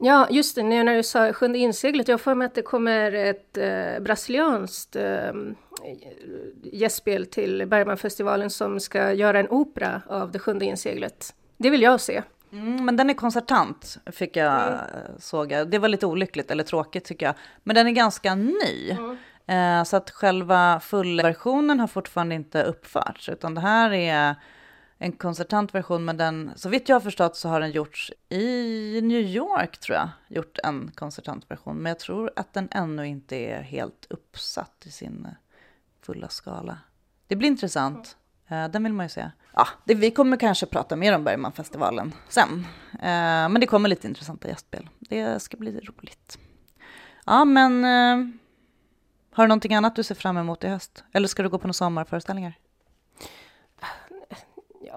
Ja, 0.00 0.26
just 0.30 0.54
det, 0.54 0.62
när 0.62 0.96
du 0.96 1.02
sa 1.02 1.32
Sjunde 1.32 1.58
inseglet, 1.58 2.08
jag 2.08 2.20
får 2.20 2.34
mig 2.34 2.46
att 2.46 2.54
det 2.54 2.62
kommer 2.62 3.12
ett 3.12 3.56
eh, 3.56 4.00
brasilianskt 4.00 4.96
eh, 4.96 5.32
gästspel 6.62 7.26
till 7.26 7.66
Bergmanfestivalen 7.66 8.50
som 8.50 8.80
ska 8.80 9.12
göra 9.12 9.40
en 9.40 9.48
opera 9.48 10.02
av 10.08 10.32
Det 10.32 10.38
sjunde 10.38 10.64
inseglet. 10.64 11.34
Det 11.56 11.70
vill 11.70 11.82
jag 11.82 12.00
se. 12.00 12.22
Mm, 12.52 12.84
men 12.84 12.96
den 12.96 13.10
är 13.10 13.14
koncertant, 13.14 13.98
fick 14.12 14.36
jag 14.36 14.68
mm. 14.68 14.78
såga. 15.18 15.64
Det 15.64 15.78
var 15.78 15.88
lite 15.88 16.06
olyckligt, 16.06 16.50
eller 16.50 16.64
tråkigt 16.64 17.04
tycker 17.04 17.26
jag. 17.26 17.34
Men 17.62 17.74
den 17.74 17.86
är 17.86 17.90
ganska 17.90 18.34
ny. 18.34 18.90
Mm. 18.90 19.16
Eh, 19.46 19.84
så 19.84 19.96
att 19.96 20.10
själva 20.10 20.80
fullversionen 20.80 21.80
har 21.80 21.86
fortfarande 21.86 22.34
inte 22.34 22.62
uppförts, 22.62 23.28
utan 23.28 23.54
det 23.54 23.60
här 23.60 23.92
är 23.92 24.34
en 24.98 25.12
koncertant 25.12 25.74
version, 25.74 26.04
men 26.04 26.16
den, 26.16 26.52
så 26.56 26.68
vitt 26.68 26.88
jag 26.88 26.96
har 26.96 27.00
förstått 27.00 27.36
så 27.36 27.48
har 27.48 27.60
den 27.60 27.70
gjorts 27.70 28.12
i 28.28 29.00
New 29.02 29.20
York 29.20 29.78
tror 29.78 29.96
jag, 29.96 30.08
gjort 30.28 30.58
en 30.64 30.90
koncertant 30.94 31.50
version. 31.50 31.76
Men 31.76 31.90
jag 31.90 31.98
tror 31.98 32.30
att 32.36 32.52
den 32.52 32.68
ännu 32.70 33.06
inte 33.06 33.36
är 33.36 33.62
helt 33.62 34.06
uppsatt 34.10 34.82
i 34.84 34.90
sin 34.90 35.24
eh, 35.24 35.32
fulla 36.02 36.28
skala. 36.28 36.78
Det 37.26 37.36
blir 37.36 37.48
intressant. 37.48 38.16
Mm. 38.48 38.72
Den 38.72 38.84
vill 38.84 38.92
man 38.92 39.06
ju 39.06 39.10
se. 39.10 39.30
Ja, 39.54 39.68
det, 39.84 39.94
vi 39.94 40.10
kommer 40.10 40.36
kanske 40.36 40.66
prata 40.66 40.96
mer 40.96 41.14
om 41.14 41.24
Bergmanfestivalen 41.24 42.14
sen. 42.28 42.66
Eh, 42.92 43.48
men 43.48 43.60
det 43.60 43.66
kommer 43.66 43.88
lite 43.88 44.06
intressanta 44.08 44.48
gästspel. 44.48 44.88
Det 44.98 45.42
ska 45.42 45.56
bli 45.56 45.80
roligt. 45.80 46.38
Ja, 47.26 47.44
men 47.44 47.84
har 49.32 49.44
du 49.44 49.48
någonting 49.48 49.74
annat 49.74 49.96
du 49.96 50.02
ser 50.02 50.14
fram 50.14 50.36
emot 50.36 50.64
i 50.64 50.68
höst? 50.68 51.04
Eller 51.12 51.28
ska 51.28 51.42
du 51.42 51.48
gå 51.48 51.58
på 51.58 51.66
några 51.66 51.72
sommarföreställningar? 51.72 52.54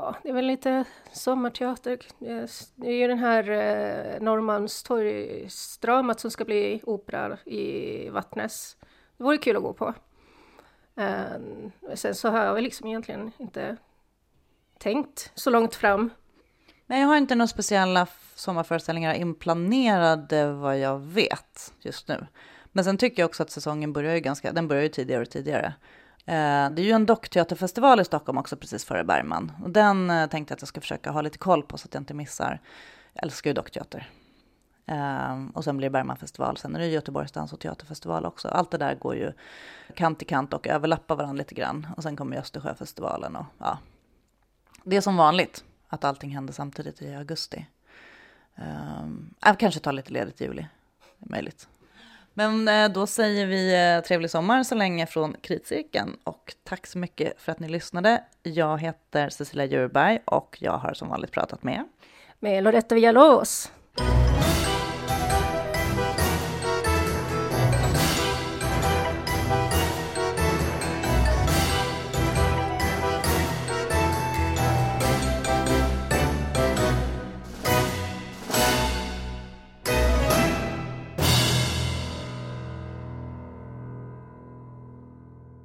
Ja, 0.01 0.15
det 0.23 0.29
är 0.29 0.33
väl 0.33 0.45
lite 0.45 0.85
sommarteater. 1.11 1.99
Det 2.75 2.87
är 2.87 2.93
ju 2.93 3.07
den 3.07 3.19
här 3.19 3.49
eh, 3.49 4.21
Norrmalmstorgsdramat 4.21 6.19
som 6.19 6.31
ska 6.31 6.45
bli 6.45 6.81
opera 6.83 7.37
i 7.45 8.09
Vattnäs 8.09 8.77
Det 9.17 9.23
vore 9.23 9.37
kul 9.37 9.55
att 9.55 9.63
gå 9.63 9.73
på. 9.73 9.93
Ehm, 10.95 11.71
sen 11.95 12.15
så 12.15 12.29
har 12.29 12.45
jag 12.45 12.53
väl 12.53 12.63
liksom 12.63 12.87
egentligen 12.87 13.31
inte 13.37 13.77
tänkt 14.77 15.31
så 15.35 15.49
långt 15.49 15.75
fram. 15.75 16.09
Nej, 16.85 17.01
jag 17.01 17.07
har 17.07 17.17
inte 17.17 17.35
några 17.35 17.47
speciella 17.47 18.07
sommarföreställningar 18.35 19.13
inplanerade 19.13 20.53
vad 20.53 20.79
jag 20.79 20.99
vet 20.99 21.73
just 21.79 22.07
nu. 22.07 22.27
Men 22.71 22.83
sen 22.83 22.97
tycker 22.97 23.21
jag 23.21 23.29
också 23.29 23.43
att 23.43 23.51
säsongen 23.51 23.93
börjar 23.93 24.13
ju 24.13 24.19
ganska, 24.19 24.51
den 24.51 24.67
börjar 24.67 24.83
ju 24.83 24.89
tidigare 24.89 25.21
och 25.21 25.29
tidigare. 25.29 25.73
Eh, 26.25 26.69
det 26.69 26.81
är 26.81 26.85
ju 26.85 26.91
en 26.91 27.05
dockteaterfestival 27.05 27.99
i 27.99 28.05
Stockholm 28.05 28.37
också 28.37 28.57
precis 28.57 28.85
före 28.85 29.03
Bergman. 29.03 29.51
Och 29.63 29.69
den 29.69 30.09
eh, 30.09 30.27
tänkte 30.27 30.51
jag 30.51 30.55
att 30.55 30.61
jag 30.61 30.67
ska 30.67 30.81
försöka 30.81 31.11
ha 31.11 31.21
lite 31.21 31.37
koll 31.37 31.63
på 31.63 31.77
så 31.77 31.85
att 31.85 31.93
jag 31.93 32.01
inte 32.01 32.13
missar. 32.13 32.59
Jag 33.13 33.23
älskar 33.23 33.49
ju 33.49 33.53
dockteater. 33.53 34.09
Eh, 34.85 35.45
och 35.53 35.63
sen 35.63 35.77
blir 35.77 35.89
det 35.89 35.91
Bergmanfestival, 35.91 36.57
sen 36.57 36.75
är 36.75 36.79
det 36.79 36.87
Göteborgs 36.87 37.31
dans 37.31 37.53
och 37.53 37.59
teaterfestival 37.59 38.25
också. 38.25 38.47
Allt 38.47 38.71
det 38.71 38.77
där 38.77 38.95
går 38.95 39.15
ju 39.15 39.33
kant 39.95 40.21
i 40.21 40.25
kant 40.25 40.53
och 40.53 40.67
överlappar 40.67 41.15
varandra 41.15 41.37
lite 41.37 41.55
grann. 41.55 41.87
Och 41.97 42.03
sen 42.03 42.15
kommer 42.15 42.37
Östersjöfestivalen 42.37 43.35
och 43.35 43.45
ja. 43.57 43.77
Det 44.83 44.95
är 44.95 45.01
som 45.01 45.17
vanligt 45.17 45.63
att 45.87 46.03
allting 46.03 46.29
händer 46.29 46.53
samtidigt 46.53 47.01
i 47.01 47.15
augusti. 47.15 47.65
Um, 48.55 49.33
jag 49.41 49.59
kanske 49.59 49.79
tar 49.79 49.91
lite 49.91 50.13
ledigt 50.13 50.41
i 50.41 50.43
juli, 50.43 50.67
det 51.17 51.25
är 51.25 51.31
möjligt. 51.31 51.67
Men 52.33 52.67
eh, 52.67 52.89
då 52.89 53.07
säger 53.07 53.45
vi 53.45 53.95
eh, 53.95 54.07
trevlig 54.07 54.31
sommar 54.31 54.63
så 54.63 54.75
länge 54.75 55.05
från 55.05 55.35
Kritcirkeln 55.41 56.17
och 56.23 56.55
tack 56.63 56.87
så 56.87 56.97
mycket 56.97 57.41
för 57.41 57.51
att 57.51 57.59
ni 57.59 57.69
lyssnade. 57.69 58.23
Jag 58.43 58.81
heter 58.81 59.29
Cecilia 59.29 59.65
Djurberg 59.65 60.19
och 60.25 60.57
jag 60.59 60.77
har 60.77 60.93
som 60.93 61.09
vanligt 61.09 61.31
pratat 61.31 61.63
med 61.63 61.83
med 62.39 62.63
Loretta 62.63 62.95
Villalobos. 62.95 63.71